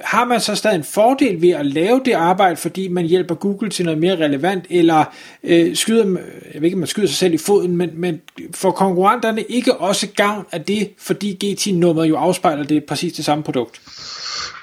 har 0.00 0.24
man 0.24 0.40
så 0.40 0.54
stadig 0.54 0.76
en 0.76 0.84
fordel 0.84 1.42
ved 1.42 1.50
at 1.50 1.66
lave 1.66 2.00
det 2.04 2.12
arbejde, 2.12 2.56
fordi 2.56 2.88
man 2.88 3.04
hjælper 3.04 3.34
Google 3.34 3.70
til 3.70 3.84
noget 3.84 4.00
mere 4.00 4.16
relevant, 4.16 4.64
eller 4.70 5.04
øh, 5.44 5.76
skyder, 5.76 6.06
øh, 6.06 6.16
jeg 6.54 6.62
ved 6.62 6.64
ikke, 6.64 6.76
man 6.76 6.86
skyder 6.86 7.08
sig 7.08 7.16
selv 7.16 7.34
i 7.34 7.38
foden, 7.38 7.76
men, 7.76 7.90
men 7.94 8.20
får 8.54 8.70
konkurrenterne 8.70 9.42
ikke 9.42 9.76
også 9.76 10.06
gavn 10.16 10.44
af 10.52 10.64
det, 10.64 10.90
fordi 10.98 11.38
GT-nummeret 11.44 12.08
jo 12.08 12.16
afspejler 12.16 12.64
det 12.64 12.84
præcis 12.84 13.12
det 13.12 13.24
samme 13.24 13.44
produkt? 13.44 13.80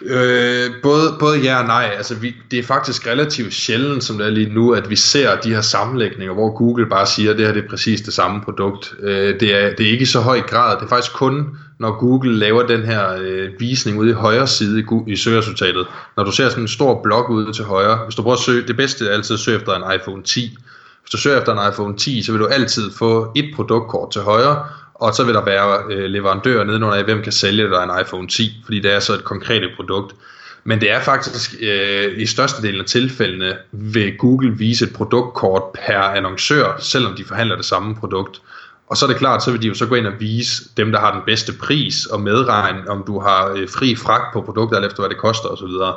Øh, 0.01 0.71
både, 0.83 1.15
både 1.19 1.39
ja 1.39 1.59
og 1.61 1.67
nej. 1.67 1.93
Altså, 1.97 2.15
vi, 2.15 2.35
det 2.51 2.59
er 2.59 2.63
faktisk 2.63 3.07
relativt 3.07 3.53
sjældent, 3.53 4.03
som 4.03 4.17
det 4.17 4.27
er 4.27 4.31
lige 4.31 4.53
nu, 4.53 4.71
at 4.71 4.89
vi 4.89 4.95
ser 4.95 5.39
de 5.39 5.53
her 5.53 5.61
sammenlægninger, 5.61 6.33
hvor 6.33 6.57
Google 6.57 6.89
bare 6.89 7.07
siger, 7.07 7.31
at 7.31 7.37
det 7.37 7.45
her 7.45 7.53
det 7.53 7.63
er 7.63 7.69
præcis 7.69 8.01
det 8.01 8.13
samme 8.13 8.41
produkt. 8.41 8.93
Øh, 9.03 9.39
det, 9.39 9.55
er, 9.55 9.75
det 9.75 9.87
er 9.87 9.91
ikke 9.91 10.03
i 10.03 10.05
så 10.05 10.19
høj 10.19 10.41
grad. 10.41 10.75
Det 10.75 10.83
er 10.83 10.89
faktisk 10.89 11.13
kun, 11.13 11.57
når 11.79 11.99
Google 11.99 12.35
laver 12.35 12.67
den 12.67 12.83
her 12.83 13.17
øh, 13.21 13.49
visning 13.59 13.99
ude 13.99 14.09
i 14.09 14.13
højre 14.13 14.47
side 14.47 14.79
i, 14.79 15.11
i 15.11 15.15
søgeresultatet. 15.15 15.87
Når 16.17 16.23
du 16.23 16.31
ser 16.31 16.49
sådan 16.49 16.63
en 16.63 16.67
stor 16.67 17.01
blok 17.03 17.29
ude 17.29 17.53
til 17.53 17.63
højre, 17.63 17.97
hvis 18.05 18.15
du 18.15 18.21
prøver 18.21 18.35
at 18.35 18.43
søge, 18.43 18.67
det 18.67 18.77
bedste 18.77 19.07
er 19.07 19.13
altid 19.13 19.33
at 19.33 19.39
søge 19.39 19.57
efter 19.57 19.73
en 19.73 19.95
iPhone 19.95 20.23
10. 20.23 20.57
Hvis 21.01 21.11
du 21.11 21.17
søger 21.17 21.39
efter 21.39 21.53
en 21.53 21.71
iPhone 21.73 21.97
10, 21.97 22.23
så 22.23 22.31
vil 22.31 22.41
du 22.41 22.45
altid 22.45 22.91
få 22.97 23.31
et 23.35 23.51
produktkort 23.55 24.11
til 24.11 24.21
højre, 24.21 24.65
og 24.99 25.13
så 25.15 25.23
vil 25.23 25.33
der 25.33 25.45
være 25.45 25.83
øh, 25.89 26.03
leverandører 26.03 26.63
nedenunder, 26.63 27.03
hvem 27.03 27.23
kan 27.23 27.31
sælge 27.31 27.69
dig 27.69 27.83
en 27.83 28.01
iPhone 28.01 28.27
10, 28.27 28.61
fordi 28.65 28.79
det 28.79 28.93
er 28.93 28.99
så 28.99 29.13
et 29.13 29.23
konkret 29.23 29.69
produkt. 29.75 30.15
Men 30.63 30.81
det 30.81 30.91
er 30.91 31.01
faktisk 31.01 31.55
øh, 31.61 32.17
i 32.17 32.25
størstedelen 32.25 32.79
af 32.81 32.85
tilfældene 32.85 33.57
vil 33.71 34.17
Google 34.17 34.57
vise 34.57 34.85
et 34.85 34.93
produktkort 34.93 35.63
per 35.73 35.99
annoncør, 35.99 36.77
selvom 36.79 37.15
de 37.15 37.25
forhandler 37.25 37.55
det 37.55 37.65
samme 37.65 37.95
produkt. 37.95 38.41
Og 38.87 38.97
så 38.97 39.05
er 39.05 39.09
det 39.09 39.17
klart, 39.17 39.43
så 39.43 39.51
vil 39.51 39.61
de 39.61 39.67
jo 39.67 39.73
så 39.73 39.85
gå 39.85 39.95
ind 39.95 40.07
og 40.07 40.13
vise 40.19 40.63
dem, 40.77 40.91
der 40.91 40.99
har 40.99 41.13
den 41.13 41.21
bedste 41.25 41.53
pris, 41.53 42.05
og 42.05 42.21
medregne, 42.21 42.89
om 42.89 43.03
du 43.07 43.19
har 43.19 43.53
øh, 43.55 43.69
fri 43.69 43.95
fragt 43.95 44.33
på 44.33 44.41
produktet, 44.41 44.85
efter 44.85 45.01
hvad 45.01 45.09
det 45.09 45.17
koster 45.17 45.49
osv. 45.49 45.93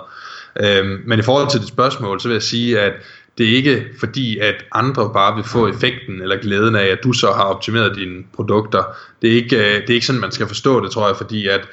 Øhm, 0.61 1.03
men 1.07 1.19
i 1.19 1.23
forhold 1.23 1.51
til 1.51 1.61
dit 1.61 1.69
spørgsmål, 1.69 2.21
så 2.21 2.29
vil 2.29 2.35
jeg 2.35 2.43
sige, 2.43 2.81
at 2.81 2.93
det 3.39 3.49
er 3.49 3.57
ikke 3.57 3.87
fordi, 4.01 4.39
at 4.39 4.65
andre 4.73 5.11
bare 5.13 5.35
vil 5.35 5.45
få 5.45 5.69
effekten 5.69 6.23
eller 6.23 6.37
glæden 6.37 6.77
af, 6.77 6.87
at 6.87 6.99
du 7.05 7.13
så 7.13 7.27
har 7.27 7.45
optimeret 7.45 7.97
dine 7.97 8.23
produkter. 8.35 8.83
Det 9.23 9.31
er 9.31 9.35
ikke, 9.35 9.57
øh, 9.57 9.81
det 9.81 9.91
er 9.91 9.95
ikke 9.95 10.07
sådan, 10.07 10.21
man 10.21 10.33
skal 10.33 10.47
forstå 10.47 10.85
det, 10.85 10.91
tror 10.91 11.07
jeg, 11.07 11.17
fordi 11.17 11.47
at 11.47 11.69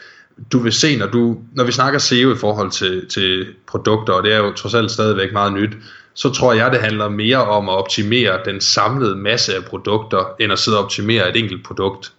du 0.52 0.60
vil 0.60 0.72
se, 0.74 0.98
når, 0.98 1.08
du, 1.08 1.38
når 1.54 1.64
vi 1.64 1.72
snakker 1.72 2.00
SEO 2.00 2.34
i 2.34 2.38
forhold 2.38 2.72
til, 2.72 3.08
til 3.08 3.48
produkter, 3.68 4.14
og 4.14 4.24
det 4.24 4.34
er 4.34 4.38
jo 4.38 4.52
trods 4.52 4.74
alt 4.74 4.92
stadigvæk 4.92 5.34
meget 5.34 5.54
nyt, 5.54 5.72
så 6.14 6.30
tror 6.30 6.54
jeg, 6.54 6.72
det 6.72 6.80
handler 6.80 7.10
mere 7.10 7.46
om 7.46 7.70
at 7.70 7.76
optimere 7.76 8.40
den 8.46 8.62
samlede 8.62 9.16
masse 9.16 9.56
af 9.56 9.64
produkter, 9.64 10.36
end 10.40 10.52
at 10.52 10.60
sidde 10.60 10.78
og 10.78 10.84
optimere 10.84 11.30
et 11.30 11.36
enkelt 11.36 11.66
produkt. 11.66 12.12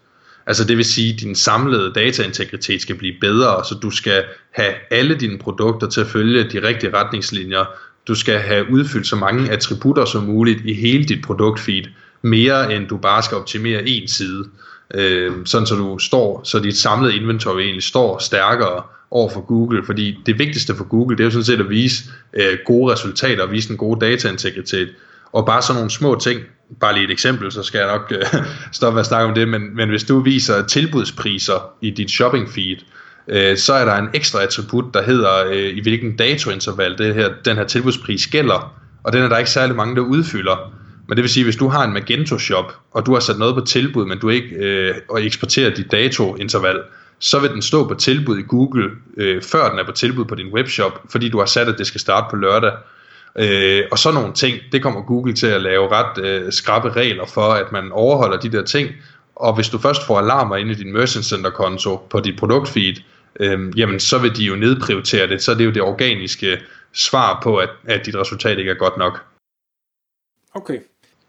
Altså 0.46 0.64
det 0.64 0.76
vil 0.76 0.84
sige, 0.84 1.14
at 1.14 1.20
din 1.20 1.34
samlede 1.34 1.92
dataintegritet 1.94 2.82
skal 2.82 2.94
blive 2.94 3.14
bedre, 3.20 3.64
så 3.64 3.74
du 3.74 3.90
skal 3.90 4.24
have 4.50 4.74
alle 4.90 5.14
dine 5.14 5.38
produkter 5.38 5.88
til 5.88 6.00
at 6.00 6.06
følge 6.06 6.50
de 6.50 6.68
rigtige 6.68 6.96
retningslinjer, 6.96 7.64
du 8.08 8.14
skal 8.14 8.38
have 8.38 8.70
udfyldt 8.70 9.06
så 9.06 9.16
mange 9.16 9.50
attributter 9.50 10.04
som 10.04 10.22
muligt 10.22 10.60
i 10.64 10.74
hele 10.74 11.04
dit 11.04 11.24
produktfeed, 11.24 11.84
mere 12.22 12.74
end 12.74 12.88
du 12.88 12.96
bare 12.96 13.22
skal 13.22 13.36
optimere 13.36 13.88
en 13.88 14.08
side. 14.08 14.44
Øh, 14.94 15.32
sådan 15.44 15.66
så 15.66 15.74
du 15.74 15.98
står, 15.98 16.40
så 16.44 16.58
dit 16.58 16.76
samlede 16.76 17.16
inventory 17.16 17.60
egentlig 17.60 17.82
står 17.82 18.18
stærkere 18.18 18.82
over 19.10 19.30
for 19.30 19.40
Google, 19.40 19.84
fordi 19.86 20.18
det 20.26 20.38
vigtigste 20.38 20.74
for 20.74 20.84
Google, 20.84 21.16
det 21.16 21.22
er 21.22 21.26
jo 21.26 21.30
sådan 21.30 21.44
set 21.44 21.60
at 21.60 21.70
vise 21.70 22.04
øh, 22.32 22.58
gode 22.66 22.92
resultater 22.92 23.42
og 23.42 23.52
vise 23.52 23.70
en 23.70 23.76
god 23.76 23.96
dataintegritet. 23.96 24.88
Og 25.32 25.46
bare 25.46 25.62
sådan 25.62 25.76
nogle 25.76 25.90
små 25.90 26.18
ting, 26.22 26.40
bare 26.80 26.94
lige 26.94 27.04
et 27.04 27.10
eksempel, 27.10 27.52
så 27.52 27.62
skal 27.62 27.78
jeg 27.78 27.86
nok 27.86 28.12
øh, 28.16 28.44
stoppe 28.72 28.94
med 28.94 29.00
at 29.00 29.06
snakke 29.06 29.28
om 29.28 29.34
det, 29.34 29.48
men, 29.48 29.76
men 29.76 29.88
hvis 29.88 30.04
du 30.04 30.20
viser 30.20 30.66
tilbudspriser 30.66 31.72
i 31.80 31.90
dit 31.90 32.10
shopping 32.10 32.48
feed, 32.48 32.76
øh, 33.28 33.56
så 33.56 33.72
er 33.72 33.84
der 33.84 33.94
en 33.94 34.08
ekstra 34.14 34.42
attribut, 34.42 34.94
der 34.94 35.02
hedder, 35.02 35.46
øh, 35.46 35.76
i 35.76 35.82
hvilken 35.82 36.16
datointerval 36.16 36.98
det 36.98 37.14
her, 37.14 37.28
den 37.44 37.56
her 37.56 37.64
tilbudspris 37.64 38.26
gælder, 38.26 38.74
og 39.02 39.12
den 39.12 39.22
er 39.22 39.28
der 39.28 39.38
ikke 39.38 39.50
særlig 39.50 39.76
mange, 39.76 39.96
der 39.96 40.02
udfylder. 40.02 40.72
Men 41.08 41.16
det 41.16 41.22
vil 41.22 41.30
sige, 41.30 41.44
hvis 41.44 41.56
du 41.56 41.68
har 41.68 41.84
en 41.84 41.92
Magento 41.92 42.38
shop, 42.38 42.76
og 42.92 43.06
du 43.06 43.12
har 43.12 43.20
sat 43.20 43.38
noget 43.38 43.54
på 43.54 43.60
tilbud, 43.60 44.06
men 44.06 44.18
du 44.18 44.28
ikke 44.28 44.56
øh, 44.56 44.94
og 45.08 45.24
eksporterer 45.24 45.74
dit 45.74 45.92
datointerval, 45.92 46.80
så 47.18 47.38
vil 47.38 47.50
den 47.50 47.62
stå 47.62 47.88
på 47.88 47.94
tilbud 47.94 48.38
i 48.38 48.42
Google, 48.42 48.90
øh, 49.16 49.42
før 49.42 49.70
den 49.70 49.78
er 49.78 49.84
på 49.84 49.92
tilbud 49.92 50.24
på 50.24 50.34
din 50.34 50.52
webshop, 50.52 51.00
fordi 51.10 51.28
du 51.28 51.38
har 51.38 51.46
sat, 51.46 51.68
at 51.68 51.78
det 51.78 51.86
skal 51.86 52.00
starte 52.00 52.26
på 52.30 52.36
lørdag. 52.36 52.72
Øh, 53.38 53.82
og 53.90 53.98
så 53.98 54.12
nogle 54.12 54.32
ting, 54.32 54.58
det 54.72 54.82
kommer 54.82 55.02
Google 55.02 55.34
til 55.34 55.46
at 55.46 55.62
lave 55.62 55.88
ret 55.92 56.24
øh, 56.24 56.52
skrappe 56.52 56.90
regler 56.90 57.26
for, 57.26 57.52
at 57.52 57.72
man 57.72 57.92
overholder 57.92 58.38
de 58.38 58.48
der 58.48 58.62
ting. 58.62 58.90
Og 59.36 59.54
hvis 59.54 59.68
du 59.68 59.78
først 59.78 60.06
får 60.06 60.18
alarmer 60.18 60.56
ind 60.56 60.70
i 60.70 60.74
din 60.74 60.92
Merchant 60.92 61.24
Center 61.24 61.50
konto 61.50 62.06
på 62.10 62.20
dit 62.20 62.38
produktfeed, 62.38 62.94
øh, 63.40 63.78
jamen 63.78 64.00
så 64.00 64.18
vil 64.18 64.36
de 64.36 64.44
jo 64.44 64.56
nedprioritere 64.56 65.26
det, 65.26 65.42
så 65.42 65.50
er 65.50 65.56
det 65.56 65.64
jo 65.64 65.70
det 65.70 65.82
organiske 65.82 66.58
svar 66.92 67.40
på, 67.42 67.56
at, 67.56 67.70
at 67.84 68.06
dit 68.06 68.16
resultat 68.16 68.58
ikke 68.58 68.70
er 68.70 68.74
godt 68.74 68.96
nok. 68.96 69.24
Okay. 70.54 70.78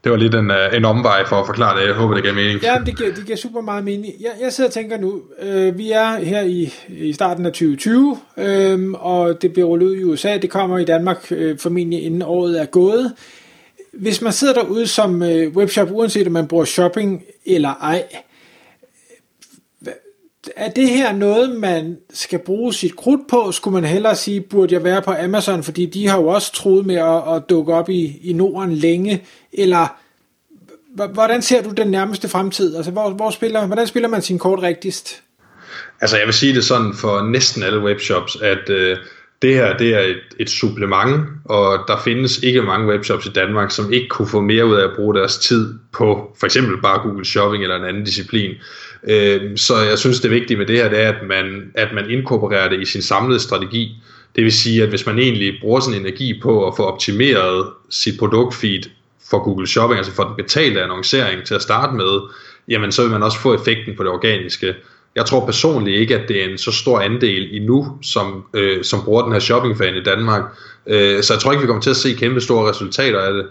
Det 0.04 0.12
var 0.12 0.18
lidt 0.18 0.36
en, 0.36 0.52
øh, 0.52 0.76
en 0.78 0.86
omvej 0.86 1.26
for 1.28 1.36
at 1.36 1.46
forklare 1.46 1.80
det. 1.80 1.88
Jeg 1.88 1.96
håber, 1.96 2.14
det 2.14 2.24
giver 2.24 2.36
mening. 2.36 2.62
Ja, 2.62 2.78
det 2.86 2.98
giver, 2.98 3.14
det 3.14 3.26
giver 3.26 3.38
super 3.38 3.62
meget 3.62 3.84
mening. 3.84 4.14
Jeg, 4.20 4.32
jeg 4.42 4.54
sidder 4.54 4.70
og 4.70 4.74
tænker 4.74 4.98
nu, 4.98 5.22
øh, 5.42 5.78
vi 5.78 5.92
er 5.92 6.20
her 6.20 6.42
i, 6.42 6.74
i 6.88 7.14
starten 7.14 7.46
af 7.46 7.52
2020, 7.52 8.18
øh, 8.38 8.92
og 8.92 9.42
det 9.42 9.54
bliver 9.54 9.68
rullet 9.68 9.88
ud 9.88 9.96
i 9.96 10.04
USA. 10.04 10.38
Det 10.38 10.50
kommer 10.50 10.78
i 10.78 10.86
Danmark 10.86 11.32
øh, 11.32 11.58
formentlig 11.58 12.04
inden 12.04 12.22
året 12.22 12.62
er 12.62 12.66
gået. 12.66 13.14
Hvis 13.94 14.22
man 14.22 14.34
sidder 14.34 14.54
derude 14.54 14.88
som 14.88 15.24
øh, 15.24 15.56
webshop, 15.56 15.88
uanset 15.92 16.28
om 16.28 16.34
man 16.34 16.48
bruger 16.48 16.66
shopping 16.66 17.24
eller 17.46 17.70
ej, 17.70 18.04
er 20.56 20.70
det 20.70 20.90
her 20.90 21.14
noget, 21.14 21.56
man 21.56 21.98
skal 22.14 22.40
bruge 22.40 22.74
sit 22.74 22.96
krudt 22.96 23.22
på? 23.30 23.52
Skulle 23.52 23.82
man 23.82 23.90
hellere 23.90 24.16
sige, 24.16 24.42
burde 24.42 24.74
jeg 24.74 24.84
være 24.84 25.02
på 25.02 25.14
Amazon, 25.24 25.64
fordi 25.64 25.86
de 25.86 26.08
har 26.08 26.18
jo 26.18 26.28
også 26.28 26.54
troet 26.54 26.86
med 26.86 26.96
at, 26.96 27.36
at 27.36 27.44
dukke 27.50 27.74
op 27.74 27.90
i, 27.90 28.20
i 28.24 28.34
Norden 28.34 28.74
længe, 28.74 29.24
eller 29.54 29.88
hvordan 31.14 31.42
ser 31.42 31.64
du 31.64 31.70
den 31.70 31.88
nærmeste 31.88 32.30
fremtid? 32.30 32.76
Altså, 32.76 32.92
hvor, 32.92 33.10
hvor 33.10 33.30
spiller, 33.30 33.68
hvordan 33.68 33.88
spiller 33.88 34.10
man 34.10 34.22
sin 34.22 34.40
kort 34.40 34.62
rigtigst? 34.62 35.22
Altså, 36.02 36.18
jeg 36.18 36.26
vil 36.26 36.34
sige 36.34 36.56
det 36.56 36.64
sådan 36.64 36.94
for 36.94 37.30
næsten 37.32 37.64
alle 37.64 37.80
webshops, 37.80 38.36
at 38.42 38.70
øh, 38.70 38.98
det 39.42 39.54
her 39.54 39.78
det 39.78 39.96
er 39.96 40.00
et, 40.00 40.22
et 40.40 40.50
supplement, 40.50 41.26
og 41.46 41.80
der 41.88 42.02
findes 42.04 42.40
ikke 42.44 42.62
mange 42.62 42.88
webshops 42.88 43.26
i 43.26 43.30
Danmark, 43.30 43.72
som 43.72 43.94
ikke 43.94 44.08
kunne 44.08 44.28
få 44.28 44.42
mere 44.42 44.66
ud 44.66 44.76
af 44.76 44.84
at 44.84 44.96
bruge 44.96 45.16
deres 45.16 45.38
tid 45.38 45.74
på 45.94 46.36
for 46.40 46.46
eksempel 46.46 46.82
bare 46.82 47.00
Google 47.00 47.26
Shopping 47.26 47.64
eller 47.64 47.76
en 47.76 47.86
anden 47.86 48.04
disciplin. 48.04 48.52
Øh, 49.08 49.58
så 49.58 49.78
jeg 49.78 50.00
synes, 50.00 50.20
det 50.20 50.32
vigtige 50.32 50.58
med 50.58 50.66
det 50.66 50.76
her, 50.76 50.90
det 50.90 51.02
er, 51.02 51.10
at 51.10 51.28
man, 51.28 51.72
at 51.76 51.88
man 51.94 52.10
inkorporerer 52.10 52.70
det 52.70 52.82
i 52.82 52.86
sin 52.86 53.02
samlede 53.02 53.40
strategi. 53.40 53.96
Det 54.36 54.44
vil 54.44 54.52
sige, 54.52 54.84
at 54.84 54.90
hvis 54.90 55.06
man 55.06 55.20
egentlig 55.20 55.58
bruger 55.62 55.80
sin 55.80 55.94
energi 55.94 56.40
på 56.42 56.68
at 56.68 56.74
få 56.78 56.84
optimeret 56.84 57.68
sit 57.90 58.20
produktfeed 58.20 58.84
for 59.30 59.44
Google 59.44 59.68
Shopping, 59.68 59.98
altså 59.98 60.14
for 60.14 60.24
den 60.24 60.36
betalte 60.36 60.84
annoncering 60.84 61.44
til 61.46 61.56
at 61.56 61.62
starte 61.62 61.96
med, 61.96 62.20
jamen 62.68 62.92
så 62.92 63.02
vil 63.02 63.12
man 63.12 63.24
også 63.24 63.40
få 63.40 63.54
effekten 63.54 63.96
på 63.96 64.04
det 64.04 64.12
organiske. 64.12 64.76
Jeg 65.16 65.26
tror 65.26 65.46
personligt 65.46 66.00
ikke, 66.00 66.18
at 66.20 66.28
det 66.28 66.44
er 66.44 66.50
en 66.50 66.58
så 66.58 66.72
stor 66.72 67.00
andel 67.00 67.50
endnu, 67.52 67.98
som, 68.02 68.46
øh, 68.54 68.84
som 68.84 69.04
bruger 69.06 69.24
den 69.24 69.32
her 69.32 69.40
shoppingfan 69.40 69.96
i 69.96 70.04
Danmark. 70.04 70.44
Øh, 70.88 71.24
så 71.24 71.34
jeg 71.34 71.42
tror 71.42 71.52
ikke, 71.52 71.62
vi 71.62 71.68
kommer 71.68 71.82
til 71.82 71.90
at 71.90 71.96
se 71.96 72.14
kæmpe 72.14 72.42
store 72.42 72.70
resultater 72.70 73.20
af 73.20 73.34
det, 73.34 73.46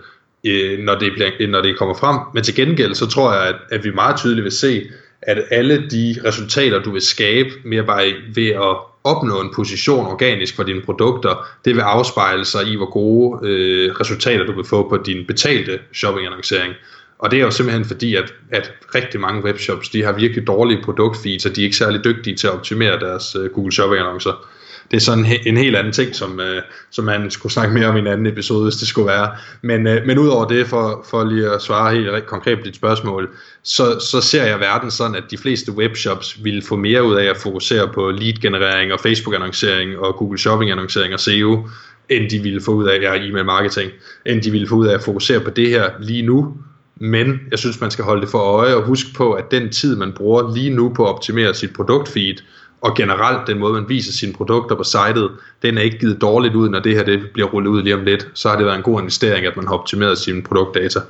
øh, 0.45 0.79
når, 0.79 0.95
det 0.95 1.13
bliver, 1.13 1.49
når 1.49 1.63
det 1.63 1.79
kommer 1.79 1.95
frem. 1.95 2.17
Men 2.35 2.45
til 2.45 2.55
gengæld, 2.55 2.95
så 2.95 3.07
tror 3.07 3.33
jeg, 3.33 3.49
at, 3.49 3.57
at 3.71 3.85
vi 3.85 3.91
meget 3.91 4.17
tydeligt 4.17 4.45
vil 4.45 4.53
se, 4.53 4.87
at 5.22 5.44
alle 5.50 5.88
de 5.90 6.16
resultater, 6.24 6.83
du 6.83 6.90
vil 6.90 7.02
skabe 7.02 7.50
mere 7.64 7.85
bare 7.85 8.12
ved 8.35 8.48
at 8.48 8.76
opnå 9.04 9.40
en 9.40 9.50
position 9.54 10.07
organisk 10.07 10.57
for 10.57 10.62
dine 10.62 10.81
produkter, 10.81 11.46
det 11.64 11.74
vil 11.74 11.81
afspejle 11.81 12.44
sig 12.44 12.66
i, 12.66 12.76
hvor 12.76 12.90
gode 12.90 13.48
øh, 13.48 13.92
resultater 13.92 14.44
du 14.44 14.52
vil 14.52 14.64
få 14.64 14.88
på 14.88 14.96
din 14.96 15.26
betalte 15.26 15.78
shoppingannoncering. 15.94 16.74
Og 17.18 17.31
det 17.31 17.38
er 17.38 17.44
jo 17.44 17.50
simpelthen 17.50 17.85
fordi, 17.85 18.14
at, 18.14 18.35
at 18.50 18.72
rigtig 18.94 19.20
mange 19.20 19.44
webshops, 19.44 19.88
de 19.88 20.04
har 20.04 20.12
virkelig 20.12 20.46
dårlige 20.46 20.83
produktfeeds, 20.85 21.46
og 21.46 21.57
de 21.57 21.61
er 21.61 21.64
ikke 21.64 21.76
særlig 21.76 22.04
dygtige 22.04 22.37
til 22.37 22.46
at 22.46 22.52
optimere 22.52 23.00
deres 23.00 23.37
øh, 23.37 23.50
Google 23.50 23.72
Shopping 23.72 24.00
annoncer 24.00 24.48
det 24.90 24.96
er 24.96 25.01
sådan 25.01 25.27
en 25.46 25.57
helt 25.57 25.77
anden 25.77 25.92
ting, 25.92 26.14
som, 26.14 26.40
øh, 26.40 26.62
som 26.90 27.05
man 27.05 27.31
skulle 27.31 27.53
snakke 27.53 27.74
mere 27.74 27.87
om 27.87 27.96
i 27.96 27.98
en 27.98 28.07
anden 28.07 28.27
episode, 28.27 28.62
hvis 28.62 28.77
det 28.77 28.88
skulle 28.88 29.09
være. 29.09 29.31
Men, 29.62 29.87
øh, 29.87 30.07
men 30.07 30.18
udover 30.18 30.48
det, 30.48 30.66
for, 30.66 31.07
for 31.11 31.24
lige 31.24 31.51
at 31.51 31.62
svare 31.62 31.94
helt 31.94 32.27
konkret 32.27 32.59
på 32.59 32.64
dit 32.64 32.77
spørgsmål, 32.77 33.29
så, 33.62 34.01
så 34.01 34.20
ser 34.20 34.44
jeg 34.44 34.61
verden 34.61 34.90
sådan, 34.90 35.14
at 35.14 35.24
de 35.31 35.38
fleste 35.38 35.72
webshops 35.72 36.44
vil 36.44 36.62
få 36.62 36.77
mere 36.77 37.05
ud 37.05 37.14
af 37.14 37.24
at 37.24 37.37
fokusere 37.37 37.88
på 37.94 38.11
lead-generering 38.11 38.92
og 38.92 39.01
Facebook-annoncering 39.01 39.98
og 39.98 40.14
Google 40.16 40.38
Shopping-annoncering 40.38 41.14
og 41.14 41.20
SEO, 41.20 41.68
end 42.09 42.31
de 42.31 42.38
ville 42.38 42.61
få 42.61 42.72
ud 42.72 42.88
af 42.88 42.98
ja, 43.03 43.14
e-mail 43.14 43.44
marketing, 43.44 43.90
end 44.27 44.42
de 44.42 44.51
ville 44.51 44.68
få 44.68 44.74
ud 44.74 44.87
af 44.87 44.94
at 44.94 45.03
fokusere 45.03 45.40
på 45.40 45.51
det 45.51 45.68
her 45.68 45.90
lige 46.01 46.22
nu, 46.22 46.55
men 47.01 47.40
jeg 47.51 47.59
synes, 47.59 47.81
man 47.81 47.90
skal 47.90 48.05
holde 48.05 48.20
det 48.20 48.31
for 48.31 48.38
øje 48.38 48.74
og 48.74 48.83
huske 48.83 49.11
på, 49.16 49.33
at 49.33 49.51
den 49.51 49.70
tid, 49.70 49.96
man 49.96 50.12
bruger 50.12 50.55
lige 50.55 50.70
nu 50.70 50.92
på 50.96 51.05
at 51.05 51.14
optimere 51.14 51.55
sit 51.55 51.72
produktfeed, 51.72 52.35
og 52.81 52.97
generelt 52.97 53.47
den 53.47 53.59
måde, 53.59 53.73
man 53.73 53.88
viser 53.88 54.12
sine 54.12 54.33
produkter 54.33 54.77
på 54.77 54.85
sitet, 54.85 55.31
den 55.62 55.79
er 55.79 55.83
ikke 55.83 55.99
givet 55.99 56.21
dårligt 56.21 56.55
ud, 56.55 56.69
når 56.69 56.81
det 56.81 56.95
her 56.95 57.05
det 57.05 57.21
bliver 57.33 57.49
rullet 57.49 57.71
ud 57.71 57.83
lige 57.83 57.95
om 57.95 58.05
lidt. 58.05 58.29
Så 58.35 58.49
har 58.49 58.57
det 58.57 58.67
været 58.67 58.77
en 58.77 58.83
god 58.83 59.01
investering, 59.01 59.47
at 59.47 59.57
man 59.57 59.67
har 59.67 59.75
optimeret 59.75 60.19
sine 60.19 60.43
produktdata. 60.43 61.01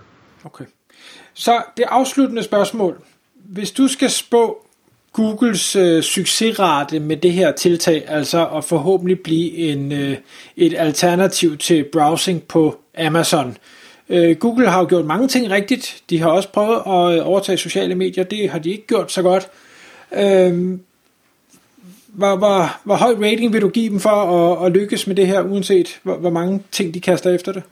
Okay. 0.45 0.65
Så 1.35 1.63
det 1.77 1.85
afsluttende 1.89 2.43
spørgsmål. 2.43 2.97
Hvis 3.35 3.71
du 3.71 3.89
skal 3.89 4.11
spå 4.11 4.65
Googles 5.13 5.77
øh, 5.77 6.03
succesrate 6.03 7.01
med 7.01 7.17
det 7.17 7.33
her 7.33 7.53
tiltag, 7.53 8.05
altså 8.09 8.47
at 8.47 8.65
forhåbentlig 8.65 9.21
blive 9.21 9.53
en, 9.53 9.93
øh, 9.93 10.17
et 10.57 10.75
alternativ 10.79 11.57
til 11.57 11.85
browsing 11.93 12.43
på 12.43 12.81
Amazon, 12.99 13.57
Øh, 14.11 14.37
Google 14.37 14.71
har 14.71 14.81
jo 14.81 14.87
gjort 14.89 15.05
mange 15.05 15.29
ting 15.29 15.51
rigtigt. 15.51 16.03
De 16.11 16.21
har 16.21 16.31
også 16.31 16.49
prøvet 16.49 16.77
at 16.77 17.19
øh, 17.19 17.29
overtage 17.29 17.59
sociale 17.59 17.95
medier. 17.95 18.25
Det 18.25 18.51
har 18.51 18.59
de 18.59 18.71
ikke 18.71 18.87
gjort 18.87 19.13
så 19.13 19.23
godt. 19.23 19.49
Øh, 20.13 20.79
hvor, 22.15 22.37
hvor, 22.37 22.77
hvor 22.85 22.97
høj 22.97 23.15
rating 23.23 23.53
vil 23.53 23.63
du 23.63 23.69
give 23.69 23.91
dem 23.91 24.01
for 24.01 24.11
at, 24.11 24.67
at 24.67 24.73
lykkes 24.73 25.07
med 25.07 25.17
det 25.17 25.27
her, 25.27 25.43
uanset 25.43 25.99
hvor, 26.03 26.17
hvor 26.17 26.31
mange 26.31 26.63
ting 26.73 26.95
de 26.95 27.01
kaster 27.01 27.35
efter 27.35 27.53
det? 27.53 27.63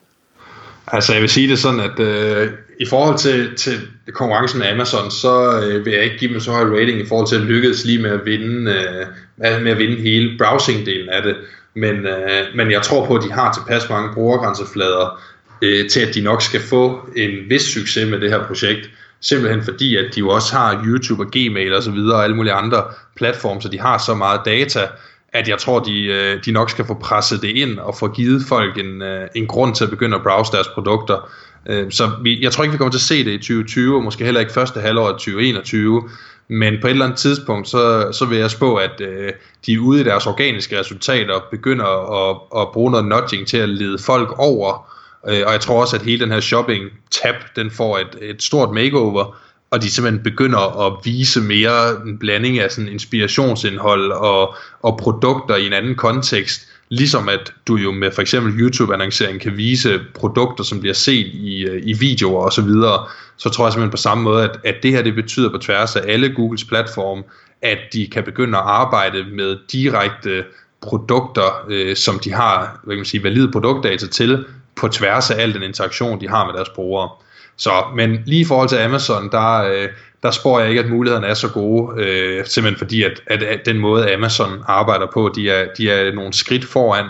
Altså 0.86 1.12
jeg 1.12 1.22
vil 1.22 1.30
sige 1.30 1.48
det 1.48 1.58
sådan, 1.58 1.80
at 1.80 2.00
øh, 2.00 2.50
i 2.80 2.86
forhold 2.86 3.18
til, 3.18 3.56
til 3.56 3.72
konkurrencen 4.12 4.58
med 4.58 4.66
Amazon, 4.66 5.10
så 5.10 5.60
øh, 5.60 5.84
vil 5.84 5.92
jeg 5.92 6.04
ikke 6.04 6.18
give 6.18 6.32
dem 6.32 6.40
så 6.40 6.52
høj 6.52 6.80
rating 6.80 7.00
i 7.00 7.06
forhold 7.06 7.28
til 7.28 7.36
at 7.36 7.42
lykkes 7.42 7.84
lige 7.84 8.02
med 8.02 8.10
at 8.10 8.20
vinde, 8.24 8.72
øh, 8.72 9.62
med 9.62 9.72
at 9.72 9.78
vinde 9.78 10.02
hele 10.02 10.38
browsing-delen 10.38 11.10
af 11.10 11.22
det. 11.22 11.36
Men, 11.74 11.96
øh, 12.06 12.42
men 12.54 12.70
jeg 12.70 12.82
tror 12.82 13.06
på, 13.06 13.14
at 13.14 13.22
de 13.22 13.32
har 13.32 13.52
tilpas 13.52 13.90
mange 13.90 14.14
brugergrænseflader, 14.14 15.20
øh, 15.62 15.88
til 15.88 16.00
at 16.00 16.14
de 16.14 16.20
nok 16.20 16.42
skal 16.42 16.60
få 16.60 17.08
en 17.16 17.30
vis 17.48 17.62
succes 17.62 18.10
med 18.10 18.20
det 18.20 18.30
her 18.30 18.46
projekt. 18.46 18.90
Simpelthen 19.20 19.64
fordi, 19.64 19.96
at 19.96 20.14
de 20.14 20.20
jo 20.20 20.28
også 20.28 20.56
har 20.56 20.84
YouTube 20.86 21.22
og 21.22 21.30
Gmail 21.30 21.74
og 21.74 21.82
så 21.82 21.90
videre 21.90 22.16
og 22.16 22.24
alle 22.24 22.36
mulige 22.36 22.52
andre 22.52 22.84
platforme, 23.16 23.62
så 23.62 23.68
de 23.68 23.80
har 23.80 23.98
så 23.98 24.14
meget 24.14 24.40
data, 24.44 24.88
at 25.32 25.48
jeg 25.48 25.58
tror, 25.58 25.80
de, 25.80 26.04
øh, 26.04 26.44
de 26.44 26.52
nok 26.52 26.70
skal 26.70 26.84
få 26.84 26.94
presset 26.94 27.42
det 27.42 27.48
ind 27.48 27.78
og 27.78 27.96
få 27.96 28.08
givet 28.08 28.42
folk 28.48 28.78
en, 28.78 29.02
øh, 29.02 29.28
en 29.34 29.46
grund 29.46 29.74
til 29.74 29.84
at 29.84 29.90
begynde 29.90 30.16
at 30.16 30.22
browse 30.22 30.52
deres 30.52 30.68
produkter. 30.68 31.30
Øh, 31.68 31.90
så 31.90 32.10
vi, 32.22 32.42
jeg 32.42 32.52
tror 32.52 32.64
ikke, 32.64 32.72
vi 32.72 32.78
kommer 32.78 32.92
til 32.92 32.98
at 32.98 33.02
se 33.02 33.24
det 33.24 33.32
i 33.32 33.38
2020, 33.38 33.96
og 33.96 34.02
måske 34.02 34.24
heller 34.24 34.40
ikke 34.40 34.52
første 34.52 34.80
halvår 34.80 35.08
af 35.08 35.12
2021, 35.12 36.08
men 36.48 36.74
på 36.80 36.86
et 36.86 36.90
eller 36.90 37.04
andet 37.04 37.18
tidspunkt, 37.18 37.68
så, 37.68 38.12
så 38.12 38.24
vil 38.24 38.38
jeg 38.38 38.50
spå, 38.50 38.74
at 38.76 39.00
øh, 39.00 39.32
de 39.66 39.80
ude 39.80 40.00
i 40.00 40.04
deres 40.04 40.26
organiske 40.26 40.80
resultater 40.80 41.40
begynder 41.50 41.86
at, 42.30 42.36
at 42.60 42.68
bruge 42.72 42.90
noget 42.90 43.06
nudging 43.06 43.46
til 43.46 43.56
at 43.56 43.68
lede 43.68 43.98
folk 43.98 44.38
over 44.38 44.95
Øh, 45.28 45.42
og 45.46 45.52
jeg 45.52 45.60
tror 45.60 45.80
også, 45.80 45.96
at 45.96 46.02
hele 46.02 46.20
den 46.24 46.32
her 46.32 46.40
shopping-tab, 46.40 47.34
den 47.56 47.70
får 47.70 47.98
et, 47.98 48.16
et 48.22 48.42
stort 48.42 48.70
makeover, 48.74 49.36
og 49.70 49.82
de 49.82 49.90
simpelthen 49.90 50.22
begynder 50.22 50.86
at 50.86 50.92
vise 51.04 51.40
mere 51.40 51.90
en 52.06 52.18
blanding 52.18 52.58
af 52.58 52.70
sådan 52.70 52.88
inspirationsindhold 52.88 54.12
og, 54.12 54.54
og 54.82 54.98
produkter 54.98 55.56
i 55.56 55.66
en 55.66 55.72
anden 55.72 55.94
kontekst, 55.94 56.68
ligesom 56.88 57.28
at 57.28 57.52
du 57.68 57.76
jo 57.76 57.92
med 57.92 58.10
for 58.12 58.22
eksempel 58.22 58.60
YouTube-annoncering 58.60 59.40
kan 59.40 59.56
vise 59.56 60.00
produkter, 60.14 60.64
som 60.64 60.80
bliver 60.80 60.94
set 60.94 61.26
i, 61.26 61.64
øh, 61.64 61.82
i 61.84 61.92
videoer 61.92 62.44
og 62.44 62.52
så 62.52 62.62
videre, 62.62 63.06
så 63.36 63.48
tror 63.48 63.66
jeg 63.66 63.72
simpelthen 63.72 63.90
på 63.90 63.96
samme 63.96 64.24
måde, 64.24 64.44
at, 64.44 64.60
at 64.64 64.74
det 64.82 64.90
her 64.90 65.02
det 65.02 65.14
betyder 65.14 65.50
på 65.50 65.58
tværs 65.58 65.96
af 65.96 66.02
alle 66.12 66.34
Googles 66.34 66.64
platform, 66.64 67.24
at 67.62 67.78
de 67.92 68.06
kan 68.12 68.24
begynde 68.24 68.58
at 68.58 68.64
arbejde 68.66 69.24
med 69.32 69.56
direkte 69.72 70.44
produkter, 70.80 71.64
øh, 71.68 71.96
som 71.96 72.18
de 72.18 72.32
har 72.32 72.80
hvad 72.84 72.94
kan 72.94 72.98
man 72.98 73.04
sige, 73.04 73.22
valide 73.22 73.52
produktdata 73.52 74.06
til, 74.06 74.44
på 74.76 74.88
tværs 74.88 75.30
af 75.30 75.42
al 75.42 75.54
den 75.54 75.62
interaktion, 75.62 76.20
de 76.20 76.28
har 76.28 76.46
med 76.46 76.54
deres 76.54 76.68
brugere. 76.68 77.10
Så, 77.56 77.70
men 77.94 78.18
lige 78.26 78.40
i 78.40 78.44
forhold 78.44 78.68
til 78.68 78.76
Amazon, 78.76 79.30
der, 79.30 79.56
øh, 79.56 79.88
der 80.22 80.30
spår 80.30 80.60
jeg 80.60 80.68
ikke, 80.68 80.80
at 80.80 80.90
mulighederne 80.90 81.26
er 81.26 81.34
så 81.34 81.48
gode, 81.48 82.02
øh, 82.02 82.46
simpelthen 82.46 82.78
fordi, 82.78 83.02
at, 83.02 83.22
at, 83.26 83.42
at 83.42 83.60
den 83.66 83.78
måde 83.78 84.14
Amazon 84.14 84.62
arbejder 84.66 85.06
på, 85.14 85.32
de 85.36 85.50
er, 85.50 85.66
de 85.78 85.90
er 85.90 86.14
nogle 86.14 86.32
skridt 86.32 86.64
foran, 86.64 87.06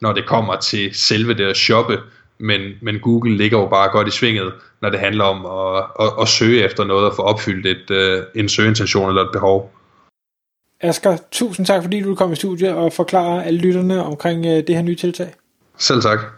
når 0.00 0.12
det 0.12 0.26
kommer 0.26 0.56
til 0.56 0.90
selve 0.94 1.34
det 1.34 1.44
at 1.44 1.56
shoppe, 1.56 1.98
men, 2.38 2.60
men 2.82 2.98
Google 2.98 3.36
ligger 3.36 3.58
jo 3.58 3.66
bare 3.66 3.88
godt 3.88 4.08
i 4.08 4.10
svinget, 4.10 4.52
når 4.82 4.90
det 4.90 5.00
handler 5.00 5.24
om 5.24 5.46
at, 5.46 5.84
at, 6.00 6.12
at 6.20 6.28
søge 6.28 6.64
efter 6.64 6.84
noget 6.84 7.06
og 7.06 7.16
få 7.16 7.22
opfyldt 7.22 7.66
et, 7.66 7.90
øh, 7.90 8.22
en 8.34 8.48
søgeintention 8.48 9.08
eller 9.08 9.22
et 9.22 9.32
behov. 9.32 9.72
Asger, 10.80 11.16
tusind 11.30 11.66
tak, 11.66 11.82
fordi 11.82 12.00
du 12.00 12.14
kom 12.14 12.32
i 12.32 12.36
studiet 12.36 12.74
og 12.74 12.92
forklare 12.92 13.44
alle 13.44 13.60
lytterne 13.60 14.04
omkring 14.04 14.46
øh, 14.46 14.66
det 14.66 14.74
her 14.74 14.82
nye 14.82 14.96
tiltag. 14.96 15.34
Selv 15.78 16.02
tak. 16.02 16.37